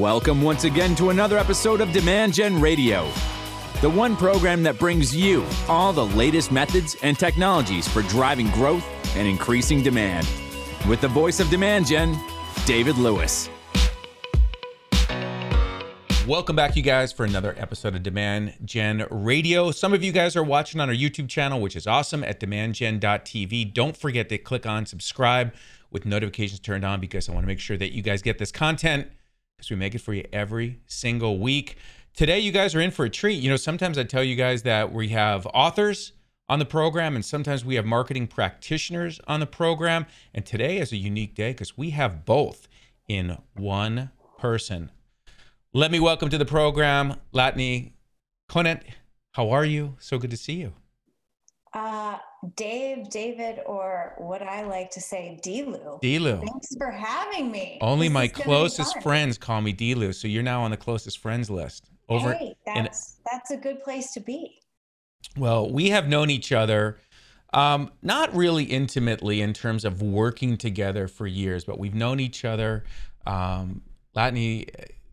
Welcome 0.00 0.40
once 0.40 0.64
again 0.64 0.94
to 0.94 1.10
another 1.10 1.36
episode 1.36 1.82
of 1.82 1.92
Demand 1.92 2.32
Gen 2.32 2.58
Radio, 2.58 3.12
the 3.82 3.90
one 3.90 4.16
program 4.16 4.62
that 4.62 4.78
brings 4.78 5.14
you 5.14 5.44
all 5.68 5.92
the 5.92 6.06
latest 6.06 6.50
methods 6.50 6.96
and 7.02 7.18
technologies 7.18 7.86
for 7.86 8.00
driving 8.04 8.50
growth 8.52 8.82
and 9.14 9.28
increasing 9.28 9.82
demand. 9.82 10.26
With 10.88 11.02
the 11.02 11.08
voice 11.08 11.38
of 11.38 11.50
Demand 11.50 11.86
Gen, 11.86 12.18
David 12.64 12.96
Lewis. 12.96 13.50
Welcome 16.26 16.56
back, 16.56 16.76
you 16.76 16.82
guys, 16.82 17.12
for 17.12 17.26
another 17.26 17.54
episode 17.58 17.94
of 17.94 18.02
Demand 18.02 18.54
Gen 18.64 19.06
Radio. 19.10 19.70
Some 19.70 19.92
of 19.92 20.02
you 20.02 20.12
guys 20.12 20.34
are 20.34 20.42
watching 20.42 20.80
on 20.80 20.88
our 20.88 20.94
YouTube 20.94 21.28
channel, 21.28 21.60
which 21.60 21.76
is 21.76 21.86
awesome 21.86 22.24
at 22.24 22.40
demandgen.tv. 22.40 23.74
Don't 23.74 23.98
forget 23.98 24.30
to 24.30 24.38
click 24.38 24.64
on 24.64 24.86
subscribe 24.86 25.52
with 25.90 26.06
notifications 26.06 26.58
turned 26.58 26.86
on 26.86 27.00
because 27.00 27.28
I 27.28 27.32
want 27.32 27.42
to 27.42 27.48
make 27.48 27.60
sure 27.60 27.76
that 27.76 27.92
you 27.92 28.00
guys 28.00 28.22
get 28.22 28.38
this 28.38 28.50
content 28.50 29.08
because 29.60 29.70
we 29.70 29.76
make 29.76 29.94
it 29.94 30.00
for 30.00 30.14
you 30.14 30.24
every 30.32 30.80
single 30.86 31.38
week. 31.38 31.76
Today, 32.14 32.40
you 32.40 32.50
guys 32.50 32.74
are 32.74 32.80
in 32.80 32.90
for 32.90 33.04
a 33.04 33.10
treat. 33.10 33.42
You 33.42 33.50
know, 33.50 33.56
sometimes 33.56 33.98
I 33.98 34.04
tell 34.04 34.24
you 34.24 34.34
guys 34.36 34.62
that 34.62 34.92
we 34.92 35.08
have 35.08 35.46
authors 35.52 36.12
on 36.48 36.58
the 36.58 36.64
program, 36.64 37.14
and 37.14 37.24
sometimes 37.24 37.62
we 37.62 37.74
have 37.74 37.84
marketing 37.84 38.26
practitioners 38.26 39.20
on 39.26 39.38
the 39.40 39.46
program. 39.46 40.06
And 40.34 40.46
today 40.46 40.78
is 40.78 40.92
a 40.92 40.96
unique 40.96 41.34
day 41.34 41.52
because 41.52 41.76
we 41.76 41.90
have 41.90 42.24
both 42.24 42.68
in 43.06 43.36
one 43.54 44.10
person. 44.38 44.90
Let 45.74 45.90
me 45.90 46.00
welcome 46.00 46.30
to 46.30 46.38
the 46.38 46.46
program 46.46 47.16
Latané 47.34 47.92
Conant. 48.48 48.82
How 49.32 49.50
are 49.50 49.64
you? 49.64 49.96
So 50.00 50.18
good 50.18 50.30
to 50.30 50.36
see 50.38 50.54
you. 50.54 50.72
Uh, 51.72 52.18
Dave, 52.56 53.10
David, 53.10 53.60
or 53.64 54.14
what 54.18 54.42
I 54.42 54.62
like 54.62 54.90
to 54.92 55.00
say, 55.00 55.38
Delu. 55.44 56.02
Delu. 56.02 56.40
Thanks 56.40 56.74
for 56.76 56.90
having 56.90 57.50
me. 57.50 57.78
Only 57.80 58.08
This 58.08 58.14
my 58.14 58.24
is 58.24 58.32
gonna 58.32 58.42
be 58.42 58.44
closest 58.44 59.02
friends 59.02 59.38
call 59.38 59.60
me 59.60 59.72
Delu, 59.72 60.14
so 60.14 60.26
you're 60.26 60.42
now 60.42 60.62
on 60.62 60.70
the 60.70 60.76
closest 60.76 61.18
friends 61.18 61.48
list. 61.48 61.90
Over 62.08 62.32
Hey, 62.32 62.54
in- 62.66 62.84
that's 62.84 63.20
that's 63.30 63.52
a 63.52 63.56
good 63.56 63.82
place 63.84 64.12
to 64.14 64.20
be. 64.20 64.58
Well, 65.36 65.70
we 65.70 65.90
have 65.90 66.08
known 66.08 66.28
each 66.28 66.50
other 66.50 66.98
um, 67.52 67.90
not 68.02 68.34
really 68.34 68.64
intimately 68.64 69.40
in 69.40 69.52
terms 69.52 69.84
of 69.84 70.02
working 70.02 70.56
together 70.56 71.08
for 71.08 71.26
years, 71.26 71.64
but 71.64 71.78
we've 71.78 71.94
known 71.94 72.20
each 72.20 72.44
other. 72.44 72.84
Um, 73.26 73.82
Latané, 74.16 74.68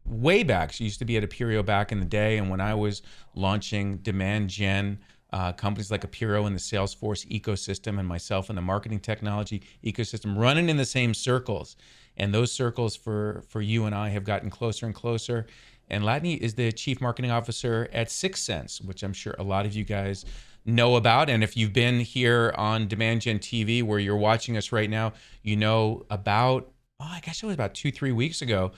way 0.06 0.44
back, 0.44 0.72
she 0.72 0.84
used 0.84 1.00
to 1.00 1.06
be 1.06 1.17
at 1.17 1.23
Appirio 1.23 1.66
back 1.66 1.92
in 1.92 2.00
the 2.00 2.06
day. 2.06 2.38
And 2.38 2.50
when 2.50 2.62
I 2.62 2.76
was 2.76 3.02
launching 3.34 3.98
Demand 3.98 4.50
Gen, 4.50 5.00
uh, 5.33 5.52
companies 5.53 5.92
like 5.92 6.09
Appirio 6.09 6.47
in 6.47 6.53
the 6.53 6.59
Salesforce 6.59 7.28
ecosystem, 7.30 8.00
and 8.00 8.08
myself 8.08 8.50
in 8.50 8.56
the 8.56 8.61
marketing 8.61 9.00
technology 9.00 9.61
ecosystem, 9.83 10.38
running 10.38 10.70
in 10.70 10.78
the 10.78 10.86
same 10.86 11.14
circles. 11.14 11.75
And 12.16 12.33
those 12.33 12.52
circles 12.52 12.95
for, 12.95 13.44
for 13.48 13.61
you 13.61 13.86
and 13.86 13.94
I 13.94 14.09
have 14.09 14.23
gotten 14.23 14.50
closer 14.50 14.86
and 14.86 14.95
closer. 14.95 15.48
And 15.89 16.03
Latané 16.03 16.38
is 16.38 16.55
the 16.55 16.72
chief 16.72 17.00
marketing 17.00 17.31
officer 17.31 17.88
at 17.94 18.08
6sense, 18.08 18.83
which 18.83 19.03
I'm 19.03 19.14
sure 19.14 19.36
a 19.38 19.44
lot 19.44 19.66
of 19.66 19.73
you 19.73 19.83
guys 19.83 20.25
know 20.66 20.95
about. 20.95 21.30
And 21.30 21.44
if 21.44 21.55
you've 21.55 21.73
been 21.73 22.00
here 22.00 22.53
on 22.58 22.88
Demand 22.88 23.22
Gen 23.22 23.39
TV, 23.39 23.83
where 23.83 24.00
you're 24.00 24.17
watching 24.17 24.58
us 24.58 24.72
right 24.72 24.89
now, 24.89 25.14
you 25.44 25.55
know 25.55 26.05
about, 26.09 26.72
oh, 27.00 27.05
I 27.09 27.20
guess 27.22 27.42
it 27.42 27.45
was 27.45 27.55
about 27.55 27.73
two, 27.73 27.92
three 27.92 28.11
weeks 28.11 28.42
ago, 28.42 28.72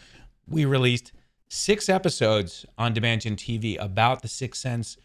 we 0.47 0.65
released 0.65 1.13
six 1.49 1.89
episodes 1.89 2.65
on 2.77 2.93
Demand 2.93 3.21
Gen 3.21 3.35
TV 3.35 3.77
about 3.79 4.21
the 4.21 4.27
6sense 4.27 4.97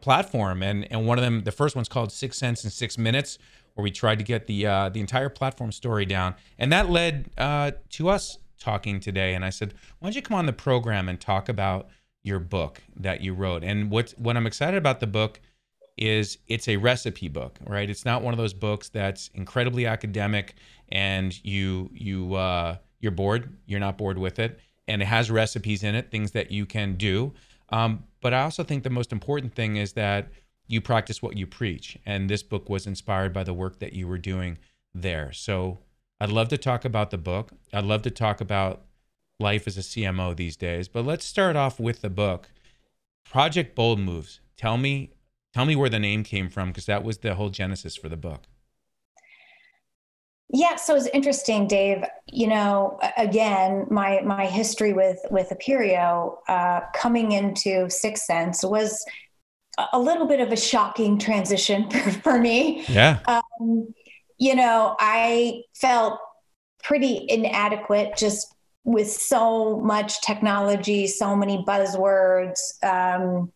platform. 0.00 0.62
And, 0.62 0.90
and 0.90 1.06
one 1.06 1.18
of 1.18 1.24
them, 1.24 1.42
the 1.44 1.52
first 1.52 1.74
one's 1.74 1.88
called 1.88 2.10
6sense 2.10 2.64
in 2.64 2.70
Six 2.70 2.98
Minutes, 2.98 3.38
where 3.74 3.82
we 3.82 3.90
tried 3.90 4.18
to 4.18 4.24
get 4.24 4.46
the, 4.46 4.66
uh, 4.66 4.88
the 4.88 5.00
entire 5.00 5.28
platform 5.28 5.72
story 5.72 6.06
down. 6.06 6.34
And 6.58 6.72
that 6.72 6.90
led 6.90 7.30
uh, 7.36 7.72
to 7.90 8.08
us 8.08 8.38
talking 8.58 9.00
today. 9.00 9.34
And 9.34 9.44
I 9.44 9.50
said, 9.50 9.74
why 9.98 10.08
don't 10.08 10.16
you 10.16 10.22
come 10.22 10.36
on 10.36 10.46
the 10.46 10.52
program 10.52 11.08
and 11.08 11.20
talk 11.20 11.48
about 11.48 11.88
your 12.22 12.38
book 12.38 12.82
that 12.96 13.20
you 13.20 13.34
wrote? 13.34 13.62
And 13.62 13.90
what, 13.90 14.14
what 14.16 14.36
I'm 14.36 14.46
excited 14.46 14.78
about 14.78 15.00
the 15.00 15.06
book 15.06 15.40
is 15.96 16.38
it's 16.48 16.68
a 16.68 16.76
recipe 16.76 17.28
book, 17.28 17.58
right? 17.66 17.88
It's 17.88 18.04
not 18.04 18.22
one 18.22 18.34
of 18.34 18.38
those 18.38 18.52
books 18.52 18.88
that's 18.88 19.30
incredibly 19.34 19.86
academic 19.86 20.54
and 20.90 21.42
you 21.44 21.90
you 21.92 22.34
uh, 22.34 22.76
you're 23.00 23.12
bored. 23.12 23.56
You're 23.66 23.80
not 23.80 23.98
bored 23.98 24.18
with 24.18 24.38
it, 24.38 24.60
and 24.88 25.02
it 25.02 25.06
has 25.06 25.30
recipes 25.30 25.82
in 25.82 25.94
it, 25.94 26.10
things 26.10 26.32
that 26.32 26.50
you 26.50 26.66
can 26.66 26.94
do. 26.94 27.32
Um, 27.70 28.04
but 28.26 28.34
I 28.34 28.42
also 28.42 28.64
think 28.64 28.82
the 28.82 28.90
most 28.90 29.12
important 29.12 29.54
thing 29.54 29.76
is 29.76 29.92
that 29.92 30.32
you 30.66 30.80
practice 30.80 31.22
what 31.22 31.36
you 31.36 31.46
preach, 31.46 31.96
and 32.04 32.28
this 32.28 32.42
book 32.42 32.68
was 32.68 32.84
inspired 32.84 33.32
by 33.32 33.44
the 33.44 33.54
work 33.54 33.78
that 33.78 33.92
you 33.92 34.08
were 34.08 34.18
doing 34.18 34.58
there. 34.92 35.30
So 35.30 35.78
I'd 36.20 36.30
love 36.30 36.48
to 36.48 36.58
talk 36.58 36.84
about 36.84 37.12
the 37.12 37.18
book. 37.18 37.52
I'd 37.72 37.84
love 37.84 38.02
to 38.02 38.10
talk 38.10 38.40
about 38.40 38.82
life 39.38 39.68
as 39.68 39.78
a 39.78 39.80
CMO 39.80 40.34
these 40.34 40.56
days. 40.56 40.88
But 40.88 41.04
let's 41.04 41.24
start 41.24 41.54
off 41.54 41.78
with 41.78 42.00
the 42.00 42.10
book, 42.10 42.50
Project 43.24 43.76
Bold 43.76 44.00
Moves. 44.00 44.40
Tell 44.56 44.76
me 44.76 45.12
Tell 45.54 45.64
me 45.64 45.76
where 45.76 45.88
the 45.88 46.00
name 46.00 46.24
came 46.24 46.50
from 46.50 46.70
because 46.70 46.86
that 46.86 47.04
was 47.04 47.18
the 47.18 47.36
whole 47.36 47.50
genesis 47.50 47.94
for 47.94 48.08
the 48.08 48.16
book. 48.16 48.42
Yeah, 50.48 50.76
so 50.76 50.94
it's 50.94 51.06
interesting, 51.08 51.66
Dave. 51.66 52.04
You 52.26 52.46
know, 52.46 53.00
again, 53.16 53.86
my 53.90 54.20
my 54.22 54.46
history 54.46 54.92
with 54.92 55.18
with 55.30 55.50
Appirio 55.50 56.36
uh, 56.48 56.82
coming 56.94 57.32
into 57.32 57.86
6sense 57.86 58.68
was 58.68 59.04
a- 59.92 59.98
little 59.98 60.26
bit 60.26 60.40
of 60.40 60.52
a 60.52 60.56
shocking 60.56 61.18
transition 61.18 61.90
for, 61.90 62.10
for 62.12 62.38
me. 62.38 62.84
Yeah. 62.88 63.18
um, 63.26 63.92
you 64.38 64.54
know, 64.54 64.96
I 65.00 65.62
felt 65.74 66.18
pretty 66.84 67.26
inadequate 67.28 68.16
just 68.16 68.54
with 68.84 69.10
so 69.10 69.80
much 69.80 70.20
technology, 70.20 71.08
so 71.08 71.34
many 71.34 71.64
buzzwords. 71.66 72.60
Um, 72.84 73.52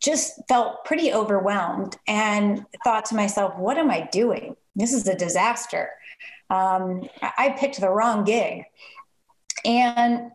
just 0.00 0.40
felt 0.48 0.84
pretty 0.84 1.12
overwhelmed 1.12 1.96
and 2.06 2.64
thought 2.84 3.06
to 3.06 3.14
myself, 3.14 3.56
what 3.56 3.76
am 3.78 3.90
I 3.90 4.08
doing? 4.12 4.56
This 4.76 4.92
is 4.92 5.08
a 5.08 5.16
disaster. 5.16 5.90
Um, 6.50 7.08
I 7.20 7.32
I 7.38 7.56
picked 7.58 7.80
the 7.80 7.90
wrong 7.90 8.22
gig. 8.24 8.62
And, 9.64 10.30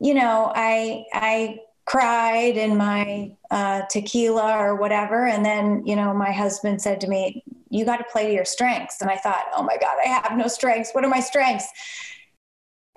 you 0.00 0.14
know, 0.14 0.50
I, 0.54 1.04
I 1.12 1.58
cried 1.84 2.56
in 2.56 2.76
my 2.78 3.36
uh, 3.50 3.82
tequila 3.90 4.56
or 4.56 4.76
whatever. 4.76 5.26
And 5.26 5.44
then, 5.44 5.84
you 5.84 5.96
know, 5.96 6.14
my 6.14 6.32
husband 6.32 6.80
said 6.80 7.00
to 7.02 7.08
me, 7.08 7.42
You 7.68 7.84
got 7.84 7.98
to 7.98 8.04
play 8.04 8.28
to 8.28 8.32
your 8.32 8.46
strengths. 8.46 9.02
And 9.02 9.10
I 9.10 9.16
thought, 9.16 9.44
Oh 9.54 9.62
my 9.62 9.76
God, 9.76 9.96
I 10.02 10.08
have 10.08 10.38
no 10.38 10.48
strengths. 10.48 10.92
What 10.92 11.04
are 11.04 11.10
my 11.10 11.20
strengths? 11.20 11.66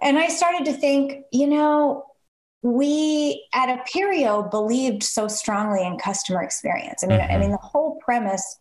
And 0.02 0.18
I 0.18 0.28
started 0.28 0.64
to 0.66 0.74
think, 0.74 1.26
you 1.34 1.48
know, 1.48 2.06
we 2.62 3.46
at 3.54 3.70
Appirio 3.70 4.50
believed 4.50 5.04
so 5.04 5.28
strongly 5.28 5.86
in 5.86 5.98
customer 5.98 6.44
experience. 6.44 7.04
I 7.04 7.08
mean, 7.08 7.20
I 7.22 7.34
Mhm. 7.34 7.40
mean, 7.40 7.52
the 7.52 7.58
whole 7.58 7.96
premise 8.06 8.60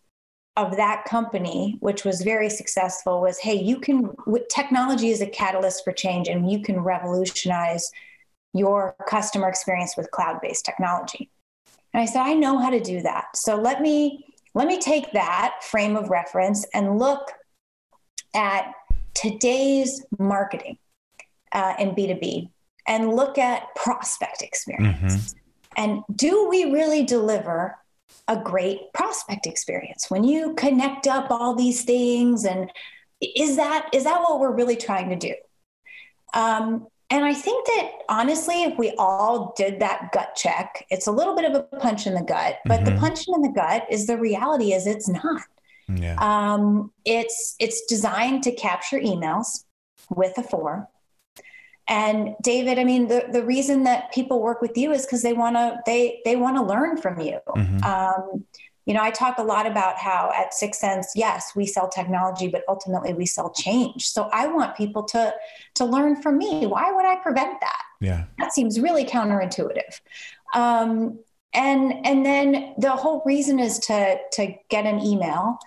of 0.56 0.76
that 0.76 1.04
company, 1.04 1.76
which 1.80 2.04
was 2.04 2.22
very 2.22 2.48
successful, 2.48 3.20
was 3.20 3.38
hey, 3.38 3.54
you 3.54 3.78
can, 3.78 4.10
technology 4.50 5.10
is 5.10 5.20
a 5.20 5.26
catalyst 5.26 5.84
for 5.84 5.92
change 5.92 6.28
and 6.28 6.50
you 6.50 6.62
can 6.62 6.80
revolutionize 6.80 7.90
your 8.54 8.96
customer 9.06 9.48
experience 9.48 9.96
with 9.96 10.10
cloud-based 10.10 10.64
technology. 10.64 11.30
And 11.92 12.02
I 12.02 12.06
said, 12.06 12.22
I 12.22 12.34
know 12.34 12.58
how 12.58 12.70
to 12.70 12.80
do 12.80 13.02
that. 13.02 13.36
So 13.36 13.56
let 13.56 13.80
me 13.80 14.24
let 14.54 14.68
me 14.68 14.78
take 14.78 15.12
that 15.12 15.62
frame 15.62 15.96
of 15.96 16.08
reference 16.08 16.64
and 16.72 16.98
look 16.98 17.30
at 18.34 18.72
today's 19.12 20.02
marketing 20.18 20.78
uh, 21.52 21.74
in 21.78 21.90
B2B 21.90 22.48
and 22.88 23.12
look 23.12 23.36
at 23.36 23.74
prospect 23.74 24.40
experience. 24.40 25.34
And 25.76 26.02
do 26.14 26.48
we 26.48 26.72
really 26.72 27.04
deliver 27.04 27.76
a 28.28 28.36
great 28.36 28.92
prospect 28.92 29.46
experience 29.46 30.10
when 30.10 30.24
you 30.24 30.54
connect 30.54 31.06
up 31.06 31.30
all 31.30 31.54
these 31.54 31.84
things 31.84 32.44
and 32.44 32.70
is 33.20 33.56
that 33.56 33.88
is 33.92 34.04
that 34.04 34.20
what 34.20 34.40
we're 34.40 34.52
really 34.54 34.76
trying 34.76 35.08
to 35.08 35.16
do 35.16 35.34
um, 36.34 36.86
and 37.10 37.24
i 37.24 37.32
think 37.32 37.66
that 37.66 37.90
honestly 38.08 38.64
if 38.64 38.76
we 38.78 38.92
all 38.98 39.54
did 39.56 39.80
that 39.80 40.10
gut 40.12 40.34
check 40.34 40.84
it's 40.90 41.06
a 41.06 41.12
little 41.12 41.34
bit 41.36 41.44
of 41.44 41.54
a 41.54 41.62
punch 41.78 42.06
in 42.06 42.14
the 42.14 42.22
gut 42.22 42.56
but 42.66 42.84
the 42.84 42.90
Mhm. 42.92 42.98
punch 42.98 43.26
in 43.28 43.42
the 43.42 43.48
gut 43.48 43.86
is 43.90 44.06
the 44.06 44.18
reality 44.18 44.72
is 44.72 44.86
it's 44.86 45.08
not 45.08 45.42
Yeah. 45.88 46.16
um, 46.18 46.90
it's 47.04 47.54
it's 47.60 47.86
designed 47.86 48.42
to 48.42 48.52
capture 48.52 48.98
emails 48.98 49.64
with 50.10 50.36
a 50.36 50.42
form. 50.42 50.88
And 51.88 52.34
David, 52.42 52.78
I 52.78 52.84
mean, 52.84 53.08
the, 53.08 53.26
the 53.30 53.44
reason 53.44 53.84
that 53.84 54.12
people 54.12 54.40
work 54.42 54.60
with 54.60 54.76
you 54.76 54.92
is 54.92 55.06
because 55.06 55.22
they 55.22 55.32
want 55.32 55.56
to 55.56 55.78
they 55.86 56.20
they 56.24 56.36
want 56.36 56.56
to 56.56 56.62
learn 56.62 56.96
from 56.96 57.20
you. 57.20 57.38
Mhm. 57.54 57.84
Um, 57.84 58.44
you 58.86 58.94
know, 58.94 59.02
I 59.02 59.10
talk 59.10 59.38
a 59.38 59.42
lot 59.42 59.66
about 59.66 59.98
how 59.98 60.30
at 60.32 60.52
6sense, 60.52 61.06
yes, 61.16 61.52
we 61.56 61.66
sell 61.66 61.88
technology, 61.88 62.46
but 62.46 62.62
ultimately 62.68 63.14
we 63.14 63.26
sell 63.26 63.50
change. 63.50 64.06
So 64.06 64.28
I 64.32 64.46
want 64.46 64.76
people 64.76 65.02
to 65.04 65.34
to 65.74 65.84
learn 65.84 66.22
from 66.22 66.38
me. 66.38 66.66
Why 66.66 66.92
would 66.92 67.04
I 67.04 67.16
prevent 67.16 67.60
that? 67.60 67.82
Yeah. 68.00 68.24
that 68.38 68.52
seems 68.52 68.78
really 68.78 69.06
counterintuitive 69.06 70.00
um, 70.54 71.18
and 71.54 72.06
and 72.06 72.26
then 72.26 72.74
the 72.78 72.90
whole 72.90 73.22
reason 73.24 73.58
is 73.58 73.78
to 73.80 74.18
to 74.32 74.54
get 74.68 74.84
an 74.84 75.00
email 75.00 75.58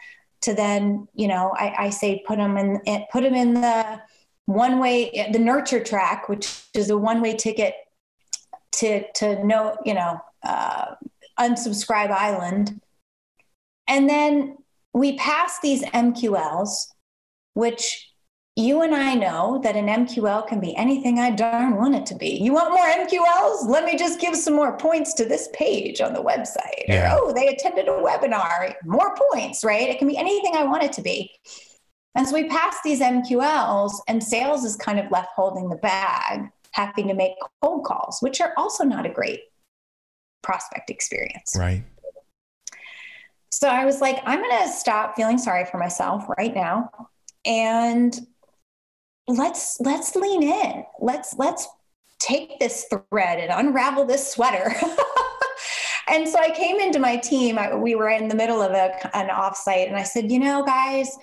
to 0.41 0.53
then 0.53 1.07
you 1.15 1.27
know 1.27 1.53
i, 1.57 1.85
I 1.85 1.89
say 1.89 2.23
put 2.27 2.37
them 2.37 2.57
in 2.57 2.81
put 3.11 3.23
them 3.23 3.33
in 3.33 3.55
the 3.55 3.99
one 4.49 4.79
way, 4.79 5.29
the 5.31 5.37
nurture 5.37 5.83
track, 5.83 6.27
which 6.27 6.63
is 6.73 6.89
a 6.89 6.97
one 6.97 7.21
way 7.21 7.35
ticket 7.35 7.75
to, 8.71 9.03
to 9.13 9.45
no, 9.45 9.77
you 9.85 9.93
know, 9.93 10.19
uh, 10.43 10.95
unsubscribe 11.39 12.09
island. 12.09 12.81
And 13.87 14.09
then 14.09 14.57
we 14.91 15.17
pass 15.17 15.59
these 15.59 15.83
MQLs, 15.83 16.87
which 17.53 18.09
you 18.55 18.81
and 18.81 18.95
I 18.95 19.13
know 19.13 19.61
that 19.63 19.75
an 19.75 19.85
MQL 19.85 20.47
can 20.47 20.59
be 20.59 20.75
anything 20.75 21.19
I 21.19 21.29
darn 21.29 21.75
want 21.75 21.93
it 21.93 22.07
to 22.07 22.15
be. 22.15 22.39
You 22.41 22.51
want 22.51 22.71
more 22.71 22.87
MQLs? 22.87 23.69
Let 23.69 23.85
me 23.85 23.97
just 23.97 24.19
give 24.19 24.35
some 24.35 24.55
more 24.55 24.75
points 24.77 25.13
to 25.13 25.25
this 25.25 25.47
page 25.53 26.01
on 26.01 26.13
the 26.13 26.23
website. 26.23 26.85
Yeah. 26.87 27.15
Or, 27.15 27.25
oh, 27.25 27.33
they 27.33 27.49
attended 27.49 27.87
a 27.87 27.91
webinar, 27.91 28.73
more 28.83 29.15
points, 29.31 29.63
right? 29.63 29.89
It 29.89 29.99
can 29.99 30.07
be 30.07 30.17
anything 30.17 30.55
I 30.55 30.63
want 30.63 30.81
it 30.81 30.93
to 30.93 31.03
be. 31.03 31.31
And 32.19 32.27
so 32.27 32.33
we 32.33 32.49
pass 32.49 32.75
these 32.83 32.99
MQLs, 32.99 33.93
and 34.09 34.21
sales 34.21 34.65
is 34.65 34.75
kind 34.75 34.99
of 34.99 35.09
left 35.09 35.29
holding 35.37 35.69
the 35.69 35.77
bag, 35.77 36.49
having 36.71 37.07
to 37.07 37.13
make 37.13 37.31
cold 37.63 37.85
calls, 37.85 38.17
which 38.19 38.41
are 38.41 38.51
also 38.57 38.83
not 38.83 39.05
a 39.05 39.09
great 39.09 39.39
prospect 40.41 40.89
experience. 40.89 41.55
Right. 41.57 41.81
So 43.53 43.69
I 43.69 43.85
was 43.85 44.01
like, 44.01 44.21
I'm 44.25 44.41
going 44.41 44.63
to 44.63 44.67
stop 44.67 45.15
feeling 45.15 45.37
sorry 45.37 45.63
for 45.63 45.77
myself 45.77 46.25
right 46.37 46.53
now. 46.53 46.91
And 47.45 48.19
let's 49.29 49.79
let's 49.79 50.15
lean 50.15 50.43
in 50.43 50.83
let's 50.99 51.35
let's 51.37 51.67
take 52.17 52.59
this 52.59 52.87
thread 52.89 53.39
and 53.39 53.51
unravel 53.51 54.03
this 54.03 54.27
sweater 54.27 54.73
and 56.07 56.27
so 56.27 56.39
i 56.39 56.49
came 56.49 56.79
into 56.79 56.97
my 56.97 57.15
team 57.15 57.59
I, 57.59 57.75
we 57.75 57.93
were 57.93 58.09
in 58.09 58.27
the 58.27 58.33
middle 58.33 58.59
of 58.59 58.71
a, 58.71 59.15
an 59.15 59.29
offsite 59.29 59.87
and 59.87 59.95
i 59.95 60.01
said 60.01 60.31
you 60.31 60.39
know 60.39 60.63
guys 60.65 61.15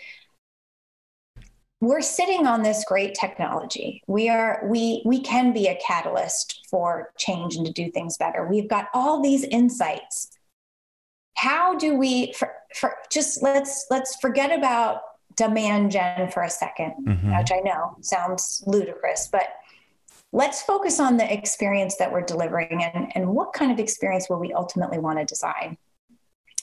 we're 1.81 2.01
sitting 2.01 2.47
on 2.47 2.63
this 2.63 2.85
great 2.87 3.15
technology 3.15 4.03
we 4.07 4.29
are 4.29 4.63
we 4.67 5.03
we 5.05 5.21
can 5.21 5.53
be 5.53 5.67
a 5.67 5.79
catalyst 5.87 6.67
for 6.71 7.13
change 7.19 7.57
and 7.57 7.67
to 7.67 7.73
do 7.73 7.91
things 7.91 8.17
better 8.17 8.47
we've 8.47 8.69
got 8.69 8.89
all 8.95 9.23
these 9.23 9.45
insights 9.45 10.31
how 11.37 11.77
do 11.77 11.95
we 11.95 12.33
for, 12.33 12.53
for 12.75 12.95
just 13.11 13.43
let's 13.43 13.87
let's 13.91 14.17
forget 14.17 14.57
about 14.57 15.01
demand 15.37 15.93
gen 15.93 16.31
for 16.31 16.43
a 16.43 16.49
2nd 16.49 16.95
mm-hmm. 17.05 17.37
which 17.37 17.53
I 17.53 17.61
know 17.61 17.97
sounds 18.01 18.65
ludicrous, 18.67 19.29
but 19.31 19.49
let's 20.33 20.63
focus 20.63 20.99
on 20.99 21.17
the 21.17 21.33
experience 21.33 21.97
that 21.97 22.11
we're 22.11 22.23
delivering 22.23 22.83
and, 22.83 23.13
and 23.15 23.29
what 23.29 23.53
kind 23.53 23.71
of 23.71 23.79
experience 23.79 24.29
will 24.29 24.41
we 24.41 24.53
ultimately 24.53 24.99
want 24.99 25.19
to 25.19 25.25
design. 25.25 25.77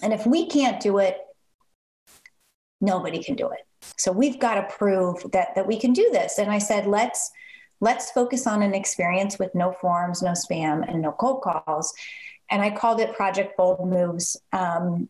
And 0.02 0.12
if 0.12 0.26
we 0.26 0.48
can't 0.48 0.82
do 0.82 0.98
it, 0.98 1.18
nobody 2.84 3.24
can 3.24 3.36
do 3.36 3.50
it. 3.50 3.66
So 3.98 4.12
we've 4.12 4.40
got 4.40 4.56
to 4.56 4.76
prove 4.76 5.32
that 5.32 5.56
that 5.56 5.66
we 5.66 5.80
can 5.80 5.94
do 5.94 6.10
this. 6.12 6.38
And 6.38 6.52
I 6.52 6.60
said, 6.60 6.86
let's 6.86 7.32
let's 7.80 8.12
focus 8.12 8.46
on 8.46 8.62
an 8.62 8.76
experience 8.76 9.40
with 9.40 9.56
no 9.56 9.72
forms, 9.72 10.22
no 10.22 10.32
spam, 10.32 10.88
and 10.88 11.02
no 11.02 11.12
cold 11.12 11.42
calls. 11.42 11.94
And 12.50 12.62
I 12.62 12.70
called 12.70 13.00
it 13.00 13.14
Project 13.14 13.58
Bold 13.58 13.88
Moves. 13.90 14.38
Um, 14.52 15.10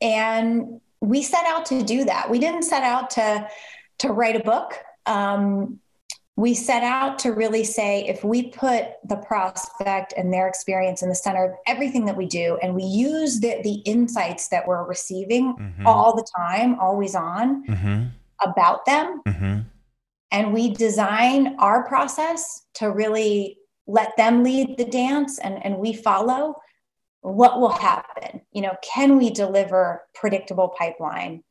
and 0.00 0.80
we 1.00 1.22
set 1.22 1.44
out 1.46 1.66
to 1.66 1.82
do 1.82 2.04
that. 2.04 2.28
We 2.28 2.38
didn't 2.38 2.62
set 2.62 2.82
out 2.82 3.10
to 3.10 3.48
to 3.98 4.08
write 4.08 4.36
a 4.36 4.44
book. 4.44 4.78
Um, 5.06 5.78
we 6.36 6.54
set 6.54 6.82
out 6.82 7.18
to 7.20 7.32
really 7.32 7.62
say 7.62 8.06
if 8.06 8.24
we 8.24 8.48
put 8.48 8.86
the 9.04 9.16
prospect 9.16 10.14
and 10.16 10.32
their 10.32 10.48
experience 10.48 11.02
in 11.02 11.10
the 11.10 11.14
center 11.14 11.44
of 11.44 11.58
everything 11.66 12.06
that 12.06 12.16
we 12.16 12.26
do, 12.26 12.58
and 12.62 12.74
we 12.74 12.84
use 12.84 13.40
the 13.40 13.60
the 13.62 13.82
insights 13.84 14.48
that 14.48 14.66
we're 14.66 14.84
receiving 14.84 15.54
mm-hmm. 15.54 15.86
all 15.86 16.16
the 16.16 16.26
time, 16.36 16.78
always 16.78 17.14
on 17.14 17.66
mm-hmm. 17.66 18.04
about 18.40 18.86
them, 18.86 19.20
mm-hmm. 19.28 19.60
and 20.30 20.52
we 20.54 20.70
design 20.70 21.54
our 21.58 21.86
process 21.86 22.66
to 22.74 22.90
really 22.90 23.58
let 23.86 24.16
them 24.16 24.42
lead 24.42 24.78
the 24.78 24.86
dance, 24.86 25.38
and 25.38 25.62
and 25.64 25.76
we 25.76 25.92
follow 25.92 26.56
what 27.22 27.60
will 27.60 27.72
happen? 27.72 28.40
You 28.52 28.62
know, 28.62 28.74
can 28.82 29.16
we 29.16 29.30
deliver 29.30 30.02
predictable 30.14 30.74
pipeline? 30.76 31.44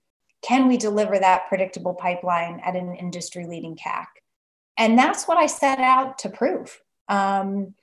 Can 0.44 0.68
we 0.68 0.76
deliver 0.76 1.18
that 1.18 1.48
predictable 1.48 1.94
pipeline 1.94 2.60
at 2.66 2.76
an 2.76 2.96
industry 2.96 3.46
leading 3.46 3.78
CAC? 3.78 4.06
And 4.82 4.98
that's 4.98 5.28
what 5.28 5.38
I 5.38 5.46
set 5.46 5.78
out 5.78 6.18
to 6.20 6.30
prove. 6.30 6.82
Um, 7.08 7.76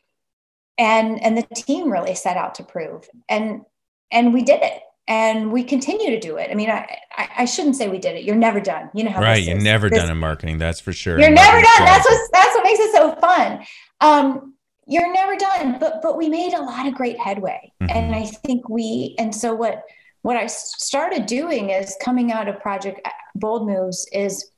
and 0.76 1.22
and 1.22 1.38
the 1.38 1.46
team 1.54 1.92
really 1.92 2.16
set 2.16 2.36
out 2.36 2.56
to 2.56 2.64
prove. 2.64 3.08
And 3.28 3.62
and 4.10 4.34
we 4.34 4.42
did 4.42 4.62
it. 4.62 4.82
And 5.06 5.52
we 5.52 5.62
continue 5.64 6.10
to 6.10 6.20
do 6.20 6.36
it. 6.36 6.50
I 6.50 6.54
mean, 6.54 6.68
I, 6.68 6.98
I, 7.16 7.28
I 7.38 7.44
shouldn't 7.46 7.76
say 7.76 7.88
we 7.88 7.98
did 7.98 8.16
it. 8.16 8.24
You're 8.24 8.36
never 8.36 8.60
done. 8.60 8.90
You 8.92 9.04
know 9.04 9.10
how 9.10 9.22
right. 9.22 9.42
You're 9.42 9.58
never 9.58 9.88
this, 9.88 10.00
done 10.00 10.10
in 10.10 10.18
marketing. 10.18 10.58
That's 10.58 10.80
for 10.80 10.92
sure. 10.92 11.18
You're 11.18 11.30
never 11.30 11.62
done. 11.62 11.84
That's 11.84 12.04
what 12.04 12.30
that's 12.32 12.54
what 12.54 12.64
makes 12.64 12.80
it 12.80 12.92
so 12.92 13.14
fun. 13.14 13.64
Um, 14.00 14.54
you're 14.90 15.12
never 15.12 15.36
done 15.36 15.78
but 15.78 16.00
but 16.02 16.16
we 16.16 16.30
made 16.30 16.54
a 16.54 16.62
lot 16.62 16.86
of 16.86 16.94
great 16.94 17.18
headway 17.18 17.70
mm-hmm. 17.82 17.94
and 17.94 18.14
i 18.14 18.24
think 18.24 18.70
we 18.70 19.14
and 19.18 19.34
so 19.34 19.54
what 19.54 19.84
what 20.22 20.34
i 20.34 20.46
started 20.46 21.26
doing 21.26 21.68
is 21.68 21.94
coming 22.02 22.32
out 22.32 22.48
of 22.48 22.58
project 22.58 23.06
bold 23.34 23.66
moves 23.66 24.08
is 24.12 24.50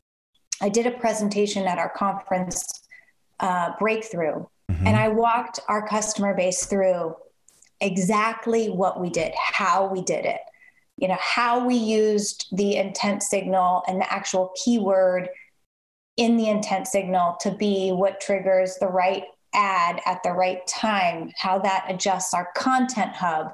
i 0.61 0.69
did 0.69 0.87
a 0.87 0.91
presentation 0.91 1.67
at 1.67 1.79
our 1.79 1.91
conference 1.91 2.83
uh, 3.41 3.73
breakthrough 3.79 4.45
mm-hmm. 4.71 4.87
and 4.87 4.97
i 4.97 5.09
walked 5.09 5.61
our 5.69 5.87
customer 5.87 6.35
base 6.35 6.67
through 6.67 7.15
exactly 7.81 8.69
what 8.69 9.01
we 9.01 9.09
did 9.11 9.33
how 9.35 9.87
we 9.87 10.03
did 10.03 10.25
it 10.25 10.41
you 10.97 11.09
know 11.09 11.19
how 11.19 11.65
we 11.65 11.75
used 11.75 12.47
the 12.53 12.77
intent 12.77 13.23
signal 13.23 13.83
and 13.89 14.01
the 14.01 14.13
actual 14.13 14.53
keyword 14.63 15.29
in 16.17 16.37
the 16.37 16.49
intent 16.49 16.87
signal 16.87 17.37
to 17.41 17.51
be 17.51 17.91
what 17.91 18.21
triggers 18.21 18.77
the 18.81 18.87
right 18.87 19.25
ad 19.55 20.01
at 20.07 20.23
the 20.23 20.31
right 20.31 20.65
time, 20.67 21.33
how 21.37 21.59
that 21.59 21.87
adjusts 21.89 22.35
our 22.35 22.49
content 22.55 23.13
hub, 23.13 23.53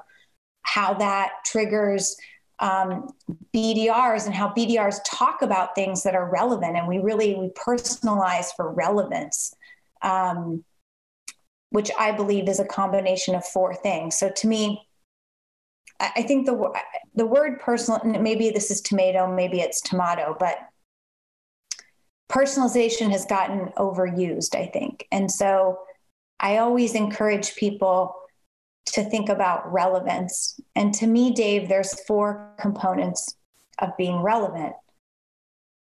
how 0.63 0.93
that 0.93 1.31
triggers 1.45 2.17
um, 2.59 3.09
BDRs 3.53 4.25
and 4.25 4.33
how 4.33 4.49
BDRs 4.49 4.99
talk 5.05 5.41
about 5.41 5.75
things 5.75 6.03
that 6.03 6.15
are 6.15 6.29
relevant. 6.29 6.75
And 6.75 6.87
we 6.87 6.99
really 6.99 7.35
we 7.35 7.49
personalize 7.49 8.47
for 8.55 8.71
relevance, 8.71 9.53
um, 10.01 10.63
which 11.69 11.91
I 11.97 12.11
believe 12.11 12.49
is 12.49 12.59
a 12.59 12.65
combination 12.65 13.35
of 13.35 13.45
four 13.45 13.75
things. 13.75 14.17
So 14.17 14.29
to 14.29 14.47
me, 14.47 14.87
I 15.99 16.21
think 16.23 16.45
the 16.45 16.71
the 17.15 17.25
word 17.25 17.59
personal, 17.59 17.99
and 18.01 18.21
maybe 18.23 18.51
this 18.51 18.69
is 18.69 18.81
tomato, 18.81 19.33
maybe 19.33 19.59
it's 19.59 19.81
tomato, 19.81 20.35
but 20.39 20.57
personalization 22.29 23.11
has 23.11 23.25
gotten 23.25 23.69
overused, 23.77 24.55
I 24.55 24.67
think. 24.67 25.07
And 25.11 25.31
so 25.31 25.79
I 26.39 26.57
always 26.57 26.93
encourage 26.93 27.55
people 27.55 28.13
to 28.93 29.03
think 29.03 29.29
about 29.29 29.71
relevance. 29.71 30.59
And 30.75 30.93
to 30.95 31.07
me, 31.07 31.31
Dave, 31.31 31.69
there's 31.69 31.99
four 32.05 32.53
components 32.59 33.35
of 33.79 33.95
being 33.97 34.21
relevant. 34.21 34.73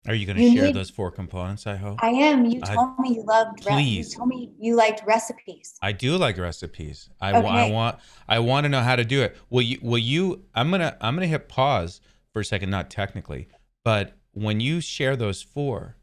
Are 0.08 0.14
you 0.14 0.28
going 0.28 0.38
to 0.38 0.54
share 0.54 0.66
need, 0.66 0.75
those 0.75 0.92
four 0.92 1.10
components? 1.10 1.66
I 1.66 1.75
hope. 1.78 1.98
I 2.02 2.10
am. 2.10 2.46
You 2.46 2.62
told 2.62 2.90
I, 3.00 3.02
me 3.02 3.16
you 3.16 3.24
loved. 3.25 3.62
Please. 3.62 4.12
you 4.12 4.18
told 4.18 4.30
me 4.30 4.52
you 4.60 4.75
liked 4.75 5.02
recipes. 5.06 5.78
I 5.82 5.94
do 5.94 6.16
like 6.18 6.38
recipes. 6.38 7.10
I, 7.20 7.34
okay. 7.34 7.48
I 7.48 7.72
want. 7.72 7.98
I 8.28 8.38
want 8.40 8.66
to 8.66 8.70
know 8.70 8.82
how 8.82 8.96
to 8.96 9.04
do 9.04 9.24
it. 9.24 9.36
Will 9.50 9.64
you? 9.64 9.80
Will 9.82 9.98
you? 9.98 10.44
I'm 10.54 10.70
gonna. 10.70 10.96
I'm 11.02 11.16
gonna 11.16 11.25
hit 11.25 11.50
pause 11.50 12.02
for 12.32 12.42
a 12.42 12.46
second. 12.46 12.70
Not 12.70 12.92
technically, 12.92 13.48
but 13.84 14.16
when 14.32 14.60
you 14.60 14.80
share 14.80 15.16
those 15.16 15.42
four, 15.42 15.96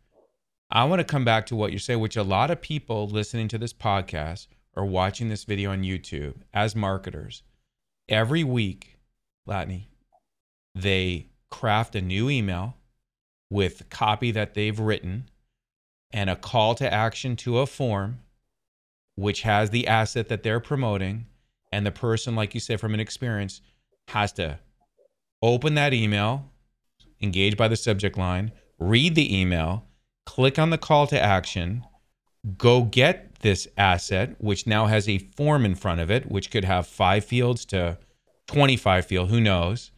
I 0.69 0.85
want 0.85 0.99
to 0.99 1.05
come 1.05 1.25
back 1.25 1.47
to 1.47 1.57
what 1.57 1.71
you 1.71 1.79
say, 1.79 1.95
which 1.95 2.17
a 2.17 2.25
lot 2.25 2.51
of 2.51 2.61
people 2.61 3.07
listening 3.07 3.47
to 3.49 3.59
this 3.59 3.73
podcast 3.73 4.49
or 4.75 4.85
watching 4.85 5.29
this 5.29 5.45
video 5.45 5.71
on 5.71 5.83
YouTube 5.83 6.35
as 6.53 6.75
marketers, 6.75 7.43
every 8.09 8.45
week, 8.45 8.99
Latané, 9.49 9.87
they 10.75 11.29
craft 11.51 11.95
a 11.95 12.01
new 12.01 12.31
email 12.31 12.77
with 13.51 13.89
copy 13.91 14.31
that 14.31 14.55
they've 14.55 14.79
written 14.79 15.29
and 16.11 16.31
a 16.31 16.37
call 16.37 16.75
to 16.75 16.93
action 16.93 17.37
to 17.37 17.59
a 17.59 17.67
form 17.67 18.21
which 19.15 19.43
has 19.43 19.71
the 19.71 19.87
asset 19.87 20.29
that 20.29 20.43
they're 20.43 20.61
promoting. 20.61 21.27
And 21.71 21.85
the 21.85 21.91
person 21.91 22.35
like 22.35 22.55
you 22.55 22.61
said 22.61 22.81
from 22.81 22.95
an 22.95 23.01
experience 23.01 23.61
has 24.09 24.33
to 24.33 24.59
open 25.43 25.75
that 25.75 25.93
email 25.93 26.51
engage 27.21 27.57
by 27.57 27.69
the 27.69 27.77
subject 27.77 28.19
line 28.19 28.53
read 28.79 29.15
the 29.15 29.39
email 29.39 29.85
click 30.25 30.59
on 30.59 30.71
the 30.71 30.79
call 30.79 31.07
to 31.09 31.21
action, 31.21 31.85
go 32.57 32.83
get 32.83 33.37
this 33.41 33.69
asset, 33.77 34.35
which 34.39 34.67
now 34.67 34.87
has 34.87 35.09
a 35.09 35.19
form 35.19 35.65
in 35.65 35.75
front 35.75 36.01
of 36.01 36.11
it, 36.11 36.31
which 36.31 36.51
could 36.51 36.65
have 36.65 36.87
five 36.87 37.25
fields 37.25 37.65
to 37.67 37.99
25 38.47 39.07
field, 39.07 39.31
who 39.31 39.41
knows, 39.41 39.91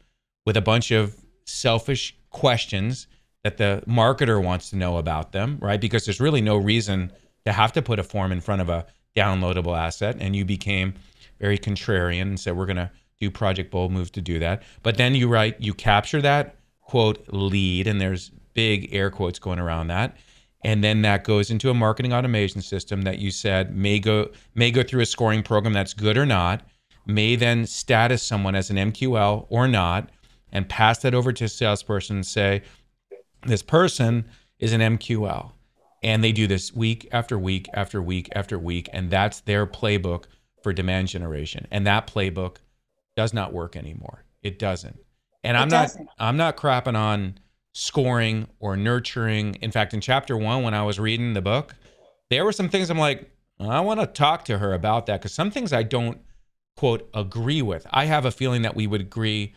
with 0.46 0.56
a 0.56 0.62
bunch 0.62 0.90
of 0.90 1.16
selfish 1.44 2.16
questions 2.30 3.06
that 3.42 3.58
the 3.58 3.82
marketer 3.86 4.42
wants 4.42 4.70
to 4.70 4.76
know 4.76 4.96
about 4.96 5.32
them, 5.32 5.58
right? 5.60 5.80
Because 5.80 6.04
there's 6.04 6.20
really 6.20 6.40
no 6.40 6.56
reason 6.56 7.12
to 7.44 7.52
have 7.52 7.72
to 7.72 7.82
put 7.82 7.98
a 7.98 8.02
form 8.02 8.32
in 8.32 8.40
front 8.40 8.62
of 8.62 8.68
a 8.68 8.86
downloadable 9.14 9.76
asset. 9.76 10.16
And 10.18 10.34
you 10.34 10.44
became 10.44 10.94
very 11.38 11.58
contrarian 11.58 12.22
and 12.22 12.40
said, 12.40 12.56
we're 12.56 12.66
going 12.66 12.76
to 12.76 12.90
do 13.20 13.30
Project 13.30 13.70
Bold 13.70 13.92
Move 13.92 14.12
to 14.12 14.20
do 14.20 14.38
that. 14.38 14.62
But 14.82 14.96
then 14.96 15.14
you 15.14 15.28
write, 15.28 15.60
you 15.60 15.74
capture 15.74 16.22
that 16.22 16.56
quote 16.80 17.24
lead, 17.28 17.86
and 17.86 18.00
there's 18.00 18.30
big 18.54 18.94
air 18.94 19.10
quotes 19.10 19.38
going 19.38 19.58
around 19.58 19.88
that. 19.88 20.16
And 20.64 20.82
then 20.82 21.02
that 21.02 21.24
goes 21.24 21.50
into 21.50 21.70
a 21.70 21.74
marketing 21.74 22.12
automation 22.12 22.62
system 22.62 23.02
that 23.02 23.18
you 23.18 23.30
said 23.30 23.76
may 23.76 23.98
go 24.00 24.28
may 24.54 24.70
go 24.70 24.82
through 24.82 25.02
a 25.02 25.06
scoring 25.06 25.42
program 25.42 25.72
that's 25.72 25.94
good 25.94 26.16
or 26.18 26.26
not 26.26 26.62
may 27.06 27.36
then 27.36 27.66
status 27.66 28.22
someone 28.22 28.54
as 28.54 28.70
an 28.70 28.76
mql 28.92 29.46
or 29.50 29.68
not 29.68 30.08
and 30.52 30.68
pass 30.68 30.98
that 31.00 31.14
over 31.14 31.32
to 31.32 31.44
a 31.44 31.48
salesperson 31.48 32.16
and 32.16 32.26
say 32.26 32.62
this 33.46 33.62
person 33.62 34.24
is 34.58 34.72
an 34.72 34.80
mql 34.98 35.52
and 36.02 36.22
they 36.24 36.32
do 36.32 36.46
this 36.46 36.72
week 36.74 37.08
after 37.12 37.38
week 37.38 37.68
after 37.74 38.02
week 38.02 38.28
after 38.34 38.58
week 38.58 38.88
and 38.92 39.10
that's 39.10 39.40
their 39.40 39.66
playbook 39.66 40.24
for 40.62 40.72
demand 40.72 41.08
generation. 41.08 41.66
And 41.70 41.86
that 41.86 42.06
playbook 42.06 42.56
does 43.16 43.32
not 43.34 43.52
work 43.52 43.76
anymore. 43.76 44.24
It 44.42 44.58
doesn't. 44.58 44.98
And 45.44 45.56
It 45.56 45.60
i'm 45.60 45.68
not 45.68 45.82
doesn't. 45.82 46.08
i'm 46.18 46.36
not 46.38 46.56
crapping 46.56 46.96
on 46.96 47.38
scoring 47.74 48.46
or 48.60 48.76
nurturing. 48.76 49.56
In 49.56 49.70
fact, 49.70 49.92
in 49.92 50.00
chapter 50.00 50.36
one, 50.36 50.62
when 50.62 50.72
I 50.72 50.82
was 50.84 50.98
reading 50.98 51.34
the 51.34 51.42
book, 51.42 51.74
there 52.30 52.44
were 52.44 52.52
some 52.52 52.68
things 52.68 52.88
I'm 52.88 52.98
like, 52.98 53.30
I 53.60 53.80
want 53.80 54.00
to 54.00 54.06
talk 54.06 54.44
to 54.46 54.58
her 54.58 54.72
about 54.72 55.06
that 55.06 55.20
because 55.20 55.34
some 55.34 55.50
things 55.50 55.72
I 55.72 55.82
don't 55.82 56.18
quote 56.76 57.08
agree 57.12 57.62
with. 57.62 57.86
I 57.90 58.06
have 58.06 58.24
a 58.24 58.30
feeling 58.30 58.62
that 58.62 58.74
we 58.74 58.86
would 58.86 59.00
agree 59.00 59.54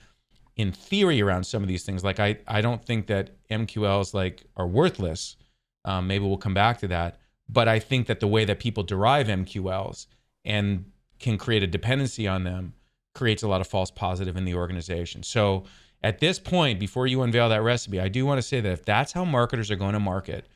in 0.55 0.71
theory 0.71 1.21
around 1.21 1.45
some 1.45 1.61
of 1.61 1.69
these 1.69 1.83
things. 1.83 2.03
Like 2.03 2.19
I, 2.19 2.37
I 2.47 2.61
don't 2.61 2.83
think 2.83 3.07
that 3.07 3.31
MQLs 3.49 4.13
like 4.13 4.43
are 4.55 4.67
worthless. 4.67 5.37
Um, 5.85 6.07
maybe 6.07 6.25
we'll 6.25 6.37
come 6.37 6.55
back 6.55 6.79
to 6.79 6.87
that. 6.89 7.19
But 7.47 7.67
I 7.67 7.79
think 7.79 8.07
that 8.07 8.19
the 8.19 8.27
way 8.27 8.45
that 8.45 8.59
people 8.59 8.83
derive 8.83 9.27
MQLs 9.27 10.07
and 10.43 10.91
can 11.19 11.37
create 11.37 11.63
a 11.63 11.67
dependency 11.67 12.27
on 12.27 12.43
them 12.43 12.73
creates 13.13 13.43
a 13.43 13.47
lot 13.47 13.61
of 13.61 13.67
false 13.67 13.89
positive 13.91 14.35
in 14.35 14.45
the 14.45 14.55
organization. 14.55 15.23
So 15.23 15.63
at 16.03 16.19
this 16.19 16.39
point, 16.39 16.79
before 16.79 17.07
you 17.07 17.21
unveil 17.21 17.49
that 17.49 17.63
recipe, 17.63 17.99
I 17.99 18.07
do 18.07 18.25
want 18.25 18.37
to 18.37 18.41
say 18.41 18.61
that 18.61 18.71
if 18.71 18.85
that's 18.85 19.13
how 19.13 19.25
marketers 19.25 19.71
are 19.71 19.75
going 19.75 19.93
to 19.93 19.99
market 19.99 20.47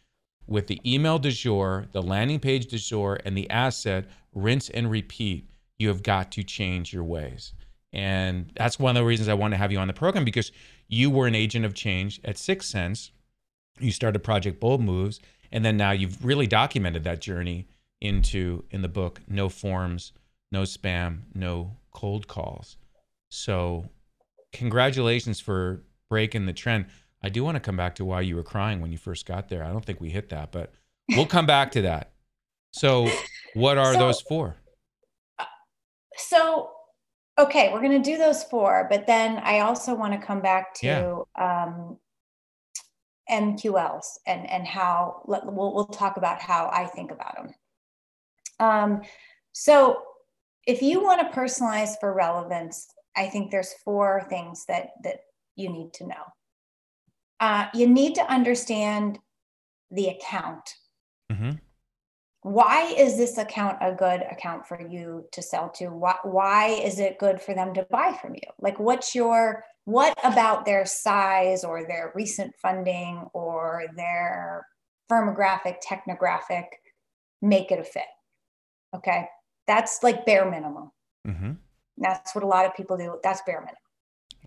with 0.48 0.67
the 0.67 0.79
email 0.86 1.17
du 1.17 1.31
jour, 1.31 1.88
the 1.91 2.01
landing 2.01 2.39
page 2.39 2.67
du 2.67 2.77
jour, 2.77 3.19
and 3.25 3.36
the 3.36 3.50
asset, 3.50 4.05
rinse 4.33 4.69
and 4.69 4.91
repeat, 4.91 5.50
you 5.79 5.88
have 5.88 6.03
got 6.03 6.31
to 6.33 6.43
change 6.43 6.93
your 6.93 7.03
ways. 7.03 7.53
And 7.93 8.51
that's 8.55 8.79
one 8.79 8.95
of 8.95 9.01
the 9.01 9.05
reasons 9.05 9.29
I 9.29 9.33
want 9.33 9.53
to 9.53 9.57
have 9.57 9.71
you 9.71 9.79
on 9.79 9.88
the 9.88 9.93
program 9.93 10.24
because 10.24 10.51
you 10.88 11.10
were 11.10 11.27
an 11.27 11.36
agent 11.36 11.65
of 11.65 11.74
change 11.74 12.21
at 12.24 12.36
6sense. 12.36 13.12
You 13.79 13.91
started 13.91 14.19
Project 14.19 14.60
Bold 14.60 14.81
Moves, 14.81 15.19
and 15.51 15.65
then 15.65 15.75
now 15.75 15.91
you've 15.91 16.24
really 16.24 16.48
documented 16.48 17.03
that 17.03 17.19
journey 17.19 17.67
into 18.00 18.63
in 18.71 18.81
the 18.81 18.88
book 18.88 19.21
No 19.27 19.50
Forms, 19.50 20.12
No 20.51 20.62
Spam, 20.63 21.21
No 21.33 21.77
Cold 21.91 22.27
Calls. 22.27 22.77
So 23.29 23.89
congratulations 24.51 25.39
for 25.39 25.84
breaking 26.10 26.46
the 26.46 26.53
trend. 26.53 26.86
I 27.24 27.29
do 27.29 27.43
want 27.43 27.55
to 27.55 27.60
come 27.60 27.77
back 27.77 27.96
to 27.96 28.05
why 28.05 28.22
you 28.22 28.36
were 28.36 28.43
crying 28.43 28.81
when 28.81 28.91
you 28.91 28.98
first 28.98 29.25
got 29.25 29.50
there. 29.50 29.63
I 29.63 29.70
don't 29.72 29.86
think 29.86 30.01
we 30.01 30.10
hit 30.10 30.29
that, 30.29 30.51
but 30.51 30.74
we'll 31.10 31.25
come 31.25 31.46
back 31.46 31.72
to 31.74 31.81
that. 31.84 32.12
So, 32.72 33.10
what 33.53 33.77
are 33.77 33.93
So- 33.93 34.00
those 34.00 34.22
for? 34.22 34.55
So, 36.17 36.70
okay, 37.39 37.72
we're 37.72 37.81
going 37.81 38.01
to 38.01 38.12
do 38.12 38.17
those 38.17 38.43
four, 38.43 38.88
but 38.89 39.08
then 39.08 39.38
I 39.43 39.60
also 39.60 39.96
want 39.96 40.13
to 40.13 40.25
come 40.25 40.41
back 40.41 40.74
to 40.75 41.25
um, 41.39 41.98
MQLs 43.29 44.05
and 44.27 44.48
and 44.50 44.67
how 44.67 45.24
we'll 45.25 45.74
we'll 45.74 45.86
talk 45.86 46.17
about 46.17 46.41
how 46.41 46.70
I 46.72 46.86
think 46.86 47.12
about 47.12 47.36
them. 47.38 47.53
Um, 48.60 49.01
so, 49.53 50.03
if 50.67 50.81
you 50.81 51.01
want 51.01 51.22
to 51.22 51.38
personalize 51.38 51.96
for 52.00 52.13
relevance, 52.13 52.88
I 53.15 53.27
think 53.27 53.51
there's 53.51 53.73
four 53.85 54.25
things 54.29 54.65
that 54.67 54.89
that 55.03 55.21
you 55.55 55.69
need 55.69 55.93
to 55.93 56.07
know. 56.07 56.23
Uh, 57.39 57.67
you 57.73 57.87
need 57.87 58.15
to 58.15 58.31
understand 58.31 59.19
the 59.89 60.07
account. 60.07 60.75
Mm-hmm. 61.31 61.51
why 62.41 62.93
is 62.97 63.15
this 63.15 63.37
account 63.37 63.77
a 63.79 63.93
good 63.93 64.21
account 64.29 64.67
for 64.67 64.81
you 64.81 65.25
to 65.31 65.41
sell 65.41 65.69
to? 65.69 65.87
Why, 65.87 66.15
why 66.23 66.67
is 66.67 66.99
it 66.99 67.19
good 67.19 67.41
for 67.41 67.53
them 67.53 67.73
to 67.75 67.87
buy 67.89 68.17
from 68.21 68.35
you? 68.35 68.41
Like 68.59 68.79
what's 68.79 69.15
your 69.15 69.63
what 69.85 70.17
about 70.23 70.65
their 70.65 70.85
size 70.85 71.63
or 71.63 71.85
their 71.85 72.11
recent 72.15 72.53
funding 72.61 73.27
or 73.33 73.85
their 73.95 74.67
firmographic 75.09 75.77
technographic 75.87 76.65
make 77.41 77.71
it 77.71 77.79
a 77.79 77.83
fit? 77.83 78.03
Okay? 78.93 79.27
That's 79.67 80.03
like 80.03 80.25
bare 80.25 80.49
minimum. 80.49 80.91
Hmm 81.25 81.51
that's 81.98 82.33
what 82.36 82.43
a 82.43 82.48
lot 82.48 82.65
of 82.65 82.74
people 82.75 82.98
do 82.98 83.17
that's 83.24 83.41
bare 83.45 83.60
minimum 83.62 83.75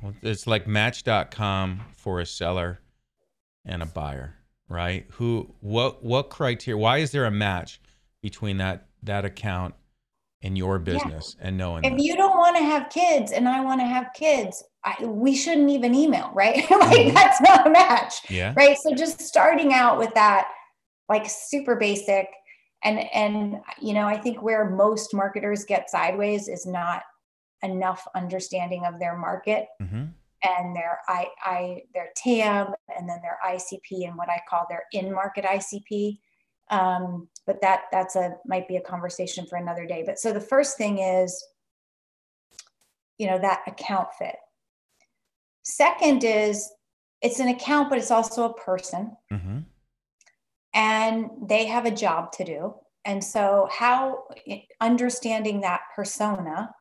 Well, 0.02 0.14
it's 0.22 0.46
like 0.46 0.66
Match.com 0.66 1.80
for 1.96 2.20
a 2.20 2.26
seller 2.26 2.80
and 3.64 3.82
a 3.82 3.86
buyer, 3.86 4.34
right? 4.68 5.06
Who, 5.12 5.54
what, 5.60 6.04
what 6.04 6.28
criteria? 6.28 6.76
Why 6.76 6.98
is 6.98 7.12
there 7.12 7.24
a 7.24 7.30
match 7.30 7.80
between 8.20 8.58
that 8.58 8.88
that 9.02 9.24
account 9.24 9.74
and 10.42 10.56
your 10.58 10.78
business 10.78 11.36
and 11.40 11.56
knowing 11.56 11.84
if 11.84 11.92
that? 11.92 12.00
you 12.02 12.16
don't 12.16 12.36
want 12.36 12.56
to 12.56 12.62
have 12.62 12.88
kids 12.90 13.32
and 13.32 13.48
i 13.48 13.60
want 13.60 13.80
to 13.80 13.86
have 13.86 14.08
kids 14.14 14.62
I, 14.84 15.04
we 15.04 15.34
shouldn't 15.34 15.70
even 15.70 15.94
email 15.94 16.30
right 16.34 16.56
like 16.70 17.06
Mhm. 17.08 17.14
that's 17.14 17.40
not 17.40 17.66
a 17.66 17.70
match 17.70 18.14
yeah. 18.30 18.52
right 18.56 18.76
so 18.78 18.94
just 18.94 19.20
starting 19.20 19.72
out 19.72 19.98
with 19.98 20.12
that 20.14 20.48
like 21.08 21.24
super 21.28 21.76
basic 21.76 22.28
and 22.82 22.98
and 23.14 23.56
you 23.80 23.92
know 23.94 24.06
i 24.06 24.16
think 24.18 24.42
where 24.42 24.68
most 24.68 25.14
marketers 25.14 25.64
get 25.64 25.88
sideways 25.90 26.48
is 26.48 26.66
not 26.66 27.02
enough 27.64 28.06
understanding 28.14 28.84
of 28.84 28.98
their 28.98 29.16
market 29.16 29.66
hmm 29.80 30.04
and 30.46 30.76
their 30.76 30.98
i 31.08 31.26
i 31.42 31.80
their 31.94 32.08
tam 32.14 32.74
and 32.94 33.08
then 33.08 33.18
their 33.22 33.38
icp 33.46 34.06
and 34.06 34.14
what 34.14 34.28
i 34.28 34.38
call 34.48 34.66
their 34.68 34.82
in 34.92 35.10
market 35.10 35.44
icp 35.44 36.18
um, 36.70 37.28
but 37.46 37.60
that 37.60 37.84
that's 37.92 38.16
a 38.16 38.36
might 38.46 38.68
be 38.68 38.76
a 38.76 38.80
conversation 38.80 39.44
for 39.46 39.56
another 39.56 39.86
day. 39.86 40.02
But 40.04 40.18
so 40.18 40.32
the 40.32 40.40
first 40.40 40.78
thing 40.78 40.98
is 40.98 41.44
you 43.18 43.26
know 43.26 43.38
that 43.38 43.62
account 43.66 44.08
fit. 44.18 44.36
Second 45.62 46.24
is 46.24 46.70
it's 47.20 47.38
an 47.38 47.48
account 47.48 47.90
but 47.90 47.98
it's 47.98 48.10
also 48.10 48.44
a 48.44 48.54
person. 48.54 49.14
Hmm 49.30 49.60
and 50.74 51.30
they 51.46 51.66
have 51.66 51.86
a 51.86 51.90
job 51.90 52.32
to 52.32 52.44
do. 52.44 52.74
And 53.04 53.22
so, 53.22 53.68
how 53.70 54.24
understanding 54.80 55.60
that 55.60 55.82
persona 55.94 56.74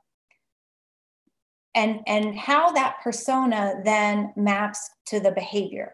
and 1.75 2.01
and 2.07 2.37
how 2.37 2.71
that 2.71 2.97
persona 3.03 3.81
then 3.83 4.33
maps 4.35 4.89
to 5.07 5.19
the 5.19 5.31
behavior. 5.31 5.93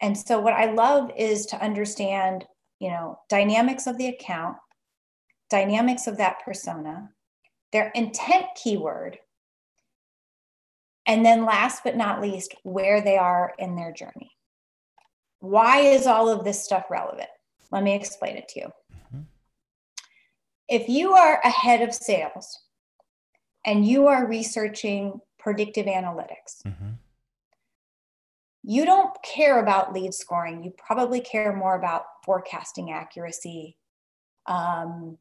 And 0.00 0.16
so, 0.16 0.38
what 0.38 0.52
I 0.52 0.72
love 0.72 1.10
is 1.16 1.46
to 1.46 1.62
understand, 1.62 2.44
you 2.80 2.90
know, 2.90 3.18
dynamics 3.28 3.86
of 3.86 3.96
the 3.96 4.08
account, 4.08 4.56
dynamics 5.48 6.06
of 6.06 6.18
that 6.18 6.44
persona, 6.44 7.10
their 7.72 7.90
intent 7.94 8.46
keyword, 8.62 9.18
and 11.06 11.24
then 11.24 11.46
last 11.46 11.82
but 11.82 11.96
not 11.96 12.20
least, 12.20 12.54
where 12.62 13.00
they 13.00 13.16
are 13.16 13.54
in 13.58 13.76
their 13.76 13.92
journey. 13.92 14.32
Why 15.40 15.80
is 15.80 16.06
all 16.06 16.28
of 16.28 16.44
this 16.44 16.62
stuff 16.62 16.86
relevant? 16.90 17.28
Let 17.70 17.82
me 17.82 17.94
explain 17.94 18.36
it 18.36 18.48
to 18.48 18.60
you. 18.60 18.72
Mhm. 19.12 19.26
If 20.68 20.88
you 20.88 21.12
are 21.12 21.40
ahead 21.42 21.82
of 21.82 21.94
sales 21.94 22.65
and 23.66 23.86
you 23.86 24.06
are 24.06 24.26
researching 24.26 25.20
predictive 25.38 25.86
analytics, 25.86 26.62
hmm 26.62 26.92
you 28.68 28.84
don't 28.84 29.16
care 29.22 29.60
about 29.60 29.94
lead 29.94 30.12
scoring. 30.12 30.64
You 30.64 30.72
probably 30.76 31.20
care 31.20 31.54
more 31.54 31.76
about 31.76 32.02
forecasting 32.24 32.90
accuracy, 32.90 33.76
um, 34.46 35.18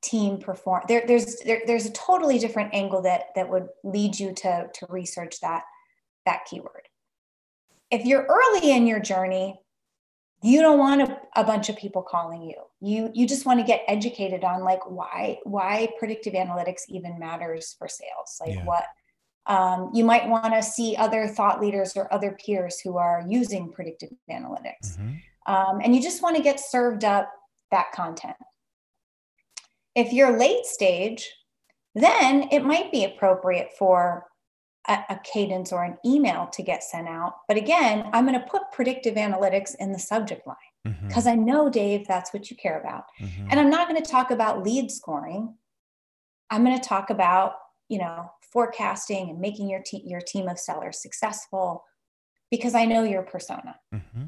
team 0.00 0.38
perform. 0.38 0.84
There, 0.86 1.02
there's 1.04 1.40
there, 1.40 1.62
there's 1.66 1.86
a 1.86 1.92
totally 1.92 2.38
different 2.38 2.72
angle 2.72 3.02
that 3.02 3.34
that 3.34 3.50
would 3.50 3.66
lead 3.82 4.18
you 4.18 4.32
to 4.32 4.68
to 4.72 4.86
research 4.88 5.40
that 5.40 5.64
that 6.24 6.44
keyword. 6.48 6.88
If 7.90 8.04
you're 8.04 8.26
early 8.28 8.70
in 8.70 8.86
your 8.86 9.00
journey, 9.00 9.60
you 10.42 10.60
don't 10.60 10.78
want 10.78 11.02
a, 11.02 11.20
a 11.36 11.44
bunch 11.44 11.68
of 11.68 11.76
people 11.76 12.02
calling 12.02 12.42
you. 12.42 12.56
You 12.80 13.10
you 13.12 13.26
just 13.26 13.44
want 13.44 13.58
to 13.60 13.66
get 13.66 13.82
educated 13.88 14.44
on 14.44 14.62
like 14.62 14.88
why 14.88 15.38
why 15.44 15.88
predictive 15.98 16.34
analytics 16.34 16.82
even 16.88 17.18
matters 17.18 17.74
for 17.78 17.88
sales. 17.88 18.38
Like 18.40 18.50
Yeah. 18.50 18.64
what 18.64 18.84
um, 19.46 19.90
you 19.94 20.04
might 20.04 20.28
want 20.28 20.52
to 20.54 20.62
see 20.62 20.94
other 20.96 21.26
thought 21.26 21.60
leaders 21.60 21.96
or 21.96 22.12
other 22.12 22.36
peers 22.44 22.80
who 22.80 22.98
are 22.98 23.24
using 23.26 23.72
predictive 23.72 24.10
analytics. 24.30 24.96
hmm 24.96 25.14
Um, 25.46 25.80
and 25.82 25.96
you 25.96 26.02
just 26.02 26.22
want 26.22 26.36
to 26.36 26.42
get 26.42 26.60
served 26.60 27.04
up 27.04 27.32
that 27.70 27.90
content. 27.92 28.36
If 29.94 30.12
you're 30.12 30.38
late 30.38 30.66
stage, 30.66 31.32
then 31.94 32.48
it 32.52 32.64
might 32.64 32.92
be 32.92 33.04
appropriate 33.04 33.70
for 33.78 34.27
a, 34.88 35.04
a 35.10 35.20
cadence 35.22 35.72
or 35.72 35.84
an 35.84 35.98
email 36.04 36.46
to 36.48 36.62
get 36.62 36.82
sent 36.82 37.08
out. 37.08 37.34
But 37.46 37.56
again, 37.56 38.08
I'm 38.12 38.26
going 38.26 38.40
to 38.40 38.46
put 38.46 38.72
predictive 38.72 39.14
analytics 39.14 39.74
in 39.78 39.92
the 39.92 39.98
subject 39.98 40.46
line 40.46 40.56
because 41.06 41.26
I 41.26 41.34
know, 41.34 41.68
Dave, 41.68 42.06
that's 42.06 42.32
what 42.32 42.50
you 42.50 42.56
care 42.56 42.80
about. 42.80 43.04
hmm 43.18 43.48
And 43.50 43.60
I'm 43.60 43.70
not 43.70 43.88
going 43.88 44.02
to 44.02 44.10
talk 44.10 44.30
about 44.30 44.64
lead 44.64 44.90
scoring. 44.90 45.54
I'm 46.50 46.64
going 46.64 46.78
to 46.78 46.88
talk 46.88 47.10
about, 47.10 47.52
you 47.88 47.98
know, 47.98 48.30
forecasting 48.52 49.28
and 49.28 49.38
making 49.38 49.68
your, 49.68 49.82
te- 49.84 50.04
your 50.06 50.22
team 50.22 50.48
of 50.48 50.58
sellers 50.58 51.02
successful 51.02 51.84
because 52.50 52.74
I 52.74 52.86
know 52.86 53.04
your 53.04 53.22
persona. 53.22 53.76
hmm 53.92 54.24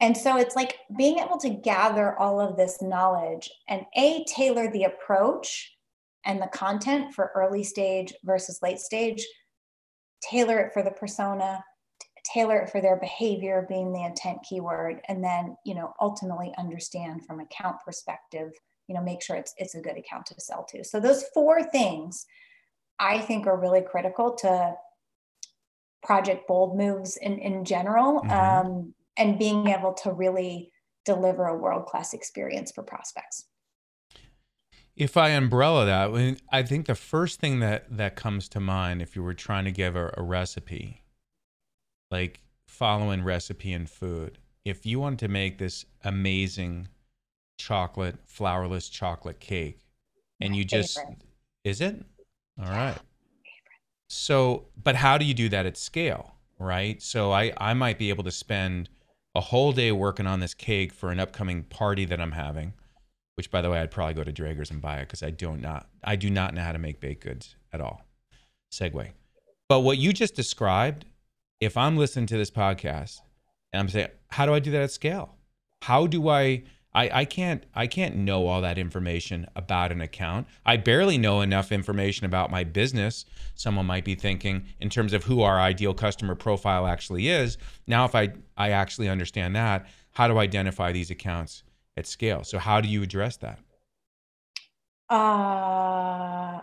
And 0.00 0.16
so 0.16 0.38
it's 0.38 0.56
like 0.56 0.76
being 0.96 1.18
able 1.18 1.38
to 1.38 1.50
gather 1.50 2.18
all 2.18 2.40
of 2.40 2.56
this 2.56 2.80
knowledge 2.80 3.50
and 3.68 3.84
a 3.96 4.24
tailor 4.24 4.70
the 4.70 4.84
approach 4.84 5.74
and 6.24 6.40
the 6.40 6.46
content 6.46 7.14
for 7.14 7.32
early 7.34 7.64
stage 7.64 8.14
versus 8.24 8.60
late 8.62 8.78
stage 8.78 9.26
tailor 10.22 10.58
it 10.60 10.72
for 10.72 10.82
the 10.82 10.90
persona 10.90 11.62
tailor 12.24 12.58
it 12.58 12.70
for 12.70 12.80
their 12.80 12.96
behavior 12.96 13.64
being 13.68 13.92
the 13.92 14.04
intent 14.04 14.38
keyword 14.48 15.00
and 15.08 15.22
then 15.22 15.56
you 15.64 15.74
know 15.74 15.94
ultimately 16.00 16.52
understand 16.58 17.24
from 17.24 17.40
account 17.40 17.76
perspective 17.84 18.52
you 18.86 18.94
know 18.94 19.02
make 19.02 19.22
sure 19.22 19.36
it's 19.36 19.54
it's 19.56 19.74
a 19.74 19.80
good 19.80 19.96
account 19.96 20.26
to 20.26 20.34
sell 20.38 20.64
to 20.64 20.84
so 20.84 21.00
those 21.00 21.24
four 21.34 21.62
things 21.62 22.26
i 22.98 23.18
think 23.18 23.46
are 23.46 23.58
really 23.58 23.80
critical 23.80 24.34
to 24.34 24.74
project 26.02 26.46
bold 26.46 26.76
moves 26.76 27.16
in 27.16 27.38
in 27.38 27.64
general 27.64 28.20
mm-hmm. 28.20 28.66
um, 28.66 28.94
and 29.16 29.38
being 29.38 29.68
able 29.68 29.92
to 29.92 30.12
really 30.12 30.70
deliver 31.04 31.46
a 31.46 31.56
world 31.56 31.86
class 31.86 32.12
experience 32.12 32.70
for 32.72 32.82
prospects 32.82 33.46
if 34.98 35.16
I 35.16 35.28
umbrella 35.30 35.86
that, 35.86 36.40
I 36.50 36.64
think 36.64 36.86
the 36.86 36.96
first 36.96 37.38
thing 37.38 37.60
that 37.60 37.96
that 37.96 38.16
comes 38.16 38.48
to 38.50 38.60
mind 38.60 39.00
if 39.00 39.14
you 39.14 39.22
were 39.22 39.32
trying 39.32 39.64
to 39.64 39.70
give 39.70 39.94
a, 39.94 40.12
a 40.16 40.22
recipe, 40.22 41.04
like 42.10 42.40
following 42.66 43.22
recipe 43.22 43.72
in 43.72 43.86
food, 43.86 44.38
if 44.64 44.84
you 44.84 44.98
wanted 44.98 45.20
to 45.20 45.28
make 45.28 45.58
this 45.58 45.86
amazing 46.02 46.88
chocolate 47.58 48.16
flourless 48.26 48.90
chocolate 48.90 49.38
cake, 49.38 49.78
and 50.40 50.56
you 50.56 50.64
just 50.64 50.98
is 51.62 51.80
it 51.80 52.04
all 52.60 52.68
right. 52.68 52.98
So, 54.08 54.66
but 54.82 54.96
how 54.96 55.16
do 55.16 55.24
you 55.24 55.34
do 55.34 55.48
that 55.50 55.64
at 55.64 55.76
scale, 55.76 56.34
right? 56.58 57.00
So 57.00 57.30
I 57.30 57.52
I 57.56 57.72
might 57.72 57.98
be 57.98 58.08
able 58.08 58.24
to 58.24 58.32
spend 58.32 58.88
a 59.36 59.40
whole 59.40 59.70
day 59.70 59.92
working 59.92 60.26
on 60.26 60.40
this 60.40 60.54
cake 60.54 60.92
for 60.92 61.12
an 61.12 61.20
upcoming 61.20 61.62
party 61.62 62.04
that 62.06 62.20
I'm 62.20 62.32
having 62.32 62.72
which 63.38 63.52
by 63.52 63.62
the 63.62 63.70
way, 63.70 63.78
I'd 63.78 63.92
probably 63.92 64.14
go 64.14 64.24
to 64.24 64.32
Draeger's 64.32 64.72
and 64.72 64.80
buy 64.80 64.96
it 64.96 65.02
because 65.02 65.22
I 65.22 65.30
don't 65.30 65.62
not 65.62 65.86
I 66.02 66.16
do 66.16 66.28
not 66.28 66.54
know 66.54 66.60
how 66.60 66.72
to 66.72 66.78
make 66.78 66.98
baked 66.98 67.22
goods 67.22 67.54
at 67.72 67.80
all. 67.80 68.04
Segue. 68.72 69.12
But 69.68 69.80
what 69.80 69.96
you 69.96 70.12
just 70.12 70.34
described, 70.34 71.04
if 71.60 71.76
I'm 71.76 71.96
listening 71.96 72.26
to 72.26 72.36
this 72.36 72.50
podcast 72.50 73.20
and 73.72 73.80
I'm 73.80 73.88
saying, 73.88 74.08
how 74.26 74.44
do 74.44 74.54
I 74.54 74.58
do 74.58 74.72
that 74.72 74.82
at 74.82 74.90
scale? 74.90 75.36
How 75.82 76.08
do 76.08 76.28
I 76.28 76.64
I, 76.92 77.20
I 77.20 77.24
can't 77.26 77.62
I 77.76 77.86
can't 77.86 78.16
know 78.16 78.48
all 78.48 78.60
that 78.62 78.76
information 78.76 79.46
about 79.54 79.92
an 79.92 80.00
account. 80.00 80.48
I 80.66 80.76
barely 80.76 81.16
know 81.16 81.40
enough 81.40 81.70
information 81.70 82.26
about 82.26 82.50
my 82.50 82.64
business. 82.64 83.24
Someone 83.54 83.86
might 83.86 84.04
be 84.04 84.16
thinking 84.16 84.64
in 84.80 84.90
terms 84.90 85.12
of 85.12 85.22
who 85.22 85.42
our 85.42 85.60
ideal 85.60 85.94
customer 85.94 86.34
profile 86.34 86.88
actually 86.88 87.28
is. 87.28 87.56
Now 87.86 88.04
if 88.04 88.16
I 88.16 88.30
I 88.56 88.70
actually 88.70 89.08
understand 89.08 89.54
that, 89.54 89.86
how 90.10 90.26
do 90.26 90.38
I 90.38 90.42
identify 90.42 90.90
these 90.90 91.12
accounts 91.12 91.62
at 91.98 92.06
scale. 92.06 92.44
So 92.44 92.58
how 92.58 92.80
do 92.80 92.88
you 92.88 93.02
address 93.02 93.36
that? 93.38 93.58
Uh, 95.10 96.60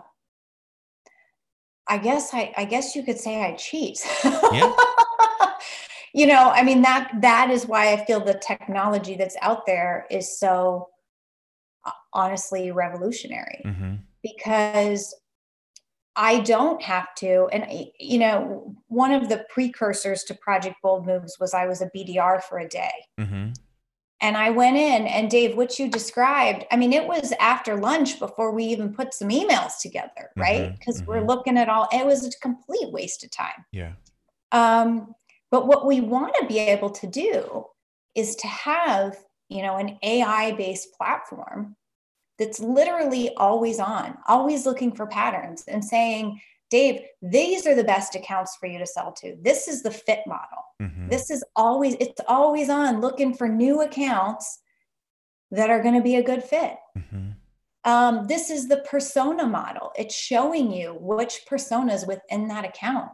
I 1.88 1.98
guess 2.02 2.32
I, 2.32 2.52
I 2.56 2.64
guess 2.64 2.96
you 2.96 3.02
could 3.02 3.18
say 3.18 3.42
I 3.42 3.54
cheat. 3.54 3.98
Yeah. 4.24 4.74
you 6.14 6.26
know, 6.26 6.50
I 6.50 6.62
mean 6.62 6.82
that 6.82 7.10
that 7.20 7.50
is 7.50 7.66
why 7.66 7.92
I 7.92 8.04
feel 8.04 8.20
the 8.20 8.34
technology 8.34 9.16
that's 9.16 9.36
out 9.42 9.66
there 9.66 10.06
is 10.10 10.38
so 10.38 10.88
uh, 11.84 11.90
honestly 12.12 12.72
revolutionary 12.72 13.62
mm-hmm. 13.64 13.94
because 14.22 15.14
I 16.16 16.40
don't 16.40 16.80
have 16.82 17.14
to. 17.16 17.48
And, 17.52 17.66
you 18.00 18.18
know, 18.18 18.74
one 18.88 19.12
of 19.12 19.28
the 19.28 19.44
precursors 19.50 20.24
to 20.24 20.34
Project 20.34 20.76
Bold 20.82 21.06
Moves 21.06 21.36
was 21.38 21.52
I 21.52 21.66
was 21.66 21.82
a 21.82 21.90
BDR 21.94 22.42
for 22.42 22.58
a 22.58 22.68
day. 22.68 22.92
Mm-hmm. 23.20 23.52
And 24.20 24.36
I 24.36 24.48
went 24.48 24.78
in, 24.78 25.06
and 25.06 25.30
Dave, 25.30 25.56
what 25.56 25.78
you 25.78 25.88
described, 25.88 26.64
I 26.70 26.76
mean, 26.76 26.94
it 26.94 27.06
was 27.06 27.34
after 27.38 27.76
lunch 27.76 28.18
before 28.18 28.50
we 28.50 28.64
even 28.64 28.94
put 28.94 29.12
some 29.12 29.28
emails 29.28 29.78
together, 29.78 30.30
right? 30.36 30.72
Because 30.72 31.02
mm-hmm, 31.02 31.10
mm-hmm. 31.10 31.20
we're 31.20 31.26
looking 31.26 31.58
at 31.58 31.68
all, 31.68 31.86
it 31.92 32.06
was 32.06 32.24
a 32.24 32.30
complete 32.40 32.90
waste 32.92 33.24
of 33.24 33.30
time. 33.30 33.64
Yeah. 33.72 33.92
Um, 34.52 35.14
but 35.50 35.66
what 35.66 35.86
we 35.86 36.00
want 36.00 36.34
to 36.40 36.46
be 36.46 36.58
able 36.58 36.90
to 36.90 37.06
do 37.06 37.66
is 38.14 38.36
to 38.36 38.46
have, 38.46 39.18
you 39.50 39.62
know, 39.62 39.76
an 39.76 39.98
AI 40.02 40.52
based 40.52 40.94
platform 40.94 41.76
that's 42.38 42.60
literally 42.60 43.34
always 43.36 43.78
on, 43.78 44.16
always 44.26 44.66
looking 44.66 44.94
for 44.94 45.06
patterns 45.06 45.64
and 45.68 45.84
saying, 45.84 46.40
Dave, 46.70 47.00
these 47.22 47.66
are 47.66 47.74
the 47.74 47.84
best 47.84 48.14
accounts 48.14 48.56
for 48.56 48.66
you 48.66 48.78
to 48.78 48.86
sell 48.86 49.12
to. 49.12 49.36
This 49.40 49.68
is 49.68 49.82
the 49.82 49.90
fit 49.90 50.20
model. 50.26 50.64
Mm-hmm. 50.82 51.08
This 51.08 51.30
is 51.30 51.44
always, 51.54 51.96
it's 52.00 52.20
always 52.26 52.68
on 52.68 53.00
looking 53.00 53.34
for 53.34 53.48
new 53.48 53.82
accounts 53.82 54.60
that 55.52 55.70
are 55.70 55.82
going 55.82 55.94
to 55.94 56.02
be 56.02 56.16
a 56.16 56.22
good 56.22 56.42
fit. 56.42 56.76
Mm-hmm. 56.98 57.30
Um, 57.84 58.26
this 58.26 58.50
is 58.50 58.66
the 58.66 58.78
persona 58.78 59.46
model. 59.46 59.92
It's 59.96 60.14
showing 60.14 60.72
you 60.72 60.96
which 61.00 61.42
personas 61.48 62.06
within 62.06 62.48
that 62.48 62.64
account 62.64 63.10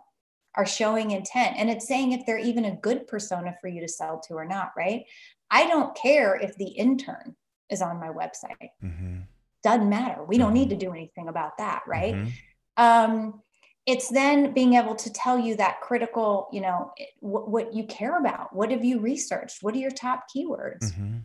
are 0.54 0.64
showing 0.64 1.10
intent. 1.10 1.56
And 1.58 1.68
it's 1.68 1.86
saying 1.86 2.12
if 2.12 2.24
they're 2.24 2.38
even 2.38 2.64
a 2.64 2.76
good 2.76 3.06
persona 3.06 3.54
for 3.60 3.68
you 3.68 3.82
to 3.82 3.88
sell 3.88 4.18
to 4.28 4.34
or 4.34 4.46
not, 4.46 4.72
right? 4.76 5.04
I 5.50 5.66
don't 5.66 5.94
care 5.94 6.36
if 6.36 6.56
the 6.56 6.68
intern 6.68 7.36
is 7.68 7.82
on 7.82 8.00
my 8.00 8.08
website. 8.08 8.70
Mm-hmm. 8.82 9.20
Doesn't 9.62 9.88
matter. 9.88 10.24
We 10.24 10.38
don't 10.38 10.54
need 10.54 10.70
mm-hmm. 10.70 10.78
to 10.78 10.86
do 10.86 10.92
anything 10.92 11.28
about 11.28 11.58
that, 11.58 11.82
right? 11.86 12.14
Um, 12.76 13.42
it's 13.86 14.08
then 14.08 14.52
being 14.52 14.74
able 14.74 14.94
to 14.94 15.12
tell 15.12 15.38
you 15.38 15.56
that 15.56 15.80
critical 15.80 16.48
you 16.52 16.60
know 16.60 16.92
what, 17.20 17.48
what, 17.48 17.74
you 17.74 17.84
care 17.84 18.18
about. 18.18 18.54
What 18.54 18.70
have 18.70 18.84
you 18.84 19.00
researched? 19.00 19.58
What 19.62 19.74
are 19.74 19.78
your 19.78 19.90
top 19.90 20.24
keywords? 20.34 20.92
Mm-hmm. 20.92 21.18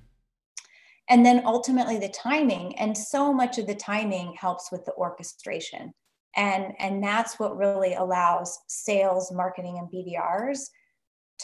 and 1.09 1.25
then 1.25 1.43
ultimately 1.45 1.97
the 1.99 2.09
timing 2.09 2.77
and 2.77 2.97
so 2.97 3.31
much 3.33 3.57
of 3.57 3.67
the 3.67 3.75
timing 3.75 4.33
helps 4.39 4.71
with 4.71 4.85
the 4.85 4.93
orchestration. 4.93 5.93
And 6.35 6.73
and 6.79 7.03
that's 7.03 7.39
what 7.39 7.57
really 7.57 7.93
allows 7.93 8.59
sales 8.67 9.31
marketing 9.31 9.77
and 9.79 9.89
bdrs 9.91 10.59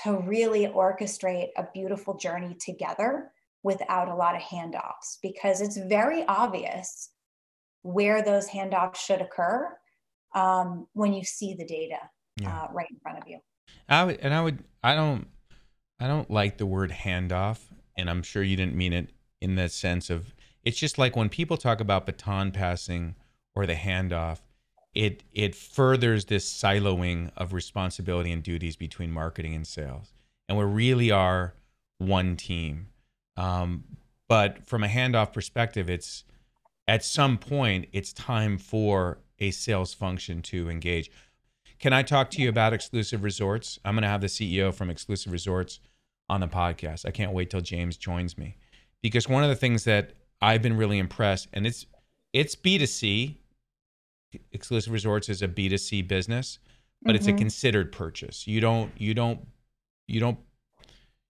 to 0.03 0.17
really 0.17 0.67
orchestrate 0.67 1.49
a 1.55 1.67
beautiful 1.73 2.17
journey 2.17 2.55
together 2.59 3.31
without 3.61 4.09
a 4.09 4.15
lot 4.15 4.35
of 4.35 4.41
handoffs. 4.41 5.17
Because 5.21 5.61
it's 5.61 5.77
very 5.77 6.25
obvious 6.27 7.11
where 7.83 8.23
those 8.23 8.47
handoffs 8.47 8.95
should 8.97 9.21
occur 9.21 9.77
um, 10.33 10.87
when 10.93 11.13
you 11.13 11.23
see 11.23 11.53
the 11.53 11.65
data 11.65 11.97
yeah. 12.37 12.63
uh, 12.63 12.67
right 12.71 12.87
in 12.89 12.97
front 13.01 13.19
of 13.19 13.27
you. 13.27 13.39
I 13.87 14.03
would, 14.03 14.19
and 14.19 14.33
I 14.33 14.41
would, 14.41 14.63
I 14.83 14.95
don't, 14.95 15.27
I 15.99 16.07
don't 16.07 16.29
like 16.29 16.57
the 16.57 16.65
word 16.65 16.91
handoff, 16.91 17.59
and 17.97 18.09
I'm 18.09 18.23
sure 18.23 18.43
you 18.43 18.55
didn't 18.55 18.75
mean 18.75 18.93
it 18.93 19.09
in 19.41 19.55
the 19.55 19.69
sense 19.69 20.09
of 20.09 20.33
it's 20.63 20.77
just 20.77 20.97
like 20.97 21.15
when 21.15 21.29
people 21.29 21.57
talk 21.57 21.79
about 21.79 22.05
baton 22.05 22.51
passing 22.51 23.15
or 23.55 23.65
the 23.65 23.75
handoff, 23.75 24.39
it 24.93 25.23
it 25.33 25.55
furthers 25.55 26.25
this 26.25 26.51
siloing 26.51 27.31
of 27.35 27.53
responsibility 27.53 28.31
and 28.31 28.43
duties 28.43 28.75
between 28.75 29.11
marketing 29.11 29.53
and 29.53 29.67
sales, 29.67 30.13
and 30.47 30.57
we 30.57 30.63
really 30.63 31.11
are 31.11 31.55
one 31.97 32.35
team. 32.35 32.87
Um, 33.35 33.83
but 34.27 34.65
from 34.65 34.83
a 34.83 34.87
handoff 34.87 35.33
perspective, 35.33 35.89
it's 35.89 36.23
at 36.87 37.03
some 37.03 37.37
point 37.37 37.87
it's 37.91 38.13
time 38.13 38.57
for 38.57 39.19
a 39.43 39.51
sales 39.51 39.93
function 39.93 40.41
to 40.41 40.69
engage. 40.69 41.11
Can 41.79 41.93
I 41.93 42.01
talk 42.01 42.29
to 42.31 42.41
you 42.41 42.49
about 42.49 42.73
exclusive 42.73 43.23
resorts? 43.23 43.77
I'm 43.83 43.95
going 43.95 44.03
to 44.03 44.07
have 44.07 44.21
the 44.21 44.27
CEO 44.27 44.73
from 44.73 44.89
exclusive 44.89 45.31
resorts 45.31 45.79
on 46.29 46.39
the 46.39 46.47
podcast. 46.47 47.05
I 47.05 47.11
can't 47.11 47.33
wait 47.33 47.49
till 47.49 47.61
James 47.61 47.97
joins 47.97 48.37
me 48.37 48.55
because 49.01 49.27
one 49.27 49.43
of 49.43 49.49
the 49.49 49.55
things 49.55 49.83
that 49.83 50.13
I've 50.41 50.61
been 50.61 50.77
really 50.77 50.97
impressed 50.97 51.49
and 51.53 51.67
it's 51.67 51.85
it's 52.31 52.55
B2C. 52.55 53.37
Exclusive 54.51 54.91
resorts 54.91 55.29
is 55.29 55.43
a 55.43 55.47
B2C 55.47 56.07
business, 56.07 56.57
but 57.01 57.09
mm-hmm. 57.09 57.15
it's 57.17 57.27
a 57.27 57.29
mm-hmm. 57.29 57.37
considered 57.37 57.91
purchase. 57.91 58.47
You 58.47 58.61
don't 58.61 58.91
you 58.97 59.13
don't 59.13 59.45
you 60.07 60.19
don't 60.19 60.39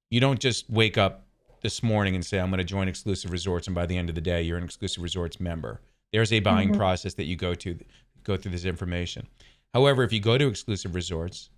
you 0.10 0.20
don't 0.20 0.40
just 0.40 0.70
wake 0.70 0.98
up 0.98 1.26
this 1.62 1.82
morning 1.82 2.14
and 2.14 2.24
say 2.24 2.40
I'm 2.40 2.50
going 2.50 2.60
to 2.60 2.64
join 2.64 2.88
exclusive 2.88 3.32
resorts 3.32 3.68
and 3.68 3.76
by 3.76 3.86
the 3.88 3.98
end 3.98 4.10
of 4.10 4.16
the 4.16 4.22
day 4.22 4.44
you're 4.44 4.58
an 4.58 4.64
exclusive 4.64 5.02
resorts 5.02 5.40
member. 5.40 5.82
There's 6.14 6.32
a 6.32 6.40
buying 6.42 6.70
mm-hmm. 6.70 6.78
process 6.78 7.16
that 7.16 7.26
you 7.26 7.36
go 7.36 7.56
to 7.56 7.80
go 8.24 8.38
through 8.38 8.52
this 8.52 8.66
information. 8.66 9.28
However, 9.74 10.04
if 10.04 10.14
you 10.14 10.20
go 10.20 10.38
to 10.38 10.48
exclusive 10.48 10.96
resorts 10.96 11.50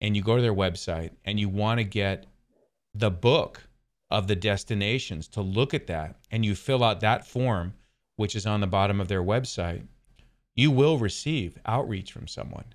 and 0.00 0.16
you 0.16 0.22
go 0.22 0.36
to 0.36 0.42
their 0.42 0.54
website 0.54 1.10
and 1.24 1.38
you 1.38 1.48
want 1.48 1.78
to 1.78 1.84
get 1.84 2.26
the 2.94 3.10
book 3.10 3.62
of 4.10 4.26
the 4.26 4.36
destinations 4.36 5.28
to 5.28 5.40
look 5.40 5.74
at 5.74 5.86
that 5.86 6.16
and 6.30 6.44
you 6.44 6.54
fill 6.54 6.84
out 6.84 7.00
that 7.00 7.26
form 7.26 7.74
which 8.16 8.36
is 8.36 8.46
on 8.46 8.60
the 8.60 8.66
bottom 8.66 9.00
of 9.00 9.08
their 9.08 9.22
website, 9.22 9.82
you 10.54 10.70
will 10.70 10.98
receive 10.98 11.58
outreach 11.64 12.12
from 12.12 12.28
someone. 12.28 12.66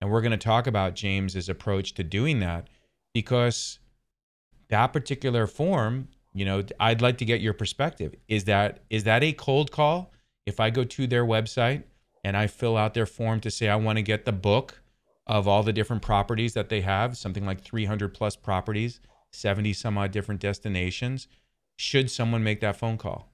And 0.00 0.10
we're 0.10 0.20
going 0.20 0.32
to 0.32 0.36
talk 0.36 0.66
about 0.66 0.94
James's 0.94 1.48
approach 1.48 1.94
to 1.94 2.04
doing 2.04 2.40
that 2.40 2.68
because 3.14 3.78
that 4.68 4.88
particular 4.88 5.46
form, 5.46 6.08
you 6.34 6.44
know, 6.44 6.62
I'd 6.78 7.00
like 7.00 7.16
to 7.18 7.24
get 7.24 7.40
your 7.40 7.54
perspective. 7.54 8.14
Is 8.28 8.44
that 8.44 8.80
is 8.90 9.04
that 9.04 9.24
a 9.24 9.32
cold 9.32 9.72
call? 9.72 10.12
if 10.46 10.60
I 10.60 10.70
go 10.70 10.84
to 10.84 11.06
their 11.06 11.24
website 11.24 11.84
and 12.24 12.36
I 12.36 12.46
fill 12.46 12.76
out 12.76 12.94
their 12.94 13.06
form 13.06 13.40
to 13.40 13.50
say 13.50 13.68
I 13.68 13.76
want 13.76 13.98
to 13.98 14.02
get 14.02 14.24
the 14.24 14.32
book 14.32 14.80
of 15.26 15.46
all 15.46 15.62
the 15.62 15.72
different 15.72 16.02
properties 16.02 16.54
that 16.54 16.68
they 16.68 16.80
have, 16.80 17.16
something 17.16 17.46
like 17.46 17.62
300 17.62 18.14
plus 18.14 18.34
properties, 18.36 19.00
70 19.32 19.72
some 19.72 19.98
odd 19.98 20.10
different 20.10 20.40
destinations, 20.40 21.28
should 21.76 22.10
someone 22.10 22.42
make 22.42 22.60
that 22.60 22.76
phone 22.76 22.98
call? 22.98 23.30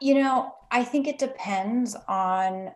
You 0.00 0.14
know, 0.14 0.54
I 0.70 0.84
think 0.84 1.06
it 1.06 1.18
depends 1.18 1.96
on 2.08 2.70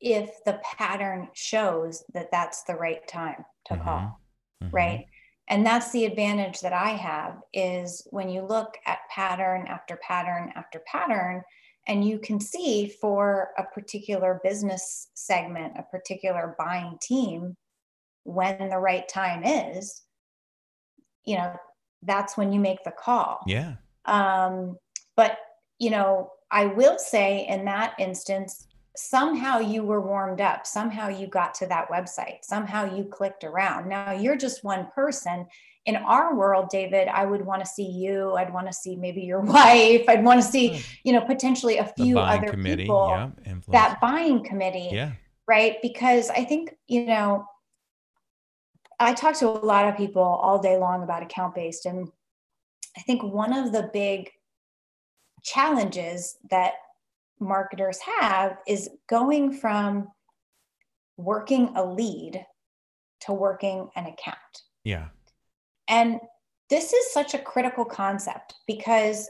if 0.00 0.44
the 0.44 0.60
pattern 0.62 1.28
shows 1.32 2.04
that 2.14 2.30
that's 2.30 2.62
the 2.64 2.74
right 2.74 3.06
time 3.08 3.44
to 3.66 3.74
mm-hmm. 3.74 3.84
call, 3.84 4.20
mm-hmm. 4.62 4.74
right? 4.74 5.06
And 5.48 5.64
that's 5.64 5.92
the 5.92 6.04
advantage 6.04 6.60
that 6.60 6.72
I 6.72 6.90
have 6.90 7.40
is 7.52 8.06
when 8.10 8.28
you 8.28 8.42
look 8.42 8.76
at 8.86 8.98
pattern 9.14 9.66
after 9.68 9.96
pattern 9.96 10.52
after 10.56 10.82
pattern, 10.90 11.42
and 11.86 12.06
you 12.06 12.18
can 12.18 12.40
see 12.40 12.88
for 13.00 13.50
a 13.58 13.64
particular 13.64 14.40
business 14.42 15.08
segment, 15.14 15.74
a 15.76 15.82
particular 15.82 16.54
buying 16.58 16.98
team, 17.00 17.56
when 18.24 18.68
the 18.68 18.78
right 18.78 19.08
time 19.08 19.44
is, 19.44 20.02
you 21.24 21.36
know, 21.36 21.54
that's 22.02 22.36
when 22.36 22.52
you 22.52 22.60
make 22.60 22.82
the 22.84 22.92
call. 22.92 23.40
Yeah. 23.46 23.74
Um, 24.04 24.76
but, 25.16 25.38
you 25.78 25.90
know, 25.90 26.32
I 26.50 26.66
will 26.66 26.98
say 26.98 27.46
in 27.48 27.64
that 27.66 27.94
instance, 27.98 28.66
somehow 28.96 29.58
you 29.58 29.82
were 29.82 30.00
warmed 30.00 30.40
up 30.40 30.66
somehow 30.66 31.08
you 31.08 31.26
got 31.26 31.54
to 31.54 31.66
that 31.66 31.88
website 31.90 32.38
somehow 32.42 32.82
you 32.96 33.04
clicked 33.04 33.44
around 33.44 33.86
now 33.88 34.10
you're 34.10 34.36
just 34.36 34.64
one 34.64 34.88
person 34.94 35.46
in 35.86 35.96
our 35.96 36.34
world 36.34 36.68
david 36.68 37.08
i 37.08 37.24
would 37.24 37.44
want 37.44 37.64
to 37.64 37.68
see 37.68 37.86
you 37.86 38.34
i'd 38.34 38.52
want 38.52 38.66
to 38.66 38.72
see 38.72 38.96
maybe 38.96 39.22
your 39.22 39.40
wife 39.56 40.04
i'd 40.08 40.24
want 40.24 40.40
to 40.40 40.46
see 40.46 40.68
hmm. 40.68 40.80
you 41.04 41.12
know 41.12 41.20
potentially 41.20 41.78
a 41.78 41.86
few 41.96 42.18
other 42.18 42.48
committee, 42.48 42.84
people 42.84 43.08
yeah, 43.44 43.54
that 43.68 44.00
buying 44.00 44.42
committee 44.44 44.88
yeah 44.92 45.12
right 45.48 45.76
because 45.82 46.30
i 46.30 46.44
think 46.44 46.74
you 46.86 47.06
know 47.06 47.46
i 49.00 49.12
talk 49.12 49.34
to 49.34 49.48
a 49.48 49.50
lot 49.50 49.88
of 49.88 49.96
people 49.96 50.22
all 50.22 50.58
day 50.58 50.76
long 50.76 51.02
about 51.02 51.22
account 51.22 51.54
based 51.54 51.86
and 51.86 52.08
i 52.96 53.00
think 53.02 53.22
one 53.22 53.52
of 53.52 53.72
the 53.72 53.90
big 53.92 54.30
challenges 55.42 56.38
that 56.50 56.72
marketers 57.38 57.98
have 58.20 58.58
is 58.66 58.90
going 59.08 59.52
from 59.52 60.08
working 61.16 61.72
a 61.76 61.84
lead 61.84 62.44
to 63.20 63.32
working 63.32 63.88
an 63.96 64.06
account. 64.06 64.36
Yeah. 64.84 65.08
And 65.88 66.20
this 66.68 66.92
is 66.92 67.12
such 67.12 67.34
a 67.34 67.38
critical 67.38 67.84
concept 67.84 68.54
because 68.66 69.28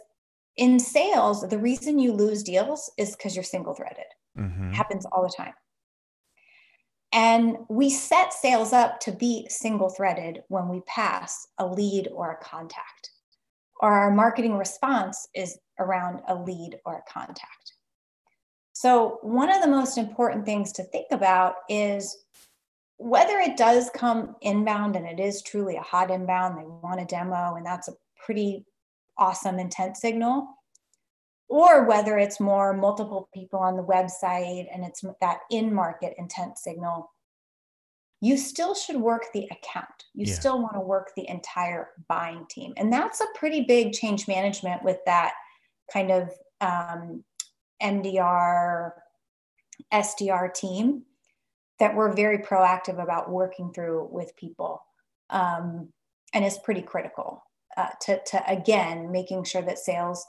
in 0.57 0.79
sales, 0.79 1.47
the 1.49 1.59
reason 1.59 1.99
you 1.99 2.13
lose 2.13 2.43
deals 2.43 2.91
is 2.97 3.15
because 3.15 3.35
you're 3.35 3.45
single 3.45 3.75
threaded. 3.75 4.07
Mm-hmm. 4.39 4.73
happens 4.73 5.07
all 5.07 5.23
the 5.23 5.33
time. 5.35 5.55
And 7.13 7.57
we 7.71 7.89
set 7.89 8.35
sales 8.35 8.75
up 8.75 9.01
to 9.01 9.13
be 9.13 9.47
single 9.49 9.89
threaded 9.89 10.43
when 10.49 10.69
we 10.69 10.83
pass 10.83 11.47
a 11.57 11.67
lead 11.67 12.09
or 12.13 12.33
a 12.33 12.45
contact, 12.45 13.11
or 13.81 13.93
our 13.93 14.11
marketing 14.11 14.59
response 14.59 15.27
is 15.35 15.59
around 15.79 16.21
a 16.29 16.35
lead 16.35 16.79
or 16.85 16.97
a 16.97 17.11
contact. 17.11 17.73
So, 18.75 19.19
one 19.23 19.51
of 19.51 19.63
the 19.63 19.71
most 19.71 19.97
important 19.97 20.45
things 20.45 20.73
to 20.73 20.83
think 20.85 21.07
about 21.11 21.55
is 21.71 22.26
whether 22.99 23.39
it 23.39 23.57
does 23.57 23.91
come 23.95 24.37
inbound 24.41 24.97
and 24.97 25.07
it 25.07 25.21
is 25.21 25.43
truly 25.43 25.77
a 25.77 25.83
hot 25.83 26.11
inbound, 26.11 26.59
they 26.59 26.65
want 26.65 27.01
a 27.01 27.05
demo, 27.05 27.55
and 27.55 27.67
that's 27.67 27.89
a 27.89 27.95
pretty 28.25 28.65
awesome 29.19 29.59
intent 29.59 29.97
signal, 29.97 30.49
or 31.49 31.85
whether 31.85 32.19
it's 32.19 32.41
more 32.41 32.73
multiple 32.73 33.29
people 33.35 33.59
on 33.59 33.77
the 33.77 33.85
website 33.85 34.67
and 34.73 34.85
it's 34.85 35.05
that 35.21 35.39
in 35.51 35.73
market 35.73 36.15
intent 36.19 36.59
signal, 36.59 37.11
you 38.21 38.37
still 38.37 38.75
should 38.75 38.97
work 38.97 39.27
the 39.35 39.45
account. 39.45 40.05
You 40.15 40.27
yeah. 40.27 40.35
still 40.35 40.61
want 40.61 40.75
to 40.75 40.81
work 40.81 41.11
the 41.17 41.29
entire 41.29 41.91
buying 42.09 42.47
team. 42.49 42.73
And 42.77 42.93
that's 42.93 43.21
a 43.21 43.27
pretty 43.35 43.63
big 43.63 43.93
change 43.93 44.27
management 44.27 44.83
with 44.83 44.99
that 45.05 45.35
kind 45.93 46.11
of 46.11 46.31
um, 46.63 47.23
MDR, 47.83 48.93
SDR 49.93 50.53
team 50.55 51.03
that 51.79 51.95
we're 51.95 52.15
very 52.15 52.39
proactive 52.39 53.03
about 53.03 53.31
working 53.31 53.73
through 53.73 54.09
with 54.11 54.37
people. 54.37 54.83
Um, 55.31 55.89
and 56.33 56.45
it's 56.45 56.59
pretty 56.59 56.83
critical 56.83 57.43
uh, 57.77 57.89
to, 58.03 58.21
to, 58.27 58.51
again, 58.51 59.11
making 59.11 59.45
sure 59.45 59.63
that 59.63 59.79
sales 59.79 60.25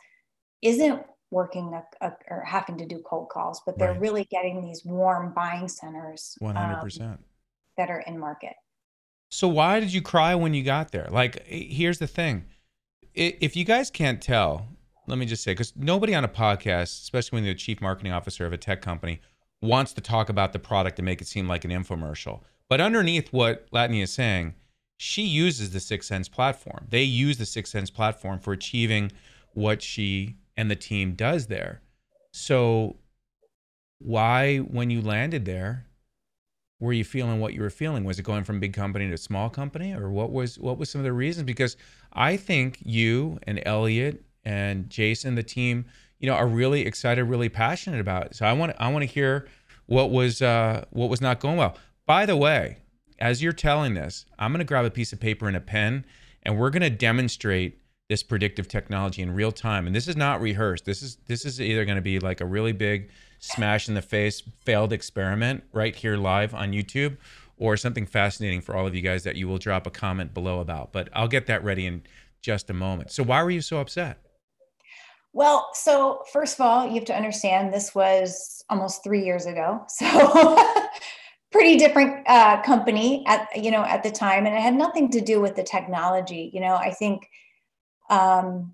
isn't 0.62 1.04
working 1.32 1.74
a, 1.74 2.06
a, 2.06 2.14
or 2.30 2.44
having 2.44 2.78
to 2.78 2.86
do 2.86 3.02
cold 3.06 3.30
calls, 3.30 3.62
but 3.66 3.78
they're 3.78 3.92
right. 3.92 4.00
really 4.00 4.28
getting 4.32 4.64
these 4.64 4.84
warm 4.86 5.34
buying 5.34 5.68
centers 5.68 6.38
100% 6.42 7.02
um, 7.02 7.18
that 7.78 7.90
are 7.90 8.02
in 8.02 8.18
market. 8.18 8.54
So, 9.30 9.48
why 9.48 9.82
did 9.82 9.94
you 9.94 10.02
cry 10.02 10.36
when 10.36 10.54
you 10.54 10.64
got 10.64 10.92
there? 10.92 11.08
Like, 11.12 11.46
here's 11.46 12.00
the 12.00 12.08
thing 12.08 12.46
if 13.14 13.56
you 13.56 13.66
guys 13.66 13.90
can't 13.90 14.22
tell, 14.22 14.68
let 15.08 15.18
me 15.18 15.26
just 15.26 15.44
say, 15.44 15.52
because 15.52 15.74
nobody 15.76 16.14
on 16.14 16.24
a 16.24 16.30
podcast, 16.30 17.02
especially 17.02 17.38
when 17.38 17.44
you're 17.44 17.56
the 17.56 17.60
chief 17.60 17.82
marketing 17.82 18.12
officer 18.12 18.46
of 18.46 18.54
a 18.54 18.58
tech 18.58 18.82
company, 18.82 19.22
wants 19.62 19.94
to 19.94 20.02
talk 20.02 20.30
about 20.30 20.54
the 20.54 20.60
product 20.60 21.00
and 21.00 21.06
make 21.06 21.22
it 21.22 21.28
seem 21.28 21.48
like 21.48 21.66
an 21.66 21.72
infomercial. 21.72 22.42
But 22.70 22.82
underneath 22.82 23.32
what 23.34 23.70
Latanya 23.72 24.04
is 24.04 24.14
saying, 24.14 24.54
she 24.98 25.24
uses 25.24 25.72
the 25.72 25.80
6sense 25.80 26.30
platform. 26.32 26.88
They 26.90 27.04
use 27.04 27.38
the 27.38 27.46
6sense 27.46 27.94
platform 27.94 28.40
for 28.40 28.52
achieving 28.54 29.12
what 29.54 29.82
she 29.82 30.36
and 30.56 30.70
the 30.70 30.76
team 30.76 31.14
does 31.14 31.48
there. 31.48 31.82
So 32.32 32.98
why, 34.00 34.58
when 34.58 34.90
you 34.90 35.02
landed 35.02 35.46
there, 35.46 35.88
were 36.80 36.94
you 36.94 37.04
feeling 37.04 37.40
what 37.40 37.54
you 37.54 37.62
were 37.62 37.70
feeling? 37.70 38.04
Was 38.04 38.20
it 38.20 38.24
going 38.24 38.44
from 38.44 38.60
big 38.60 38.74
company 38.74 39.10
to 39.10 39.18
small 39.18 39.50
company, 39.50 39.94
or 39.94 40.12
what 40.12 40.32
was 40.32 40.60
what 40.60 40.78
was 40.78 40.90
some 40.92 41.02
of 41.02 41.06
the 41.06 41.14
reasons? 41.14 41.46
Because 41.46 41.76
I 42.14 42.38
think 42.38 42.78
you 42.84 43.40
and 43.44 43.62
Elliot 43.66 44.24
and 44.46 44.88
Jason, 44.90 45.34
the 45.34 45.44
team, 45.44 45.86
you 46.20 46.28
know, 46.28 46.36
are 46.36 46.48
really 46.48 46.82
excited, 46.86 47.24
really 47.24 47.50
passionate 47.50 48.00
about 48.00 48.28
it. 48.28 48.36
So 48.36 48.46
I 48.46 48.54
want 48.54 48.76
I 48.80 48.92
want 48.92 49.04
to 49.04 49.08
hear 49.08 49.48
what 49.86 50.12
was 50.12 50.42
uh, 50.42 50.86
what 50.92 51.10
was 51.10 51.22
not 51.22 51.40
going 51.40 51.58
well. 51.58 51.78
By 52.06 52.26
the 52.26 52.38
way, 52.38 52.78
as 53.20 53.42
you're 53.42 53.54
telling 53.54 53.94
this, 53.94 54.26
I'm 54.40 54.52
going 54.52 54.60
to 54.60 54.66
grab 54.66 54.86
a 54.86 54.92
piece 54.92 55.14
of 55.14 55.20
paper 55.20 55.48
and 55.48 55.58
a 55.58 55.62
pen, 55.62 56.06
and 56.44 56.58
we're 56.58 56.70
going 56.70 56.82
to 56.82 56.90
demonstrate 56.90 57.80
this 58.10 58.24
predictive 58.24 58.68
technology 58.68 59.22
in 59.22 59.34
real 59.34 59.52
time. 59.52 59.86
And 59.86 59.96
this 59.96 60.08
is 60.08 60.16
not 60.16 60.42
rehearsed. 60.42 60.86
This 60.86 61.02
is 61.02 61.18
this 61.28 61.46
is 61.46 61.60
either 61.60 61.86
going 61.86 61.98
to 61.98 62.02
be 62.02 62.20
like 62.20 62.42
a 62.42 62.46
really 62.46 62.72
big 62.72 63.10
smash 63.40 63.88
in 63.88 63.94
the 63.94 64.02
face 64.02 64.42
failed 64.66 64.92
experiment 64.92 65.64
right 65.72 65.96
here 65.96 66.18
live 66.18 66.56
on 66.56 66.72
YouTube 66.72 67.18
or 67.58 67.76
something 67.76 68.06
fascinating 68.06 68.62
for 68.62 68.76
all 68.76 68.88
of 68.88 68.96
you 68.96 69.02
guys 69.02 69.24
that 69.24 69.36
you 69.36 69.48
will 69.48 69.58
drop 69.58 69.86
a 69.86 69.92
comment 69.92 70.34
below 70.34 70.60
about. 70.60 70.92
But 70.92 71.10
I'll 71.14 71.28
get 71.28 71.48
that 71.48 71.64
ready 71.64 71.86
in 71.86 72.04
just 72.42 72.70
a 72.70 72.74
moment. 72.74 73.12
So 73.12 73.24
why 73.24 73.44
were 73.44 73.52
you 73.52 73.62
so 73.62 73.80
upset? 73.80 74.20
Well, 75.38 75.70
so 75.74 76.24
first 76.34 76.56
of 76.56 76.62
all, 76.62 76.88
you 76.88 76.96
have 76.96 77.06
to 77.06 77.16
understand 77.16 77.72
this 77.72 77.94
was 77.94 78.66
almost 78.72 79.04
three 79.04 79.24
years 79.24 79.46
ago. 79.46 79.86
So 80.00 80.68
pretty 81.52 81.78
different 81.78 82.28
uh, 82.28 82.62
company 82.64 83.24
at 83.28 83.48
you 83.56 83.70
know 83.70 83.84
at 83.84 84.02
the 84.02 84.10
time, 84.10 84.48
and 84.48 84.56
it 84.56 84.62
had 84.62 84.74
nothing 84.74 85.12
to 85.12 85.22
do 85.22 85.40
with 85.40 85.56
the 85.56 85.64
technology. 85.64 86.50
You 86.52 86.62
know, 86.62 86.74
I 86.74 86.90
think 86.90 87.30
um, 88.10 88.74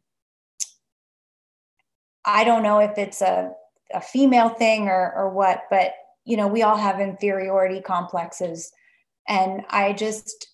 I 2.23 2.45
don't 2.45 2.63
know 2.63 2.79
if 2.79 2.97
it's 2.97 3.21
a, 3.21 3.51
a 3.93 3.99
female 3.99 4.49
thing 4.49 4.87
or 4.87 5.13
or 5.17 5.29
what, 5.31 5.63
but 5.69 5.91
you 6.23 6.37
know, 6.37 6.47
we 6.47 6.63
all 6.63 6.77
have 6.77 7.01
inferiority 7.01 7.81
complexes, 7.81 8.71
and 9.27 9.63
I 9.69 9.91
just 9.91 10.47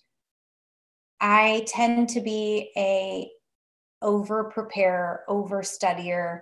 I 1.22 1.65
tend 1.67 2.10
to 2.10 2.22
be 2.22 2.72
a 2.76 3.30
over 4.01 4.45
prepare, 4.45 5.23
over 5.27 5.62
studier. 5.62 6.41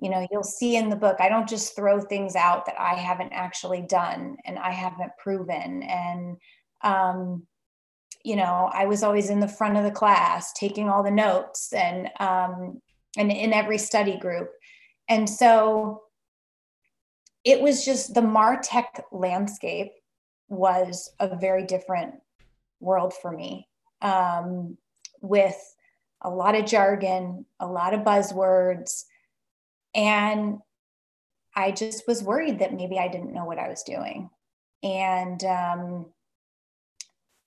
You 0.00 0.10
know, 0.10 0.26
you'll 0.30 0.44
see 0.44 0.76
in 0.76 0.90
the 0.90 0.96
book, 0.96 1.16
I 1.20 1.28
don't 1.28 1.48
just 1.48 1.74
throw 1.74 2.00
things 2.00 2.36
out 2.36 2.66
that 2.66 2.80
I 2.80 2.94
haven't 2.94 3.32
actually 3.32 3.82
done 3.82 4.36
and 4.44 4.58
I 4.58 4.70
haven't 4.70 5.12
proven. 5.18 5.82
And, 5.82 6.36
um, 6.82 7.46
you 8.24 8.36
know, 8.36 8.70
I 8.72 8.86
was 8.86 9.02
always 9.02 9.30
in 9.30 9.40
the 9.40 9.48
front 9.48 9.76
of 9.76 9.84
the 9.84 9.90
class 9.90 10.52
taking 10.52 10.88
all 10.88 11.02
the 11.02 11.10
notes 11.10 11.72
and, 11.72 12.08
um, 12.20 12.80
and 13.16 13.32
in 13.32 13.52
every 13.52 13.78
study 13.78 14.18
group. 14.18 14.50
And 15.08 15.28
so 15.28 16.02
it 17.44 17.60
was 17.60 17.84
just 17.84 18.14
the 18.14 18.20
MarTech 18.20 19.02
landscape 19.10 19.92
was 20.48 21.10
a 21.18 21.36
very 21.36 21.64
different 21.64 22.14
world 22.80 23.14
for 23.14 23.32
me 23.32 23.66
um, 24.02 24.76
with 25.20 25.56
a 26.22 26.30
lot 26.30 26.54
of 26.54 26.66
jargon, 26.66 27.44
a 27.60 27.66
lot 27.66 27.94
of 27.94 28.00
buzzwords. 28.00 29.04
And 29.94 30.58
I 31.54 31.70
just 31.70 32.06
was 32.06 32.22
worried 32.22 32.58
that 32.60 32.74
maybe 32.74 32.98
I 32.98 33.08
didn't 33.08 33.32
know 33.32 33.44
what 33.44 33.58
I 33.58 33.68
was 33.68 33.82
doing. 33.82 34.30
And, 34.82 35.42
um, 35.44 36.06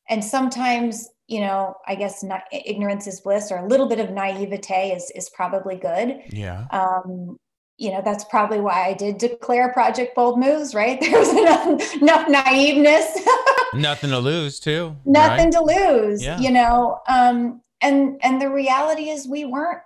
and 0.10 0.24
sometimes, 0.24 1.10
you 1.28 1.40
know, 1.40 1.76
I 1.88 1.96
guess 1.96 2.24
not, 2.24 2.44
ignorance 2.52 3.08
is 3.08 3.22
bliss 3.22 3.52
or 3.52 3.58
a 3.58 3.68
little 3.68 3.88
bit 3.88 4.00
of 4.00 4.12
naivete 4.12 4.92
is, 4.92 5.12
is 5.16 5.30
probably 5.30 5.78
good. 5.78 6.22
Yeah. 6.30 6.66
Um, 6.72 7.38
you 7.78 7.92
know, 7.92 8.02
that's 8.04 8.26
probably 8.26 8.60
why 8.60 8.86
I 8.86 8.94
did 8.94 9.18
declare 9.18 9.74
Project 9.74 10.14
Bold 10.14 10.40
Moves, 10.40 10.76
right? 10.76 11.00
There 11.02 11.18
was 11.18 11.30
enough, 11.30 11.96
enough 11.96 12.28
naiveness. 12.28 13.18
Nothing 13.74 14.10
to 14.12 14.20
lose, 14.20 14.60
too. 14.60 14.96
Nothing 15.06 15.46
right? 15.46 15.54
to 15.54 15.62
lose, 15.62 16.24
yeah. 16.24 16.40
you 16.40 16.52
know. 16.52 17.00
Um, 17.08 17.62
and 17.82 18.20
and 18.24 18.41
the 18.41 18.50
reality 18.50 19.10
is 19.10 19.28
we 19.28 19.46
weren't 19.46 19.82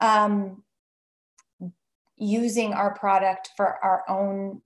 um, 0.00 0.62
using 2.16 2.72
our 2.72 2.94
product 2.94 3.50
for 3.56 3.82
our 3.84 4.04
own 4.08 4.62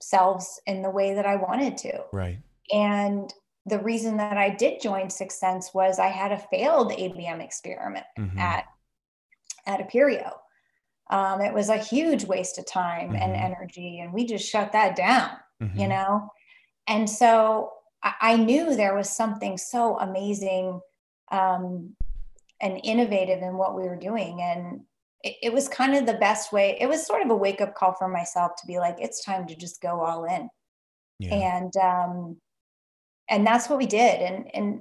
selves 0.00 0.60
in 0.66 0.82
the 0.82 0.90
way 0.90 1.14
that 1.14 1.26
I 1.26 1.36
wanted 1.36 1.76
to. 1.78 2.00
Right. 2.12 2.38
And 2.72 3.32
the 3.66 3.78
reason 3.78 4.18
that 4.18 4.36
I 4.36 4.50
did 4.50 4.80
join 4.80 5.06
6sense 5.06 5.74
was 5.74 5.98
I 5.98 6.08
had 6.08 6.32
a 6.32 6.38
failed 6.38 6.92
ABM 6.92 7.42
experiment 7.42 8.06
mm-hmm. 8.18 8.38
at 8.38 8.66
at 9.66 9.80
Appirio. 9.80 10.32
Um, 11.10 11.40
it 11.40 11.52
was 11.52 11.68
a 11.68 11.76
huge 11.76 12.24
waste 12.24 12.58
of 12.58 12.66
time 12.66 13.10
mm-hmm. 13.10 13.22
and 13.22 13.34
energy, 13.34 14.00
and 14.00 14.12
we 14.12 14.26
just 14.26 14.48
shut 14.48 14.72
that 14.72 14.96
down. 14.96 15.30
Mm-hmm. 15.62 15.78
You 15.78 15.88
know, 15.88 16.28
and 16.88 17.08
so 17.08 17.72
I, 18.02 18.14
I, 18.20 18.36
knew 18.36 18.74
there 18.74 18.96
was 18.96 19.08
something 19.08 19.56
so 19.56 19.98
amazing 19.98 20.80
um, 21.30 21.94
and 22.60 22.80
innovative 22.84 23.42
in 23.42 23.56
what 23.56 23.76
we 23.76 23.82
were 23.82 23.96
doing, 23.96 24.40
and 24.40 24.80
it, 25.24 25.36
it 25.42 25.52
was 25.52 25.68
kind 25.68 25.96
of 25.96 26.06
the 26.06 26.14
best 26.14 26.52
way. 26.52 26.76
It 26.80 26.88
was 26.88 27.04
sort 27.04 27.22
of 27.22 27.30
a 27.30 27.36
wake 27.36 27.60
up 27.60 27.74
call 27.74 27.94
for 27.94 28.08
myself 28.08 28.52
to 28.60 28.66
be 28.66 28.78
like, 28.78 28.96
it's 28.98 29.24
time 29.24 29.46
to 29.48 29.56
just 29.56 29.80
go 29.80 30.00
all 30.00 30.24
in. 30.24 30.48
Yeah. 31.18 31.34
And 31.34 31.76
um, 31.76 32.36
and 33.28 33.46
that's 33.46 33.68
what 33.68 33.78
we 33.78 33.86
did. 33.86 34.20
And 34.20 34.54
and 34.54 34.80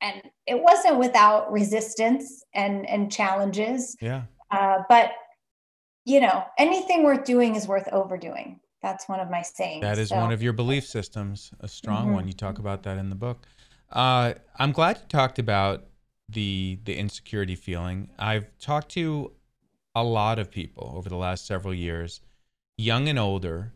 and 0.00 0.22
it 0.46 0.60
wasn't 0.60 0.98
without 0.98 1.52
resistance 1.52 2.44
and 2.54 2.88
and 2.88 3.12
challenges. 3.12 3.96
Yeah. 4.00 4.22
Uh, 4.50 4.78
but 4.88 5.12
you 6.04 6.20
know, 6.20 6.44
anything 6.58 7.04
worth 7.04 7.24
doing 7.24 7.54
is 7.54 7.68
worth 7.68 7.88
overdoing. 7.92 8.60
That's 8.80 9.08
one 9.08 9.20
of 9.20 9.28
my 9.28 9.42
sayings. 9.42 9.82
That 9.82 9.98
is 9.98 10.08
so. 10.08 10.16
one 10.16 10.32
of 10.32 10.42
your 10.42 10.52
belief 10.52 10.86
systems, 10.86 11.50
a 11.60 11.68
strong 11.68 12.06
mm-hmm. 12.06 12.14
one. 12.14 12.26
You 12.28 12.32
talk 12.32 12.58
about 12.58 12.84
that 12.84 12.96
in 12.96 13.10
the 13.10 13.16
book. 13.16 13.46
Uh, 13.90 14.34
I'm 14.58 14.72
glad 14.72 14.98
you 14.98 15.04
talked 15.08 15.38
about 15.38 15.84
the 16.28 16.78
the 16.84 16.96
insecurity 16.96 17.54
feeling. 17.54 18.10
I've 18.18 18.46
talked 18.58 18.90
to 18.92 19.32
a 19.94 20.04
lot 20.04 20.38
of 20.38 20.50
people 20.50 20.92
over 20.94 21.08
the 21.08 21.16
last 21.16 21.46
several 21.46 21.74
years, 21.74 22.20
young 22.76 23.08
and 23.08 23.18
older, 23.18 23.72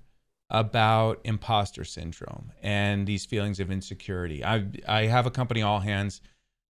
about 0.51 1.19
imposter 1.25 1.83
syndrome 1.83 2.53
and 2.63 3.07
these 3.07 3.25
feelings 3.25 3.59
of 3.59 3.71
insecurity. 3.71 4.45
I 4.45 4.67
I 4.87 5.07
have 5.07 5.27
a 5.27 5.31
company 5.31 5.63
all 5.63 5.81
hands 5.81 6.21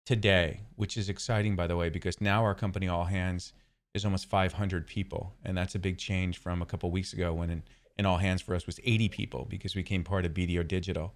today, 0.04 0.62
which 0.74 0.96
is 0.96 1.08
exciting 1.08 1.54
by 1.54 1.68
the 1.68 1.76
way 1.76 1.88
because 1.88 2.20
now 2.20 2.42
our 2.42 2.54
company 2.56 2.88
all 2.88 3.04
hands 3.04 3.52
is 3.94 4.04
almost 4.04 4.26
500 4.26 4.86
people 4.86 5.34
and 5.44 5.56
that's 5.56 5.76
a 5.76 5.78
big 5.78 5.96
change 5.96 6.38
from 6.38 6.60
a 6.60 6.66
couple 6.66 6.90
weeks 6.90 7.12
ago 7.12 7.32
when 7.32 7.62
in, 7.96 8.06
all 8.06 8.18
hands 8.18 8.42
for 8.42 8.54
us 8.54 8.66
was 8.66 8.78
80 8.84 9.08
people 9.08 9.46
because 9.48 9.74
we 9.74 9.82
became 9.82 10.04
part 10.04 10.24
of 10.24 10.32
BDO 10.32 10.66
Digital. 10.68 11.14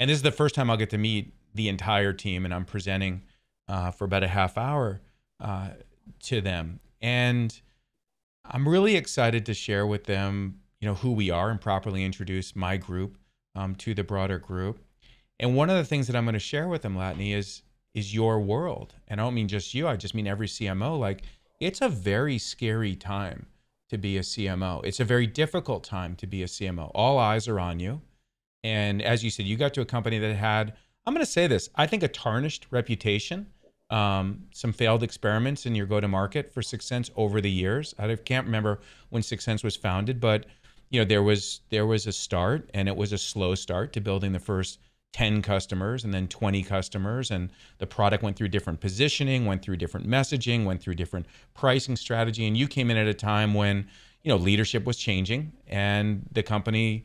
And 0.00 0.08
this 0.08 0.16
is 0.16 0.22
the 0.22 0.32
first 0.32 0.54
time 0.54 0.70
I'll 0.70 0.78
get 0.78 0.90
to 0.90 0.98
meet 0.98 1.34
the 1.54 1.68
entire 1.68 2.14
team 2.14 2.46
and 2.46 2.54
I'm 2.54 2.64
presenting 2.64 3.22
uh, 3.68 3.90
for 3.90 4.06
about 4.06 4.22
a 4.22 4.28
half 4.28 4.56
hour 4.56 5.02
uh, 5.38 5.68
to 6.24 6.40
them. 6.40 6.80
And 7.02 7.60
I'm 8.46 8.66
really 8.66 8.96
excited 8.96 9.44
to 9.46 9.54
share 9.54 9.86
with 9.86 10.04
them 10.04 10.60
you 10.80 10.88
know 10.88 10.94
who 10.94 11.12
we 11.12 11.28
are 11.30 11.50
and 11.50 11.60
properly 11.60 12.02
introduce 12.02 12.56
my 12.56 12.78
group 12.78 13.18
um, 13.54 13.74
to 13.76 13.92
the 13.92 14.02
broader 14.02 14.38
group. 14.38 14.78
And 15.38 15.54
one 15.54 15.68
of 15.68 15.76
the 15.76 15.84
things 15.84 16.06
that 16.06 16.16
I'm 16.16 16.24
going 16.24 16.32
to 16.32 16.38
share 16.38 16.66
with 16.66 16.80
them, 16.80 16.96
Latané, 16.96 17.36
is 17.36 17.62
is 17.92 18.14
your 18.14 18.40
world. 18.40 18.94
And 19.06 19.20
I 19.20 19.24
don't 19.24 19.34
mean 19.34 19.48
just 19.48 19.74
you. 19.74 19.86
I 19.86 19.96
just 19.96 20.14
mean 20.14 20.26
every 20.26 20.46
CMO. 20.46 20.98
Like 20.98 21.24
it's 21.60 21.82
a 21.82 21.90
very 21.90 22.38
scary 22.38 22.96
time 22.96 23.46
to 23.90 23.98
be 23.98 24.16
a 24.16 24.20
CMO. 24.22 24.82
It's 24.82 25.00
a 25.00 25.04
very 25.04 25.26
difficult 25.26 25.84
time 25.84 26.16
to 26.16 26.26
be 26.26 26.42
a 26.42 26.46
CMO. 26.46 26.90
All 26.94 27.18
eyes 27.18 27.46
are 27.46 27.60
on 27.60 27.80
you. 27.80 28.00
And 28.62 29.02
as 29.02 29.24
you 29.24 29.30
said, 29.30 29.46
you 29.46 29.56
got 29.56 29.74
to 29.74 29.80
a 29.80 29.86
company 29.86 30.18
that 30.18 30.34
had, 30.34 30.74
I'm 31.06 31.14
going 31.14 31.24
to 31.24 31.30
say 31.30 31.46
this, 31.46 31.70
I 31.74 31.86
think 31.86 32.02
a 32.02 32.08
tarnished 32.08 32.66
reputation, 32.70 33.46
um, 33.90 34.44
some 34.52 34.72
failed 34.72 35.02
experiments 35.02 35.66
in 35.66 35.74
your 35.74 35.86
go 35.86 36.00
to 36.00 36.08
market 36.08 36.52
for 36.52 36.60
6sense 36.60 37.10
over 37.16 37.40
the 37.40 37.50
years. 37.50 37.94
I 37.98 38.14
can't 38.16 38.46
remember 38.46 38.80
when 39.08 39.22
6sense 39.22 39.64
was 39.64 39.76
founded, 39.76 40.20
but 40.20 40.46
you 40.90 41.00
know 41.00 41.04
there 41.04 41.22
was 41.22 41.60
there 41.70 41.86
was 41.86 42.06
a 42.06 42.12
start 42.12 42.68
and 42.74 42.88
it 42.88 42.96
was 42.96 43.12
a 43.12 43.18
slow 43.18 43.54
start 43.54 43.92
to 43.94 44.00
building 44.00 44.32
the 44.32 44.38
first 44.38 44.78
10 45.12 45.42
customers 45.42 46.04
and 46.04 46.12
then 46.12 46.28
20 46.28 46.62
customers 46.62 47.30
and 47.30 47.50
the 47.78 47.86
product 47.86 48.22
went 48.22 48.36
through 48.36 48.48
different 48.48 48.80
positioning 48.80 49.46
went 49.46 49.62
through 49.62 49.76
different 49.76 50.06
messaging 50.06 50.64
went 50.64 50.80
through 50.80 50.94
different 50.94 51.26
pricing 51.54 51.96
strategy 51.96 52.46
and 52.46 52.56
you 52.56 52.68
came 52.68 52.90
in 52.90 52.96
at 52.96 53.06
a 53.06 53.14
time 53.14 53.54
when 53.54 53.88
you 54.22 54.28
know 54.28 54.36
leadership 54.36 54.84
was 54.84 54.96
changing 54.96 55.52
and 55.66 56.28
the 56.32 56.42
company 56.42 57.04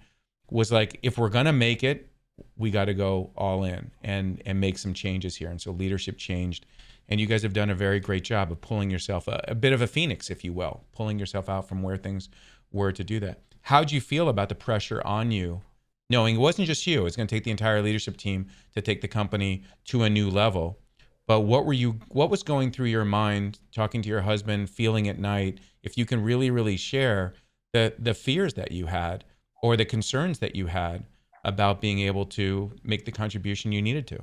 was 0.49 0.71
like 0.71 0.99
if 1.03 1.17
we're 1.17 1.29
to 1.29 1.51
make 1.51 1.83
it 1.83 2.09
we 2.57 2.69
got 2.69 2.85
to 2.85 2.93
go 2.93 3.31
all 3.35 3.63
in 3.63 3.91
and 4.03 4.41
and 4.45 4.59
make 4.59 4.77
some 4.77 4.93
changes 4.93 5.35
here 5.35 5.49
and 5.49 5.61
so 5.61 5.71
leadership 5.71 6.17
changed 6.17 6.65
and 7.07 7.19
you 7.19 7.27
guys 7.27 7.43
have 7.43 7.53
done 7.53 7.69
a 7.69 7.75
very 7.75 7.99
great 7.99 8.23
job 8.23 8.51
of 8.51 8.59
pulling 8.61 8.89
yourself 8.89 9.27
a, 9.27 9.43
a 9.47 9.55
bit 9.55 9.73
of 9.73 9.81
a 9.81 9.87
phoenix 9.87 10.29
if 10.29 10.43
you 10.43 10.51
will 10.53 10.83
pulling 10.91 11.17
yourself 11.17 11.49
out 11.49 11.67
from 11.67 11.81
where 11.81 11.97
things 11.97 12.29
were 12.71 12.91
to 12.91 13.03
do 13.03 13.19
that 13.19 13.39
How'd 13.65 13.91
you 13.91 13.99
feel 13.99 14.29
about 14.29 14.49
the 14.49 14.55
pressure 14.55 15.01
on 15.03 15.31
you, 15.31 15.63
knowing 16.07 16.35
it 16.35 16.39
wasn't 16.39 16.67
just 16.67 16.85
you? 16.85 17.07
It's 17.07 17.15
going 17.15 17.25
to 17.25 17.35
take 17.35 17.45
the 17.45 17.51
entire 17.51 17.81
leadership 17.81 18.15
team 18.15 18.45
to 18.75 18.81
take 18.81 19.01
the 19.01 19.07
company 19.07 19.63
to 19.85 20.03
a 20.03 20.09
new 20.09 20.29
level. 20.29 20.77
But 21.25 21.39
what 21.41 21.65
were 21.65 21.73
you? 21.73 21.99
What 22.09 22.29
was 22.29 22.43
going 22.43 22.69
through 22.69 22.89
your 22.89 23.05
mind, 23.05 23.57
talking 23.73 24.03
to 24.03 24.09
your 24.09 24.21
husband, 24.21 24.69
feeling 24.69 25.07
at 25.07 25.17
night? 25.17 25.61
If 25.81 25.97
you 25.97 26.05
can 26.05 26.21
really, 26.21 26.51
really 26.51 26.77
share 26.77 27.33
the 27.73 27.95
the 27.97 28.13
fears 28.13 28.53
that 28.53 28.71
you 28.71 28.85
had 28.85 29.23
or 29.65 29.75
the 29.75 29.83
concerns 29.83 30.37
that 30.37 30.55
you 30.55 30.67
had 30.67 31.03
about 31.43 31.81
being 31.81 31.97
able 31.97 32.23
to 32.23 32.71
make 32.83 33.03
the 33.03 33.11
contribution 33.11 33.71
you 33.71 33.81
needed 33.81 34.05
to. 34.05 34.19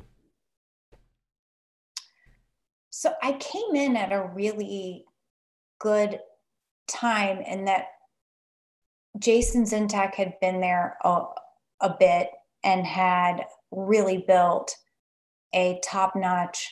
So 2.91 3.13
I 3.21 3.33
came 3.33 3.75
in 3.75 3.97
at 3.97 4.13
a 4.13 4.31
really 4.35 5.05
good 5.81 6.21
time 6.87 7.41
in 7.41 7.65
that 7.65 7.87
Jason 9.19 9.65
Zintak 9.65 10.15
had 10.15 10.39
been 10.41 10.61
there 10.61 10.97
a, 11.03 11.25
a 11.81 11.97
bit 11.99 12.31
and 12.63 12.87
had 12.87 13.45
really 13.73 14.19
built 14.19 14.77
a 15.53 15.81
top 15.83 16.15
notch 16.15 16.71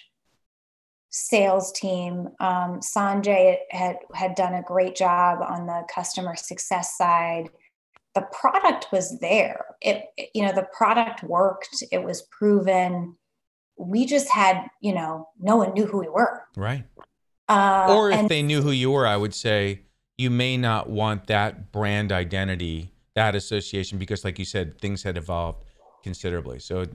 sales 1.09 1.73
team. 1.73 2.29
Um, 2.39 2.79
Sanjay 2.79 3.57
had 3.71 3.97
had 4.15 4.37
done 4.37 4.55
a 4.55 4.63
great 4.63 4.95
job 4.95 5.41
on 5.43 5.67
the 5.67 5.83
customer 5.93 6.37
success 6.37 6.97
side. 6.97 7.51
The 8.15 8.27
product 8.33 8.89
was 8.93 9.19
there. 9.21 9.65
It, 9.81 10.05
you 10.35 10.43
know, 10.43 10.53
the 10.53 10.67
product 10.77 11.23
worked. 11.23 11.85
It 11.93 12.03
was 12.03 12.23
proven. 12.23 13.17
We 13.79 14.05
just 14.05 14.31
had, 14.31 14.67
you 14.81 14.95
know, 14.95 15.29
no 15.39 15.57
one 15.57 15.73
knew 15.75 15.87
who 15.87 15.99
we 15.99 16.09
were. 16.09 16.43
Right. 16.57 16.85
Uh, 17.49 17.87
or 17.89 18.11
if 18.11 18.19
and, 18.19 18.29
they 18.29 18.43
knew 18.43 18.63
who 18.63 18.71
you 18.71 18.91
were, 18.91 19.07
I 19.07 19.17
would 19.17 19.35
say 19.35 19.83
you 20.19 20.31
may 20.31 20.57
not 20.57 20.89
want 20.89 21.27
that 21.29 21.73
brand 21.73 22.13
identity, 22.13 22.93
that 23.15 23.35
association, 23.35 23.99
because 23.99 24.25
like 24.25 24.39
you 24.39 24.45
said, 24.45 24.81
things 24.81 25.03
had 25.03 25.17
evolved 25.17 25.65
considerably. 26.05 26.59
So 26.59 26.87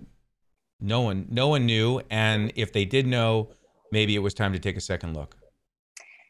no 0.80 1.02
one, 1.02 1.28
no 1.30 1.48
one 1.48 1.66
knew, 1.66 2.02
and 2.10 2.52
if 2.56 2.72
they 2.72 2.86
did 2.86 3.08
know, 3.08 3.50
maybe 3.92 4.16
it 4.16 4.20
was 4.20 4.34
time 4.34 4.54
to 4.54 4.60
take 4.60 4.78
a 4.78 4.82
second 4.82 5.14
look. 5.14 5.36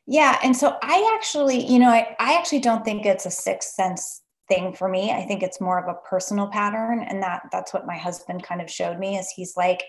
Yeah, 0.07 0.39
and 0.43 0.55
so 0.55 0.77
I 0.81 1.13
actually, 1.15 1.65
you 1.65 1.79
know, 1.79 1.89
I, 1.89 2.15
I 2.19 2.35
actually 2.35 2.59
don't 2.59 2.85
think 2.85 3.05
it's 3.05 3.25
a 3.25 3.29
6sense 3.29 4.21
thing 4.47 4.73
for 4.73 4.87
me. 4.87 5.11
I 5.11 5.23
think 5.23 5.43
it's 5.43 5.61
more 5.61 5.79
of 5.79 5.87
a 5.87 6.07
personal 6.07 6.47
pattern, 6.47 7.03
and 7.03 7.21
that 7.23 7.43
that's 7.51 7.73
what 7.73 7.87
my 7.87 7.97
husband 7.97 8.43
kind 8.43 8.61
of 8.61 8.69
showed 8.69 8.99
me. 8.99 9.17
Is 9.17 9.29
he's 9.29 9.55
like, 9.57 9.83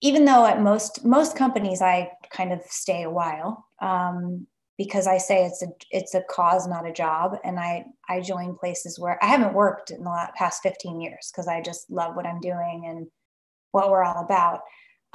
even 0.00 0.24
though 0.24 0.46
at 0.46 0.62
most 0.62 1.04
most 1.04 1.36
companies 1.36 1.82
I 1.82 2.10
kind 2.30 2.52
of 2.52 2.62
stay 2.62 3.02
a 3.02 3.10
while, 3.10 3.66
um, 3.80 4.46
because 4.78 5.06
I 5.06 5.18
say 5.18 5.44
it's 5.44 5.62
a 5.62 5.68
it's 5.90 6.14
a 6.14 6.22
cause, 6.30 6.66
not 6.66 6.88
a 6.88 6.92
job. 6.92 7.36
And 7.44 7.58
I 7.60 7.84
I 8.08 8.20
join 8.20 8.56
places 8.56 8.98
where 8.98 9.22
I 9.22 9.26
haven't 9.26 9.54
worked 9.54 9.90
in 9.90 10.02
the 10.02 10.28
past 10.36 10.62
15 10.62 11.00
years 11.00 11.30
because 11.30 11.48
I 11.48 11.60
just 11.60 11.90
love 11.90 12.16
what 12.16 12.26
I'm 12.26 12.40
doing 12.40 12.86
and 12.88 13.06
what 13.72 13.90
we're 13.90 14.02
all 14.02 14.24
about. 14.24 14.60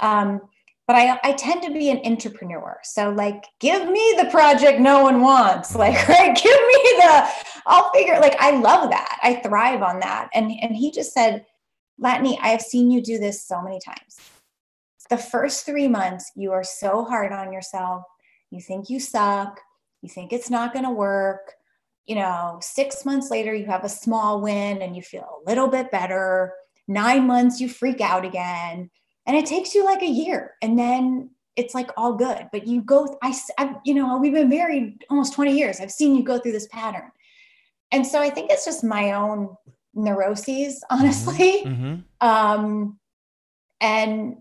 Um, 0.00 0.40
but 0.86 0.96
I, 0.96 1.18
I 1.24 1.32
tend 1.32 1.62
to 1.62 1.72
be 1.72 1.90
an 1.90 2.00
entrepreneur. 2.04 2.78
So 2.84 3.10
like, 3.10 3.44
give 3.60 3.88
me 3.88 4.14
the 4.18 4.30
project 4.30 4.80
no 4.80 5.02
one 5.02 5.20
wants. 5.20 5.74
Like, 5.76 6.08
right, 6.08 6.34
give 6.34 6.44
me 6.44 6.82
the, 6.98 7.28
I'll 7.66 7.90
figure. 7.92 8.18
Like, 8.20 8.36
I 8.38 8.52
love 8.52 8.90
that. 8.90 9.18
I 9.22 9.36
thrive 9.36 9.82
on 9.82 10.00
that. 10.00 10.28
And 10.32 10.50
and 10.62 10.76
he 10.76 10.90
just 10.90 11.12
said, 11.12 11.44
Latané, 12.02 12.38
I 12.40 12.48
have 12.48 12.62
seen 12.62 12.90
you 12.90 13.02
do 13.02 13.18
this 13.18 13.46
so 13.46 13.62
many 13.62 13.80
times. 13.84 14.18
The 15.10 15.18
first 15.18 15.66
three 15.66 15.88
months, 15.88 16.32
you 16.34 16.52
are 16.52 16.64
so 16.64 17.04
hard 17.04 17.32
on 17.32 17.52
yourself 17.52 18.02
you 18.50 18.60
think 18.60 18.88
you 18.88 19.00
suck, 19.00 19.60
you 20.02 20.08
think 20.08 20.32
it's 20.32 20.50
not 20.50 20.72
going 20.72 20.84
to 20.84 20.90
work. 20.90 21.52
You 22.06 22.14
know, 22.14 22.58
six 22.62 23.04
months 23.04 23.30
later, 23.30 23.52
you 23.54 23.66
have 23.66 23.84
a 23.84 23.88
small 23.88 24.40
win 24.40 24.80
and 24.80 24.94
you 24.94 25.02
feel 25.02 25.40
a 25.44 25.48
little 25.48 25.68
bit 25.68 25.90
better. 25.90 26.52
Nine 26.86 27.26
months, 27.26 27.60
you 27.60 27.68
freak 27.68 28.00
out 28.00 28.24
again. 28.24 28.90
And 29.26 29.36
it 29.36 29.46
takes 29.46 29.74
you 29.74 29.84
like 29.84 30.02
a 30.02 30.08
year. 30.08 30.54
And 30.62 30.78
then 30.78 31.30
it's 31.56 31.74
like 31.74 31.90
all 31.96 32.14
good. 32.14 32.48
But 32.52 32.66
you 32.66 32.82
go, 32.82 33.18
I, 33.22 33.34
I, 33.58 33.76
you 33.84 33.94
know, 33.94 34.18
we've 34.18 34.32
been 34.32 34.48
married 34.48 35.04
almost 35.10 35.34
20 35.34 35.56
years. 35.56 35.80
I've 35.80 35.90
seen 35.90 36.14
you 36.14 36.22
go 36.22 36.38
through 36.38 36.52
this 36.52 36.68
pattern. 36.68 37.10
And 37.90 38.06
so 38.06 38.20
I 38.20 38.30
think 38.30 38.50
it's 38.50 38.64
just 38.64 38.84
my 38.84 39.12
own 39.12 39.56
neuroses, 39.94 40.84
honestly. 40.90 41.62
Mm-hmm. 41.64 41.94
Um, 42.20 42.98
and 43.80 44.36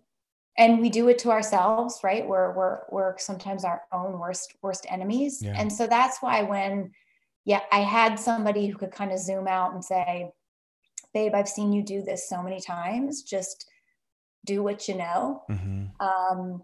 and 0.57 0.79
we 0.79 0.89
do 0.89 1.09
it 1.09 1.19
to 1.19 1.31
ourselves, 1.31 1.99
right? 2.03 2.25
We're 2.25 2.53
we're 2.53 2.79
we're 2.89 3.17
sometimes 3.17 3.65
our 3.65 3.81
own 3.91 4.19
worst 4.19 4.55
worst 4.61 4.85
enemies. 4.89 5.41
Yeah. 5.41 5.53
And 5.57 5.71
so 5.71 5.85
that's 5.87 6.21
why 6.21 6.43
when 6.43 6.91
yeah, 7.45 7.61
I 7.71 7.79
had 7.79 8.19
somebody 8.19 8.67
who 8.67 8.77
could 8.77 8.91
kind 8.91 9.11
of 9.11 9.19
zoom 9.19 9.47
out 9.47 9.73
and 9.73 9.83
say, 9.83 10.31
babe, 11.13 11.33
I've 11.35 11.47
seen 11.47 11.71
you 11.71 11.83
do 11.83 12.01
this 12.01 12.27
so 12.27 12.41
many 12.41 12.59
times. 12.59 13.21
Just 13.21 13.69
do 14.45 14.63
what 14.63 14.87
you 14.87 14.95
know. 14.95 15.43
Mhm. 15.49 15.91
Um, 15.99 16.63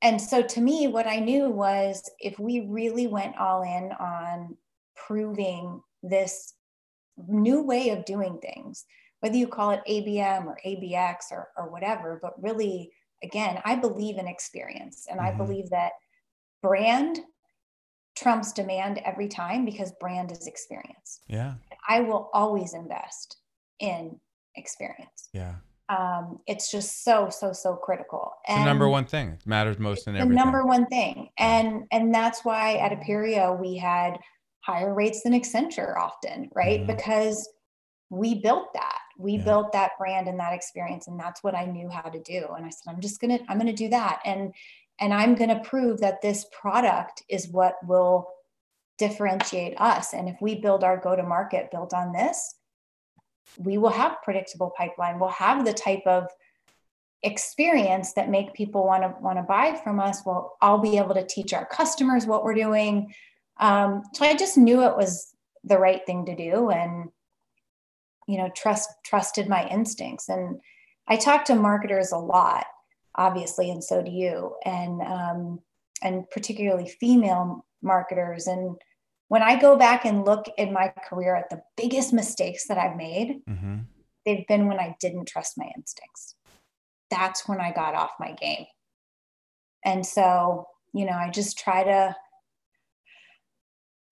and 0.00 0.20
so 0.20 0.42
to 0.42 0.60
me, 0.60 0.88
what 0.88 1.06
I 1.06 1.18
knew 1.20 1.48
was 1.48 2.08
if 2.18 2.38
we 2.38 2.60
really 2.60 3.06
went 3.06 3.36
all 3.38 3.62
in 3.62 3.92
on 3.92 4.56
proving 4.94 5.82
this 6.02 6.54
new 7.28 7.62
way 7.62 7.90
of 7.90 8.04
doing 8.04 8.38
things, 8.38 8.84
whether 9.20 9.36
you 9.36 9.46
call 9.46 9.70
it 9.70 9.82
ABM 9.86 10.46
or 10.46 10.58
ABX 10.64 11.30
or, 11.30 11.50
or 11.56 11.70
whatever, 11.70 12.18
but 12.20 12.40
really, 12.42 12.92
again, 13.22 13.60
I 13.64 13.76
believe 13.76 14.18
in 14.18 14.26
experience 14.26 15.06
and 15.08 15.20
I 15.20 15.30
Mhm. 15.30 15.36
believe 15.38 15.70
that 15.70 15.92
brand 16.62 17.20
trumps 18.16 18.52
demand 18.52 18.98
every 18.98 19.28
time 19.28 19.64
because 19.64 19.92
brand 19.92 20.32
is 20.32 20.46
experience. 20.46 21.20
Yeah. 21.28 21.54
I 21.88 22.00
will 22.00 22.30
always 22.32 22.74
invest 22.74 23.38
in 23.78 24.20
experience. 24.56 25.28
Yeah. 25.32 25.56
Um, 25.94 26.38
it's 26.46 26.70
just 26.70 27.04
so, 27.04 27.28
so, 27.28 27.52
so 27.52 27.74
critical. 27.76 28.32
It's 28.48 28.56
the 28.58 28.64
number 28.64 28.88
one 28.88 29.04
thing. 29.04 29.32
It 29.40 29.46
matters 29.46 29.78
most 29.78 30.06
in 30.06 30.14
the 30.14 30.20
everything. 30.20 30.36
number 30.42 30.64
one 30.64 30.86
thing 30.86 31.28
and 31.38 31.84
and 31.92 32.14
that's 32.14 32.44
why 32.44 32.76
at 32.76 32.92
Appirio 32.92 33.58
we 33.60 33.76
had 33.76 34.18
higher 34.60 34.94
rates 34.94 35.22
than 35.22 35.32
accenture 35.32 35.96
often 35.98 36.48
right 36.54 36.80
Mhm. 36.82 36.86
because 36.86 37.36
we 38.10 38.36
built 38.40 38.72
that 38.74 38.98
we 39.18 39.32
Yeah. 39.36 39.44
built 39.44 39.72
that 39.72 39.92
brand 39.98 40.28
and 40.28 40.38
that 40.40 40.52
experience 40.52 41.08
and 41.08 41.18
that's 41.18 41.42
what 41.42 41.54
i 41.54 41.64
knew 41.64 41.88
how 41.88 42.08
to 42.08 42.20
do 42.20 42.46
and 42.56 42.64
i 42.64 42.70
said 42.70 42.92
i'm 42.92 43.00
just 43.00 43.20
gonna 43.20 43.38
i'm 43.48 43.58
gonna 43.58 43.72
do 43.72 43.88
that 43.88 44.20
and 44.24 44.54
and 45.00 45.12
i'm 45.12 45.34
gonna 45.34 45.60
prove 45.64 45.98
that 46.00 46.20
this 46.22 46.46
product 46.60 47.22
is 47.28 47.48
what 47.48 47.74
will 47.86 48.28
differentiate 48.98 49.74
us 49.80 50.12
and 50.14 50.28
if 50.28 50.36
we 50.40 50.54
build 50.60 50.84
our 50.84 50.96
go 50.96 51.16
to 51.16 51.22
market 51.22 51.70
built 51.70 51.92
on 51.94 52.12
this 52.12 52.54
we 53.58 53.78
will 53.78 53.90
have 53.90 54.22
predictable 54.22 54.72
pipeline. 54.76 55.18
We'll 55.18 55.30
have 55.30 55.64
the 55.64 55.72
type 55.72 56.02
of 56.06 56.28
experience 57.22 58.14
that 58.14 58.30
make 58.30 58.52
people 58.52 58.84
want 58.84 59.02
to 59.02 59.14
want 59.20 59.38
to 59.38 59.42
buy 59.42 59.80
from 59.84 60.00
us. 60.00 60.22
Well 60.26 60.56
i'll 60.60 60.78
be 60.78 60.98
able 60.98 61.14
to 61.14 61.24
teach 61.24 61.52
our 61.52 61.64
customers 61.66 62.26
what 62.26 62.44
we're 62.44 62.54
doing. 62.54 63.14
Um, 63.58 64.02
so 64.12 64.24
i 64.24 64.34
just 64.34 64.58
knew 64.58 64.82
it 64.82 64.96
was 64.96 65.34
the 65.62 65.78
right 65.78 66.04
thing 66.04 66.26
to 66.26 66.34
do 66.34 66.70
and 66.70 67.10
you 68.26 68.38
know 68.38 68.50
trust 68.56 68.88
trusted 69.04 69.48
my 69.48 69.68
instincts. 69.68 70.28
And 70.28 70.60
i 71.06 71.16
talk 71.16 71.44
to 71.44 71.54
marketers 71.54 72.10
a 72.10 72.18
lot 72.18 72.66
obviously 73.14 73.70
and 73.70 73.84
so 73.84 74.02
do 74.02 74.10
you 74.10 74.56
and 74.64 75.00
um, 75.02 75.60
and 76.02 76.28
particularly 76.30 76.88
female 76.88 77.64
marketers. 77.82 78.46
And 78.46 78.76
when 79.32 79.42
i 79.42 79.58
go 79.58 79.76
back 79.76 80.04
and 80.04 80.26
look 80.26 80.44
in 80.58 80.72
my 80.72 80.92
career 81.08 81.34
at 81.34 81.48
the 81.48 81.60
biggest 81.76 82.12
mistakes 82.12 82.66
that 82.68 82.76
i've 82.76 82.96
made 82.96 83.40
mm-hmm. 83.48 83.78
they've 84.24 84.46
been 84.46 84.66
when 84.68 84.78
I 84.78 84.96
didn't 85.00 85.26
trust 85.26 85.58
my 85.58 85.68
instincts. 85.76 86.34
That's 87.10 87.48
when 87.48 87.60
I 87.60 87.72
got 87.72 87.94
off 87.94 88.12
my 88.18 88.32
game. 88.32 88.66
And 89.84 90.06
so, 90.06 90.66
you 90.94 91.04
know, 91.04 91.12
I 91.12 91.30
just 91.30 91.58
try 91.58 91.84
to 91.84 92.16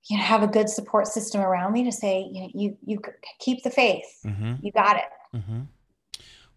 you 0.09 0.16
know 0.16 0.22
have 0.22 0.42
a 0.42 0.48
good 0.48 0.68
support 0.68 1.06
system 1.06 1.40
around 1.40 1.72
me 1.72 1.85
to 1.85 1.92
say, 1.92 2.28
you 2.33 2.40
know, 2.40 2.48
you 2.54 2.76
you 2.85 3.00
keep 3.38 3.62
the 3.62 3.70
faith. 3.70 4.06
hmm 4.22 4.54
You 4.61 4.72
got 4.72 4.96
it. 4.96 5.37
Mm-hmm. 5.37 5.61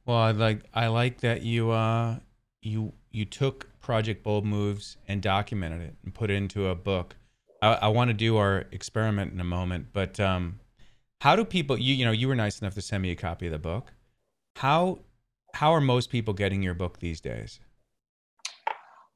Well, 0.05 0.17
I 0.17 0.31
like 0.31 0.63
I 0.73 0.87
like 0.87 1.21
that 1.21 1.43
you 1.43 1.71
uh 1.71 2.19
you 2.61 2.93
you 3.11 3.25
took 3.25 3.69
Project 3.81 4.23
Bold 4.23 4.45
Moves 4.45 4.97
and 5.07 5.21
documented 5.21 5.81
it 5.81 5.95
and 6.03 6.13
put 6.13 6.31
it 6.31 6.35
into 6.35 6.67
a 6.67 6.75
book. 6.75 7.15
I, 7.63 7.73
I 7.83 7.87
want 7.87 8.09
to 8.09 8.13
do 8.13 8.37
our 8.37 8.65
experiment 8.71 9.31
in 9.31 9.39
a 9.39 9.45
moment, 9.45 9.87
but 9.93 10.19
um, 10.19 10.59
how 11.21 11.35
do 11.35 11.45
people 11.45 11.79
you 11.79 11.95
you 11.95 12.03
know 12.03 12.11
you 12.11 12.27
were 12.27 12.35
nice 12.35 12.59
enough 12.59 12.73
to 12.75 12.81
send 12.81 13.01
me 13.01 13.11
a 13.11 13.15
copy 13.15 13.45
of 13.47 13.53
the 13.53 13.59
book. 13.59 13.93
How 14.57 14.99
how 15.53 15.71
are 15.71 15.81
most 15.81 16.09
people 16.09 16.33
getting 16.33 16.61
your 16.61 16.73
book 16.73 16.99
these 16.99 17.21
days? 17.21 17.59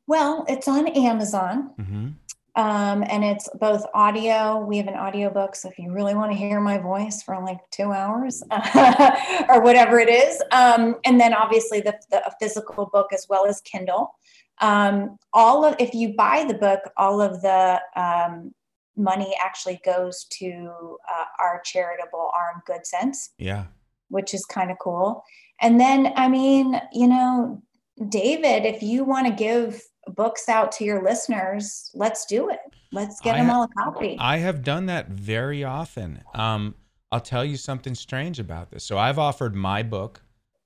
Well, 0.07 0.45
it's 0.47 0.67
on 0.67 0.87
Amazon. 0.87 1.71
Mm-hmm. 1.77 2.07
Um, 2.55 3.03
and 3.07 3.23
it's 3.23 3.47
both 3.59 3.83
audio. 3.93 4.57
We 4.59 4.77
have 4.77 4.87
an 4.87 4.95
audio 4.95 5.29
book, 5.29 5.55
So 5.55 5.69
if 5.69 5.77
you 5.77 5.91
really 5.93 6.15
want 6.15 6.31
to 6.31 6.37
hear 6.37 6.59
my 6.59 6.79
voice 6.79 7.21
for 7.21 7.39
like 7.43 7.59
two 7.69 7.91
hours 7.91 8.41
or 9.49 9.61
whatever 9.61 9.99
it 9.99 10.09
is, 10.09 10.41
um, 10.51 10.95
and 11.05 11.19
then 11.19 11.35
obviously 11.35 11.81
the, 11.81 11.99
the 12.09 12.25
a 12.25 12.31
physical 12.39 12.89
book 12.91 13.13
as 13.13 13.27
well 13.29 13.45
as 13.45 13.61
Kindle. 13.61 14.16
Um, 14.59 15.17
all 15.33 15.63
of 15.65 15.75
if 15.79 15.93
you 15.93 16.15
buy 16.15 16.45
the 16.47 16.53
book, 16.55 16.79
all 16.97 17.21
of 17.21 17.41
the 17.41 17.79
um, 17.95 18.53
money 18.95 19.35
actually 19.43 19.79
goes 19.85 20.25
to 20.39 20.97
uh, 21.09 21.25
our 21.39 21.61
charitable 21.63 22.31
arm, 22.35 22.61
Good 22.65 22.85
Sense, 22.85 23.29
Yeah. 23.37 23.65
which 24.09 24.33
is 24.33 24.45
kind 24.45 24.71
of 24.71 24.77
cool. 24.79 25.23
And 25.61 25.79
then, 25.79 26.13
I 26.15 26.27
mean, 26.27 26.79
you 26.91 27.07
know, 27.07 27.61
David, 28.09 28.65
if 28.65 28.81
you 28.83 29.03
want 29.03 29.27
to 29.27 29.33
give 29.33 29.81
books 30.15 30.47
out 30.49 30.71
to 30.73 30.83
your 30.83 31.03
listeners, 31.03 31.89
let's 31.93 32.25
do 32.25 32.49
it. 32.49 32.59
Let's 32.91 33.19
get 33.19 33.35
I 33.35 33.39
them 33.39 33.47
ha- 33.47 33.55
all 33.55 33.63
a 33.63 33.67
copy. 33.67 34.17
I 34.19 34.37
have 34.37 34.63
done 34.63 34.85
that 34.85 35.09
very 35.09 35.63
often. 35.63 36.23
Um, 36.33 36.75
I'll 37.11 37.19
tell 37.19 37.43
you 37.43 37.57
something 37.57 37.95
strange 37.95 38.39
about 38.39 38.71
this. 38.71 38.83
So 38.83 38.97
I've 38.97 39.19
offered 39.19 39.55
my 39.55 39.83
book 39.83 40.21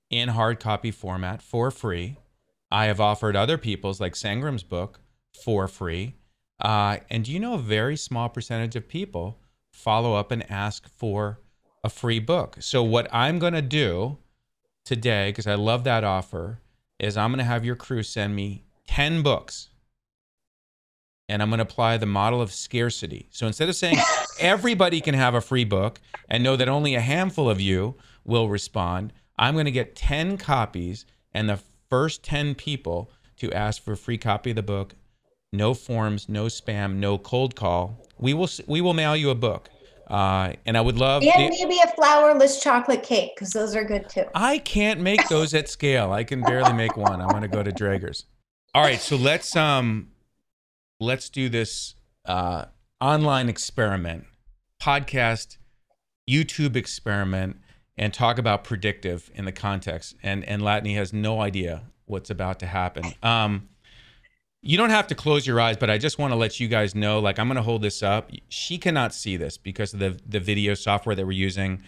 in 0.10 0.30
hard 0.30 0.60
copy 0.60 0.91
format 0.91 1.41
for 1.41 1.71
free. 1.71 2.17
I 2.71 2.86
have 2.86 2.99
offered 2.99 3.36
other 3.36 3.57
people's, 3.57 3.99
like 3.99 4.13
Sangram's 4.13 4.63
book, 4.63 5.01
for 5.43 5.67
free. 5.67 6.15
Uh, 6.60 6.97
and 7.10 7.25
do 7.25 7.31
you 7.31 7.39
know 7.39 7.55
a 7.55 7.60
very 7.60 7.97
small 7.97 8.29
percentage 8.29 8.75
of 8.75 8.88
people 8.88 9.39
follow 9.71 10.15
up 10.15 10.31
and 10.31 10.49
ask 10.49 10.88
for 10.88 11.39
a 11.84 11.89
free 11.89 12.19
book? 12.19 12.57
So 12.60 12.84
what 12.84 13.07
I'm 13.12 13.39
going 13.39 13.53
to 13.53 13.62
do 13.62 14.19
today, 14.86 15.29
because 15.29 15.47
I 15.47 15.55
love 15.55 15.84
that 15.84 16.03
offer, 16.03 16.62
is 16.99 17.17
I'm 17.17 17.31
going 17.31 17.39
to 17.39 17.43
have 17.43 17.65
your 17.65 17.75
crew 17.75 18.03
send 18.03 18.36
me 18.36 18.65
10 18.88 19.23
books 19.23 19.69
and 21.31 21.41
I'm 21.41 21.49
going 21.49 21.60
to 21.60 21.63
apply 21.63 21.97
the 21.97 22.05
model 22.05 22.41
of 22.41 22.51
scarcity. 22.51 23.29
So 23.31 23.47
instead 23.47 23.69
of 23.69 23.75
saying 23.75 23.97
everybody 24.39 24.99
can 24.99 25.15
have 25.15 25.34
a 25.34 25.39
free 25.39 25.63
book 25.63 26.01
and 26.29 26.43
know 26.43 26.57
that 26.57 26.67
only 26.67 26.93
a 26.93 26.99
handful 26.99 27.49
of 27.49 27.62
you 27.62 27.95
will 28.25 28.49
respond, 28.49 29.13
I'm 29.39 29.53
going 29.53 29.65
to 29.65 29.71
get 29.71 29.95
10 29.95 30.38
copies 30.38 31.05
and 31.34 31.49
the 31.49 31.60
first 31.91 32.23
10 32.23 32.56
people 32.56 33.12
to 33.38 33.51
ask 33.51 33.84
for 33.84 33.91
a 33.91 33.97
free 33.97 34.17
copy 34.17 34.51
of 34.51 34.56
the 34.56 34.63
book, 34.63 34.95
no 35.54 35.73
forms, 35.75 36.30
no 36.30 36.45
spam, 36.45 36.95
no 36.95 37.17
cold 37.17 37.56
call. 37.56 38.08
We 38.17 38.34
will 38.34 38.49
we 38.65 38.82
will 38.82 38.93
mail 38.93 39.15
you 39.15 39.30
a 39.30 39.36
book. 39.36 39.69
Uh, 40.08 40.54
and 40.65 40.77
I 40.77 40.82
would 40.82 40.97
love 40.97 41.23
and 41.23 41.32
the- 41.54 41.58
maybe 41.65 41.80
a 41.80 41.88
flourless 41.88 42.62
chocolate 42.62 43.04
cake 43.04 43.32
because 43.36 43.51
those 43.51 43.75
are 43.75 43.84
good 43.84 44.10
too. 44.10 44.25
I 44.34 44.58
can't 44.58 44.99
make 44.99 45.27
those 45.30 45.54
at 45.54 45.69
scale. 45.69 46.12
I 46.12 46.23
can 46.23 46.41
barely 46.41 46.73
make 46.73 46.97
one. 46.97 47.21
I 47.21 47.27
want 47.27 47.43
to 47.43 47.47
go 47.47 47.62
to 47.63 47.71
Draeger's. 47.71 48.25
All 48.73 48.82
right, 48.82 48.99
so 48.99 49.15
let's 49.15 49.56
um 49.56 50.10
let's 50.99 51.30
do 51.30 51.49
this 51.49 51.95
uh 52.25 52.65
online 52.99 53.49
experiment, 53.49 54.25
podcast, 54.82 55.58
YouTube 56.30 56.75
experiment, 56.75 57.58
and 58.02 58.14
talk 58.14 58.40
about 58.40 58.64
predictive 58.64 59.30
in 59.36 59.46
the 59.46 59.52
context. 59.52 60.16
And 60.24 60.44
and 60.44 60.62
Latané 60.62 60.96
has 60.96 61.14
no 61.14 61.40
idea 61.40 61.84
what's 62.06 62.30
about 62.30 62.60
to 62.60 62.66
happen. 62.66 63.14
Um 63.24 63.70
you 64.64 64.78
don't 64.78 64.92
have 64.92 65.08
to 65.08 65.16
close 65.16 65.48
your 65.48 65.60
eyes, 65.60 65.78
but 65.78 65.90
I 65.90 65.98
just 65.98 66.20
want 66.20 66.34
to 66.34 66.36
let 66.36 66.60
you 66.60 66.68
guys 66.68 66.94
know 66.94 67.20
like 67.20 67.40
I'm 67.40 67.48
going 67.48 67.56
to 67.56 67.64
hold 67.64 67.82
this 67.82 68.04
up. 68.04 68.30
She 68.48 68.78
cannot 68.78 69.12
see 69.12 69.38
this 69.38 69.58
because 69.58 69.94
of 69.94 70.00
the 70.00 70.20
the 70.28 70.40
video 70.40 70.74
software 70.74 71.16
that 71.16 71.26
we're 71.26 71.32
using. 71.32 71.84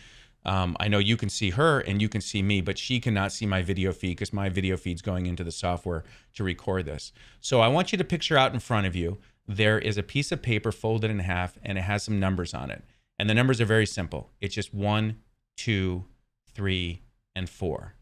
Um, 0.46 0.76
I 0.80 0.88
know 0.88 0.98
you 0.98 1.16
can 1.16 1.30
see 1.30 1.52
her 1.52 1.80
and 1.80 2.02
you 2.02 2.10
can 2.10 2.20
see 2.20 2.44
me, 2.44 2.62
but 2.62 2.78
she 2.78 3.00
cannot 3.00 3.32
see 3.32 3.46
my 3.46 3.62
video 3.62 3.94
feed 3.94 4.10
because 4.10 4.34
my 4.34 4.50
video 4.50 4.76
feed's 4.76 5.02
going 5.02 5.26
into 5.26 5.44
the 5.44 5.54
software 5.54 6.04
to 6.34 6.44
record 6.44 6.86
this. 6.86 7.14
So 7.40 7.62
I 7.62 7.70
want 7.70 7.92
you 7.92 7.98
to 7.98 8.04
picture 8.04 8.38
out 8.38 8.54
in 8.54 8.60
front 8.60 8.86
of 8.86 8.96
you 8.96 9.20
there 9.48 9.80
is 9.80 9.98
a 9.98 10.04
piece 10.04 10.32
of 10.32 10.42
paper 10.42 10.72
folded 10.72 11.12
in 11.12 11.20
half 11.20 11.58
and 11.64 11.78
it 11.78 11.82
has 11.82 12.04
some 12.04 12.20
numbers 12.20 12.54
on 12.54 12.72
it. 12.72 12.84
And 13.20 13.30
the 13.30 13.34
numbers 13.34 13.62
are 13.62 13.66
very 13.66 13.86
simple. 13.86 14.32
It's 14.42 14.56
just 14.56 14.74
one, 14.74 15.20
two, 15.58 16.06
three, 16.54 17.02
and 17.36 17.50
four. 17.50 17.94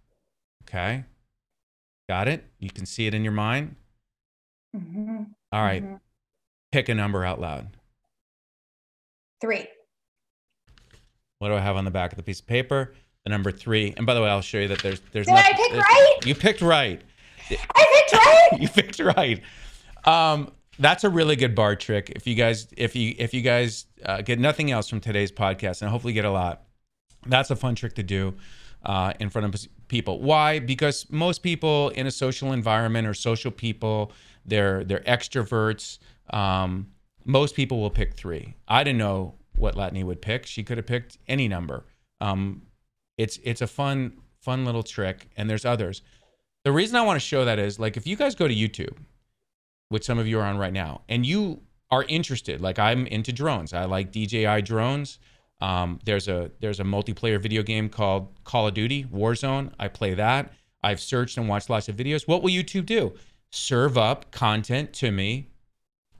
Okay? 0.64 1.06
Got 2.10 2.28
it? 2.28 2.44
You 2.60 2.70
can 2.70 2.86
see 2.86 3.08
it 3.08 3.14
in 3.14 3.24
your 3.24 3.34
mind? 3.34 3.76
Mhm, 4.76 5.28
All 5.52 5.62
right. 5.62 5.84
mhm. 5.84 6.00
Pick 6.72 6.88
a 6.90 6.96
number 6.96 7.26
out 7.26 7.40
loud. 7.42 7.68
Three. 9.42 9.68
What 11.40 11.50
do 11.50 11.56
I 11.56 11.60
have 11.60 11.76
on 11.76 11.86
the 11.86 11.92
back 11.92 12.12
of 12.12 12.18
the 12.18 12.24
piece 12.24 12.40
of 12.40 12.48
paper? 12.48 12.94
The 13.26 13.30
number 13.32 13.52
three. 13.52 13.94
And 13.98 14.06
by 14.06 14.14
the 14.14 14.22
way, 14.22 14.30
I'll 14.30 14.42
show 14.42 14.60
you 14.60 14.68
that 14.70 14.80
there's 14.82 15.02
there's. 15.12 15.28
Did 15.28 15.36
I 15.36 15.42
nothing- 15.52 15.56
pick 15.72 15.74
right? 15.82 16.18
You 16.26 16.36
picked 16.36 16.62
right. 16.62 17.02
I 17.50 18.06
picked 18.10 18.14
right. 18.14 18.50
you 18.62 18.70
picked 18.70 19.00
right. 19.00 19.42
Um, 20.06 20.52
that's 20.80 21.04
a 21.04 21.10
really 21.10 21.36
good 21.36 21.54
bar 21.56 21.76
trick. 21.76 22.12
If 22.16 22.26
you 22.28 22.36
guys, 22.36 22.68
if 22.78 22.96
you 22.96 23.16
if 23.18 23.34
you 23.34 23.42
guys 23.42 23.86
uh, 24.06 24.22
get 24.22 24.40
nothing 24.40 24.72
else 24.72 24.88
from 24.88 25.00
today's 25.02 25.32
podcast, 25.32 25.82
and 25.82 25.92
hopefully 25.92 26.14
get 26.14 26.26
a 26.26 26.32
lot, 26.32 26.64
that's 27.28 27.52
a 27.52 27.56
fun 27.56 27.76
trick 27.76 27.94
to 27.96 28.04
do. 28.04 28.36
uh, 28.84 29.14
in 29.20 29.30
front 29.30 29.54
of 29.54 29.68
people. 29.88 30.20
Why? 30.22 30.60
Because 30.60 31.06
most 31.12 31.44
people 31.44 31.90
in 31.90 32.08
a 32.08 32.12
social 32.12 32.52
environment 32.52 33.08
or 33.08 33.14
social 33.14 33.52
people, 33.52 34.12
they're 34.46 34.84
they're 34.84 35.02
extroverts. 35.02 36.00
Um, 36.32 36.88
most 37.26 37.56
people 37.56 37.80
will 37.80 37.92
pick 37.92 38.16
three. 38.16 38.56
I 38.68 38.84
didn't 38.84 38.98
know 39.00 39.36
what 39.56 39.76
Latané 39.76 40.04
would 40.04 40.22
pick. 40.22 40.46
She 40.46 40.64
could 40.64 40.78
have 40.78 40.88
picked 40.88 41.18
any 41.28 41.48
number. 41.48 41.86
Um, 42.20 42.64
it's 43.18 43.40
it's 43.44 43.62
a 43.62 43.68
fun 43.68 44.14
fun 44.42 44.66
little 44.66 44.84
trick, 44.84 45.30
and 45.38 45.50
there's 45.50 45.66
others. 45.66 46.02
The 46.64 46.72
reason 46.72 46.96
I 46.96 47.02
want 47.04 47.20
to 47.20 47.26
show 47.26 47.46
that 47.46 47.60
is 47.60 47.80
like 47.80 47.98
if 47.98 48.08
you 48.08 48.16
guys 48.16 48.36
go 48.36 48.48
to 48.48 48.54
YouTube, 48.56 48.98
which 49.90 50.06
some 50.06 50.18
of 50.20 50.28
you 50.28 50.40
are 50.40 50.44
on 50.46 50.58
right 50.58 50.74
now, 50.74 51.02
and 51.10 51.26
you 51.26 51.62
are 51.92 52.04
interested, 52.08 52.62
like 52.62 52.80
I'm 52.80 53.06
into 53.08 53.32
drones. 53.32 53.74
I 53.74 53.86
like 53.86 54.12
DJI 54.12 54.62
drones. 54.64 55.20
Um, 55.62 56.00
there's 56.06 56.28
a 56.28 56.52
there's 56.60 56.80
a 56.80 56.84
multiplayer 56.84 57.42
video 57.42 57.62
game 57.64 57.90
called 57.90 58.30
Call 58.44 58.68
of 58.68 58.74
Duty 58.74 59.06
Warzone. 59.06 59.72
I 59.80 59.88
play 59.88 60.14
that. 60.16 60.54
I've 60.84 61.00
searched 61.00 61.38
and 61.38 61.48
watched 61.48 61.70
lots 61.70 61.88
of 61.88 61.96
videos. 61.96 62.28
What 62.28 62.42
will 62.42 62.50
YouTube 62.50 62.88
do? 62.88 63.14
Serve 63.52 63.98
up 63.98 64.32
content 64.32 64.94
to 64.94 65.12
me 65.12 65.50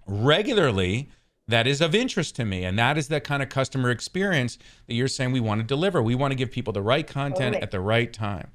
regularly 0.06 1.10
that 1.48 1.68
is 1.68 1.82
of 1.82 1.94
interest 1.94 2.36
to 2.36 2.46
me. 2.46 2.64
And 2.64 2.78
that 2.80 2.98
is 2.98 3.08
that 3.10 3.24
kind 3.24 3.44
of 3.44 3.50
customer 3.50 3.92
experience 3.92 4.58
that 4.88 4.94
you're 4.94 5.08
saying 5.08 5.32
we 5.32 5.40
want 5.40 5.60
to 5.62 5.68
deliver. 5.68 6.02
We 6.02 6.16
want 6.16 6.32
to 6.32 6.36
give 6.36 6.52
people 6.52 6.74
the 6.74 6.82
right 6.82 7.06
content 7.06 7.58
at 7.58 7.72
the 7.72 7.80
right 7.80 8.12
time. 8.12 8.52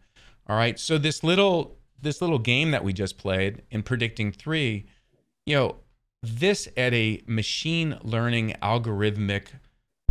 All 0.49 0.57
right. 0.57 0.79
So 0.79 0.99
this 0.99 1.23
little 1.23 1.77
this 2.01 2.21
little 2.21 2.39
game 2.39 2.73
that 2.73 2.85
we 2.85 2.93
just 2.93 3.19
played 3.19 3.63
in 3.71 3.83
predicting 3.83 4.31
three, 4.31 4.87
you 5.47 5.57
know, 5.57 5.77
this 6.23 6.69
at 6.77 6.93
a 6.93 7.23
machine 7.27 7.99
learning 8.03 8.55
algorithmic 8.63 9.49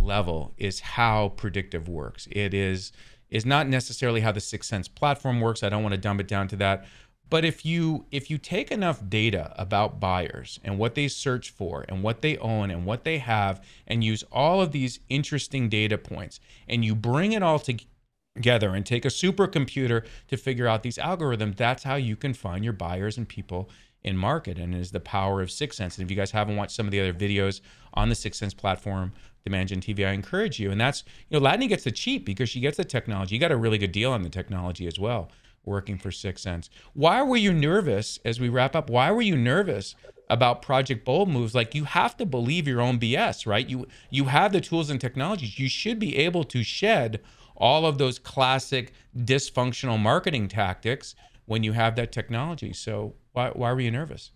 level 0.06 0.54
is 0.56 0.80
how 0.80 1.30
predictive 1.30 1.88
works. 1.88 2.28
It 2.30 2.54
is 2.54 2.92
is 3.28 3.44
not 3.44 3.68
necessarily 3.68 4.20
how 4.20 4.30
the 4.30 4.40
6sense 4.40 4.92
platform 4.94 5.40
works. 5.40 5.62
I 5.62 5.68
don't 5.68 5.82
want 5.82 5.94
to 5.94 6.00
dumb 6.00 6.20
it 6.20 6.28
down 6.28 6.46
to 6.48 6.56
that. 6.56 6.86
But 7.28 7.44
if 7.44 7.66
you 7.66 8.06
if 8.12 8.30
you 8.30 8.38
take 8.38 8.70
enough 8.70 9.02
data 9.08 9.52
about 9.56 9.98
buyers 9.98 10.60
and 10.62 10.78
what 10.78 10.94
they 10.94 11.08
search 11.08 11.50
for 11.50 11.84
and 11.88 12.02
what 12.02 12.22
they 12.22 12.36
own 12.38 12.70
and 12.70 12.86
what 12.86 13.02
they 13.04 13.18
have 13.18 13.64
and 13.86 14.04
use 14.04 14.22
all 14.30 14.60
of 14.60 14.70
these 14.70 15.00
interesting 15.08 15.68
data 15.68 15.98
points 15.98 16.38
and 16.68 16.84
you 16.84 16.94
bring 16.94 17.32
it 17.32 17.42
all 17.42 17.58
together 17.58 18.74
and 18.74 18.86
take 18.86 19.04
a 19.04 19.08
supercomputer 19.08 20.06
to 20.28 20.36
figure 20.36 20.68
out 20.68 20.84
these 20.84 20.98
algorithms, 20.98 21.56
that's 21.56 21.82
how 21.82 21.96
you 21.96 22.14
can 22.14 22.32
find 22.32 22.62
your 22.62 22.72
buyers 22.72 23.18
and 23.18 23.28
people 23.28 23.68
in 24.04 24.16
market 24.16 24.56
and 24.56 24.72
is 24.72 24.92
the 24.92 25.00
power 25.00 25.42
of 25.42 25.48
6sense. 25.48 25.98
And 25.98 26.04
if 26.04 26.10
you 26.10 26.16
guys 26.16 26.30
haven't 26.30 26.54
watched 26.54 26.76
some 26.76 26.86
of 26.86 26.92
the 26.92 27.00
other 27.00 27.12
videos 27.12 27.60
on 27.92 28.08
the 28.08 28.14
6sense 28.14 28.56
platform, 28.56 29.12
Demand 29.46 29.68
Gen 29.68 29.80
TV, 29.80 30.06
I 30.06 30.10
encourage 30.10 30.58
you. 30.58 30.72
And 30.72 30.80
that's, 30.80 31.04
you 31.30 31.38
know, 31.38 31.46
Latané 31.46 31.68
gets 31.68 31.84
the 31.84 31.92
cheap 31.92 32.26
because 32.26 32.48
she 32.48 32.58
gets 32.58 32.76
the 32.76 32.84
technology. 32.84 33.36
You 33.36 33.40
got 33.40 33.52
a 33.52 33.56
really 33.56 33.78
good 33.78 33.92
deal 33.92 34.10
on 34.10 34.22
the 34.22 34.28
technology 34.28 34.88
as 34.88 34.98
well, 34.98 35.30
working 35.64 35.96
for 35.96 36.10
6sense. 36.10 36.68
Why 36.94 37.22
were 37.22 37.36
you 37.36 37.52
nervous 37.52 38.18
as 38.24 38.40
we 38.40 38.48
wrap 38.48 38.74
up? 38.74 38.90
Why 38.90 39.12
were 39.12 39.22
you 39.22 39.36
nervous 39.36 39.94
about 40.28 40.62
Project 40.62 41.04
Bold 41.04 41.28
moves? 41.28 41.54
Like 41.54 41.76
you 41.76 41.84
have 41.84 42.16
to 42.16 42.26
believe 42.26 42.66
your 42.66 42.80
own 42.80 42.98
BS, 42.98 43.46
right? 43.46 43.68
You 43.68 43.86
you 44.10 44.24
have 44.24 44.52
the 44.52 44.60
tools 44.60 44.90
and 44.90 45.00
technologies. 45.00 45.60
You 45.60 45.68
should 45.68 46.00
be 46.00 46.16
able 46.16 46.42
to 46.42 46.64
shed 46.64 47.20
all 47.56 47.86
of 47.86 47.98
those 47.98 48.18
classic 48.18 48.92
dysfunctional 49.16 49.98
marketing 49.98 50.48
tactics 50.48 51.14
when 51.44 51.62
you 51.62 51.72
have 51.72 51.94
that 51.94 52.10
technology. 52.10 52.72
So 52.72 53.14
why 53.32 53.50
why 53.50 53.72
were 53.72 53.80
you 53.80 53.92
nervous? 53.92 54.32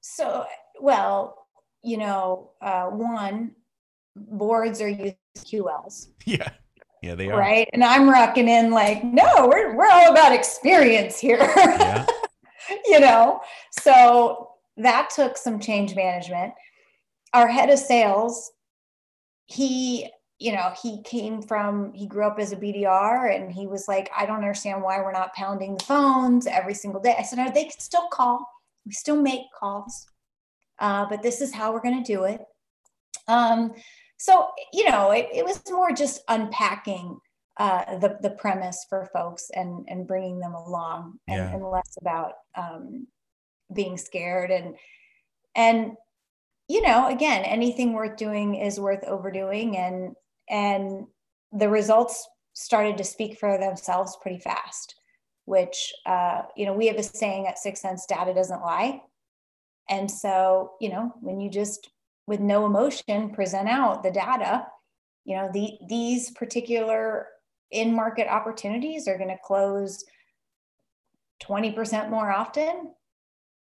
So 0.00 0.46
well, 0.80 1.48
you 1.82 1.98
know, 1.98 2.52
uh, 2.62 2.86
one 2.86 3.56
boards 4.16 4.80
are 4.80 4.88
using 4.88 5.16
QLs. 5.38 6.08
Yeah. 6.24 6.50
Yeah, 7.02 7.14
they 7.14 7.30
are. 7.30 7.38
Right. 7.38 7.68
And 7.72 7.84
I'm 7.84 8.08
rocking 8.08 8.48
in 8.48 8.70
like, 8.70 9.04
no, 9.04 9.46
we're 9.46 9.76
we're 9.76 9.90
all 9.90 10.10
about 10.10 10.32
experience 10.32 11.18
here. 11.18 11.52
Yeah. 11.56 12.06
you 12.86 12.98
know, 12.98 13.40
so 13.82 14.52
that 14.78 15.10
took 15.14 15.36
some 15.36 15.60
change 15.60 15.94
management. 15.94 16.54
Our 17.34 17.46
head 17.46 17.68
of 17.68 17.78
sales, 17.78 18.52
he 19.44 20.10
you 20.38 20.52
know, 20.52 20.72
he 20.82 21.00
came 21.02 21.40
from, 21.40 21.92
he 21.94 22.06
grew 22.06 22.26
up 22.26 22.38
as 22.38 22.52
a 22.52 22.56
BDR 22.56 23.34
and 23.34 23.52
he 23.52 23.66
was 23.66 23.86
like, 23.86 24.10
I 24.16 24.26
don't 24.26 24.36
understand 24.36 24.82
why 24.82 25.00
we're 25.00 25.12
not 25.12 25.32
pounding 25.32 25.76
the 25.76 25.84
phones 25.84 26.46
every 26.46 26.74
single 26.74 27.00
day. 27.00 27.14
I 27.18 27.22
said, 27.22 27.38
no, 27.38 27.50
they 27.50 27.64
can 27.64 27.78
still 27.78 28.08
call. 28.08 28.46
We 28.84 28.92
still 28.92 29.20
make 29.20 29.42
calls, 29.58 30.06
uh, 30.80 31.06
but 31.08 31.22
this 31.22 31.40
is 31.40 31.54
how 31.54 31.72
we're 31.72 31.80
going 31.80 32.02
to 32.02 32.12
do 32.12 32.24
it. 32.24 32.40
Um, 33.28 33.72
so, 34.16 34.48
you 34.72 34.88
know, 34.88 35.10
it, 35.10 35.28
it 35.32 35.44
was 35.44 35.60
more 35.70 35.92
just 35.92 36.22
unpacking 36.28 37.18
uh, 37.56 37.98
the, 37.98 38.18
the 38.20 38.30
premise 38.30 38.84
for 38.88 39.08
folks 39.12 39.50
and, 39.54 39.84
and 39.88 40.06
bringing 40.06 40.40
them 40.40 40.54
along 40.54 41.18
and, 41.28 41.36
yeah. 41.36 41.54
and 41.54 41.64
less 41.64 41.96
about 42.00 42.32
um, 42.56 43.06
being 43.72 43.96
scared 43.96 44.50
and, 44.50 44.74
and 45.54 45.92
you 46.68 46.80
know 46.82 47.08
again 47.08 47.44
anything 47.44 47.92
worth 47.92 48.16
doing 48.16 48.54
is 48.54 48.80
worth 48.80 49.04
overdoing 49.04 49.76
and 49.76 50.14
and 50.48 51.06
the 51.52 51.68
results 51.68 52.26
started 52.54 52.96
to 52.96 53.04
speak 53.04 53.38
for 53.38 53.58
themselves 53.58 54.16
pretty 54.22 54.38
fast 54.38 54.94
which 55.46 55.92
uh, 56.06 56.42
you 56.56 56.64
know 56.64 56.72
we 56.72 56.86
have 56.86 56.96
a 56.96 57.02
saying 57.02 57.46
at 57.46 57.56
6sense 57.64 58.06
data 58.08 58.32
doesn't 58.32 58.62
lie 58.62 59.00
and 59.90 60.10
so 60.10 60.72
you 60.80 60.88
know 60.88 61.12
when 61.20 61.40
you 61.40 61.50
just 61.50 61.90
with 62.26 62.40
no 62.40 62.66
emotion 62.66 63.30
present 63.30 63.68
out 63.68 64.02
the 64.02 64.10
data 64.10 64.66
you 65.24 65.36
know 65.36 65.50
the, 65.52 65.78
these 65.88 66.30
particular 66.30 67.26
in 67.70 67.94
market 67.94 68.28
opportunities 68.28 69.08
are 69.08 69.18
going 69.18 69.30
to 69.30 69.38
close 69.42 70.04
20% 71.42 72.10
more 72.10 72.30
often 72.30 72.92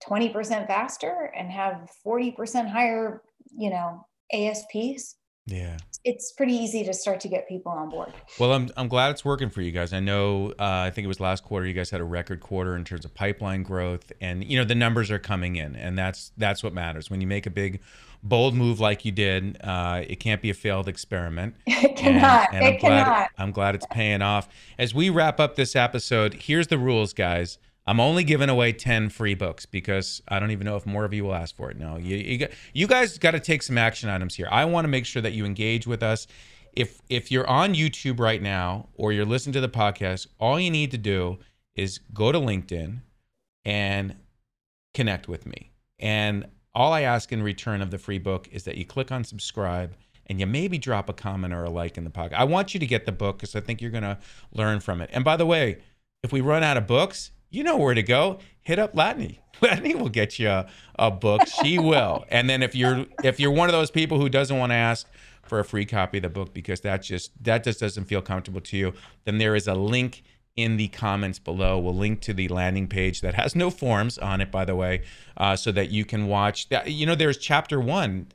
20% 0.07 0.67
faster 0.67 1.33
and 1.37 1.51
have 1.51 1.91
40% 2.05 2.71
higher 2.71 3.23
you 3.57 3.71
know 3.71 4.07
asps 4.33 5.17
yeah. 5.47 5.77
It's 6.05 6.33
pretty 6.33 6.55
easy 6.55 6.85
to 6.85 6.95
start 6.95 7.21
to 7.21 7.29
get 7.29 7.49
people 7.49 7.73
on 7.73 7.91
board. 7.91 8.13
Well, 8.39 8.53
I'm, 8.53 8.71
I'm 8.77 8.89
glad 8.89 9.11
it's 9.11 9.25
working 9.25 9.51
for 9.51 9.61
you 9.61 9.73
guys. 9.73 9.93
I 9.93 10.01
know, 10.01 10.53
uh, 10.59 10.85
I 10.87 10.91
think 10.91 11.05
it 11.05 11.09
was 11.09 11.21
last 11.21 11.45
quarter, 11.45 11.67
you 11.67 11.75
guys 11.75 11.91
had 11.91 12.01
a 12.01 12.05
record 12.05 12.41
quarter 12.41 12.77
in 12.77 12.85
terms 12.85 13.05
of 13.05 13.15
pipeline 13.15 13.63
growth 13.63 14.11
and, 14.21 14.43
you 14.45 14.59
know, 14.59 14.65
the 14.65 14.75
numbers 14.75 15.11
are 15.11 15.19
coming 15.19 15.57
in 15.57 15.77
and 15.77 15.99
that's, 15.99 16.33
that's 16.37 16.63
what 16.63 16.73
matters. 16.73 17.11
When 17.11 17.21
you 17.21 17.27
make 17.27 17.47
a 17.47 17.51
big, 17.51 17.81
bold 18.25 18.55
move 18.55 18.81
like 18.81 19.05
you 19.05 19.13
did, 19.13 19.59
uh, 19.63 20.03
it 20.09 20.17
can't 20.17 20.43
be 20.43 20.51
a 20.51 20.55
failed 20.55 20.89
experiment. 20.89 21.55
It 21.85 21.97
cannot. 21.97 22.53
And, 22.53 22.65
and 22.65 22.65
it 22.65 22.69
I'm 22.75 22.81
glad, 22.81 23.05
cannot. 23.05 23.31
I'm 23.39 23.51
glad 23.53 23.75
it's 23.75 23.87
paying 23.91 24.23
off. 24.23 24.49
As 24.79 24.95
we 24.95 25.11
wrap 25.11 25.39
up 25.39 25.55
this 25.55 25.77
episode, 25.77 26.35
here's 26.35 26.67
the 26.69 26.79
rules, 26.79 27.13
guys. 27.13 27.59
I'm 27.87 28.01
only 28.01 28.25
giving 28.25 28.49
away 28.49 28.73
10 28.73 29.11
free 29.11 29.35
books 29.35 29.67
because 29.67 30.23
I 30.29 30.41
don't 30.41 30.51
even 30.51 30.65
know 30.65 30.77
if 30.77 30.87
more 30.87 31.05
of 31.05 31.13
you 31.13 31.25
will 31.25 31.35
ask 31.35 31.55
for 31.55 31.71
it. 31.71 31.79
No, 31.79 31.97
you, 31.99 32.17
you, 32.17 32.49
you 32.73 32.87
guys 32.87 33.19
got 33.19 33.33
to 33.33 33.41
take 33.41 33.63
some 33.63 33.77
action 33.77 34.09
items 34.09 34.35
here. 34.35 34.49
I 34.51 34.65
want 34.65 34.85
to 34.85 34.89
make 34.89 35.05
sure 35.05 35.21
that 35.21 35.33
you 35.33 35.45
engage 35.45 35.87
with 35.87 36.03
us. 36.03 36.27
If 36.73 37.01
if 37.09 37.31
you're 37.31 37.47
on 37.47 37.75
YouTube 37.75 38.19
right 38.19 38.43
now 38.43 38.89
or 38.95 39.13
you're 39.13 39.27
listening 39.27 39.53
to 39.53 39.61
the 39.61 39.69
podcast, 39.69 40.27
all 40.41 40.59
you 40.59 40.71
need 40.71 40.91
to 40.93 40.99
do 40.99 41.39
is 41.77 42.01
go 42.13 42.33
to 42.33 42.39
LinkedIn 42.39 43.03
and 43.65 44.17
connect 44.95 45.29
with 45.29 45.47
me. 45.47 45.71
And 45.99 46.47
all 46.75 46.93
I 46.93 47.03
ask 47.03 47.33
in 47.33 47.43
return 47.43 47.81
of 47.81 47.91
the 47.91 47.99
free 47.99 48.19
book 48.19 48.49
is 48.51 48.65
that 48.65 48.77
you 48.77 48.85
click 48.85 49.13
on 49.13 49.25
subscribe 49.25 49.95
and 50.27 50.41
you 50.41 50.47
maybe 50.47 50.79
drop 50.79 51.09
a 51.09 51.13
comment 51.13 51.53
or 51.53 51.65
a 51.65 51.71
like 51.71 51.97
in 51.99 52.05
the 52.05 52.11
podcast. 52.11 52.35
I 52.35 52.45
want 52.45 52.75
you 52.75 52.81
to 52.81 52.87
get 52.87 53.07
the 53.07 53.13
book 53.13 53.39
because 53.39 53.55
I 53.55 53.61
think 53.61 53.81
you're 53.81 53.91
going 53.91 54.05
to 54.05 54.19
learn 54.53 54.81
from 54.81 55.01
it. 55.01 55.11
And 55.13 55.25
by 55.25 55.37
the 55.37 55.47
way, 55.47 55.79
if 56.23 56.33
we 56.33 56.41
run 56.41 56.63
out 56.63 56.77
of 56.77 56.87
books, 56.87 57.31
you 57.51 57.63
know 57.63 57.77
where 57.77 57.95
to 57.95 58.03
go. 58.03 58.39
Hit 58.63 58.79
up 58.79 58.95
Latané. 58.95 59.39
Latané 59.61 59.95
will 60.01 60.09
get 60.09 60.39
you 60.39 60.49
a, 60.49 60.67
a 60.99 61.11
book. 61.11 61.47
She 61.47 61.79
will. 61.79 62.25
And 62.31 62.49
then 62.49 62.63
if 62.63 62.75
you're 62.75 63.07
if 63.23 63.39
you're 63.39 63.53
one 63.53 63.69
of 63.69 63.73
those 63.73 63.91
people 63.91 64.19
who 64.19 64.29
doesn't 64.29 64.59
want 64.59 64.71
to 64.71 64.77
ask 64.77 65.09
for 65.43 65.61
a 65.61 65.65
free 65.65 65.85
copy 65.85 66.19
of 66.19 66.23
the 66.23 66.31
book 66.31 66.55
because 66.55 66.81
that 66.81 67.03
just 67.03 67.31
that 67.45 67.63
just 67.63 67.79
doesn't 67.79 68.05
feel 68.05 68.23
comfortable 68.23 68.63
to 68.63 68.77
you, 68.77 68.95
then 69.25 69.39
there 69.39 69.55
is 69.55 69.69
a 69.69 69.75
link 69.75 70.23
in 70.57 70.77
the 70.77 70.89
comments 70.89 71.39
below. 71.39 71.79
We'll 71.79 71.97
link 71.97 72.21
to 72.23 72.35
the 72.35 72.49
landing 72.49 72.87
page 72.87 73.21
that 73.23 73.35
has 73.35 73.57
no 73.57 73.71
forms 73.71 74.19
on 74.19 74.41
it, 74.41 74.51
by 74.51 74.65
the 74.65 74.77
way, 74.77 75.03
uh, 75.37 75.57
so 75.57 75.73
that 75.73 75.91
you 75.91 76.05
can 76.05 76.27
watch 76.27 76.69
that. 76.69 76.91
You 76.91 77.07
know, 77.07 77.15
there's 77.15 77.39
chapter 77.39 77.81
one, 77.81 78.29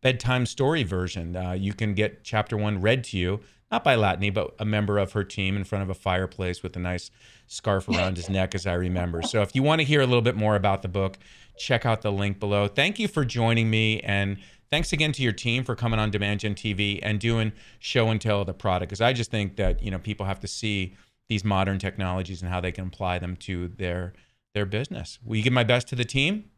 bedtime 0.00 0.46
story 0.46 0.82
version. 0.82 1.36
Uh, 1.36 1.52
you 1.52 1.72
can 1.72 1.94
get 1.94 2.24
chapter 2.24 2.56
one 2.56 2.80
read 2.80 3.04
to 3.04 3.18
you 3.18 3.40
not 3.70 3.84
by 3.84 3.94
Latané, 3.94 4.34
but 4.34 4.54
a 4.58 4.64
member 4.64 4.98
of 4.98 5.12
her 5.12 5.22
team 5.22 5.56
in 5.56 5.64
front 5.64 5.82
of 5.82 5.90
a 5.90 5.94
fireplace 5.94 6.62
with 6.62 6.74
a 6.76 6.80
nice 6.80 7.10
scarf 7.46 7.88
around 7.88 8.16
his 8.16 8.28
neck, 8.28 8.54
as 8.54 8.66
I 8.66 8.74
remember. 8.74 9.22
So 9.22 9.42
if 9.42 9.54
you 9.54 9.62
want 9.62 9.80
to 9.80 9.84
hear 9.84 10.00
a 10.00 10.06
little 10.06 10.22
bit 10.22 10.36
more 10.36 10.56
about 10.56 10.82
the 10.82 10.88
book, 10.88 11.18
check 11.56 11.86
out 11.86 12.02
the 12.02 12.10
link 12.10 12.40
below. 12.40 12.66
Thank 12.66 12.98
you 12.98 13.06
for 13.06 13.24
joining 13.24 13.70
me. 13.70 14.00
And 14.00 14.38
thanks 14.70 14.92
again 14.92 15.12
to 15.12 15.22
your 15.22 15.32
team 15.32 15.62
for 15.62 15.76
coming 15.76 16.00
on 16.00 16.10
Demand 16.10 16.40
Gen 16.40 16.54
TV 16.56 16.98
and 17.02 17.20
doing 17.20 17.52
show 17.78 18.08
and 18.08 18.20
tell 18.20 18.40
of 18.40 18.48
the 18.48 18.54
product. 18.54 18.90
Because 18.90 19.00
I 19.00 19.12
just 19.12 19.30
think 19.30 19.56
that, 19.56 19.82
you 19.82 19.90
know, 19.92 19.98
people 19.98 20.26
have 20.26 20.40
to 20.40 20.48
see 20.48 20.96
these 21.30 21.44
modern 21.44 21.78
technologies 21.78 22.42
and 22.42 22.50
how 22.50 22.60
they 22.60 22.72
can 22.72 22.88
apply 22.88 23.18
them 23.18 23.36
to 23.36 23.68
their 23.68 24.12
their 24.52 24.66
business. 24.66 25.20
Will 25.24 25.36
you 25.36 25.44
give 25.44 25.52
my 25.52 25.62
best 25.64 25.86
to 25.88 25.96
the 25.96 26.04
team? 26.04 26.50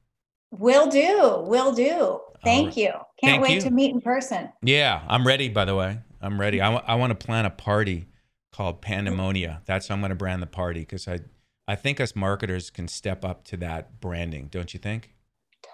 Will 0.51 0.89
do. 0.89 1.45
Will 1.47 1.73
do. 1.73 2.21
Thank 2.43 2.69
right. 2.69 2.77
you. 2.77 2.91
Can't 2.91 3.05
Thank 3.21 3.43
wait 3.43 3.55
you. 3.57 3.61
to 3.61 3.71
meet 3.71 3.93
in 3.93 4.01
person. 4.01 4.51
Yeah, 4.63 5.03
I'm 5.07 5.27
ready, 5.27 5.51
by 5.51 5.67
the 5.67 5.77
way. 5.77 5.99
I'm 6.23 6.41
ready. 6.41 6.61
I, 6.61 6.73
w- 6.73 6.85
I 6.87 6.95
want 6.95 7.19
to 7.19 7.27
plan 7.27 7.45
a 7.45 7.51
party 7.51 8.07
called 8.53 8.81
Pandemonia. 8.81 9.61
That's 9.67 9.89
how 9.89 9.95
I'm 9.95 10.01
going 10.01 10.11
to 10.11 10.17
brand 10.17 10.43
the 10.43 10.47
party 10.47 10.81
because 10.81 11.07
I, 11.07 11.21
I 11.69 11.75
think 11.75 12.01
us 12.01 12.17
marketers 12.17 12.71
can 12.71 12.89
step 12.89 13.25
up 13.25 13.45
to 13.45 13.59
that 13.59 14.01
branding. 14.01 14.49
Don't 14.51 14.73
you 14.73 14.81
think? 14.81 15.15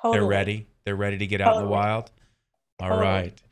Totally. 0.03 0.18
They're 0.18 0.28
ready. 0.28 0.66
They're 0.84 0.96
ready 0.96 1.18
to 1.18 1.26
get 1.26 1.40
out 1.40 1.57
in 1.57 1.62
the 1.62 1.68
wild. 1.68 2.11
All 2.80 2.88
Totally. 2.88 3.07
right. 3.07 3.42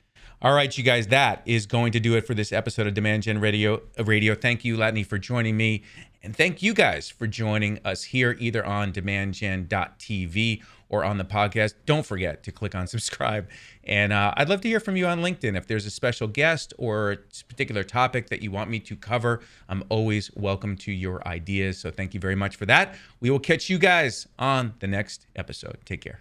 All 0.42 0.52
right, 0.52 0.76
you 0.76 0.84
guys, 0.84 1.06
that 1.06 1.42
is 1.46 1.64
going 1.64 1.92
to 1.92 2.00
do 2.00 2.14
it 2.14 2.26
for 2.26 2.34
this 2.34 2.52
episode 2.52 2.86
of 2.86 2.92
Demand 2.92 3.22
Gen 3.22 3.40
Radio. 3.40 3.80
Radio. 3.98 4.34
Thank 4.34 4.66
you, 4.66 4.76
Latané, 4.76 5.06
for 5.06 5.16
joining 5.16 5.56
me. 5.56 5.82
And 6.22 6.36
thank 6.36 6.62
you 6.62 6.74
guys 6.74 7.08
for 7.08 7.26
joining 7.26 7.78
us 7.86 8.02
here, 8.02 8.36
either 8.38 8.64
on 8.64 8.92
demandgen.tv 8.92 10.62
or 10.90 11.04
on 11.04 11.16
the 11.16 11.24
podcast. 11.24 11.74
Don't 11.86 12.04
forget 12.04 12.42
to 12.42 12.52
click 12.52 12.74
on 12.74 12.86
subscribe. 12.86 13.48
And 13.84 14.12
uh, 14.12 14.34
I'd 14.36 14.50
love 14.50 14.60
to 14.60 14.68
hear 14.68 14.78
from 14.78 14.96
you 14.96 15.06
on 15.06 15.20
LinkedIn. 15.20 15.56
If 15.56 15.68
there's 15.68 15.86
a 15.86 15.90
special 15.90 16.28
guest 16.28 16.74
or 16.76 17.12
a 17.12 17.16
particular 17.48 17.82
topic 17.82 18.28
that 18.28 18.42
you 18.42 18.50
want 18.50 18.68
me 18.68 18.78
to 18.80 18.94
cover, 18.94 19.40
I'm 19.70 19.84
always 19.88 20.30
welcome 20.34 20.76
to 20.78 20.92
your 20.92 21.26
ideas. 21.26 21.78
So 21.78 21.90
thank 21.90 22.12
you 22.12 22.20
very 22.20 22.36
much 22.36 22.56
for 22.56 22.66
that. 22.66 22.94
We 23.20 23.30
will 23.30 23.40
catch 23.40 23.70
you 23.70 23.78
guys 23.78 24.28
on 24.38 24.74
the 24.80 24.86
next 24.86 25.26
episode. 25.34 25.78
Take 25.86 26.02
care. 26.02 26.20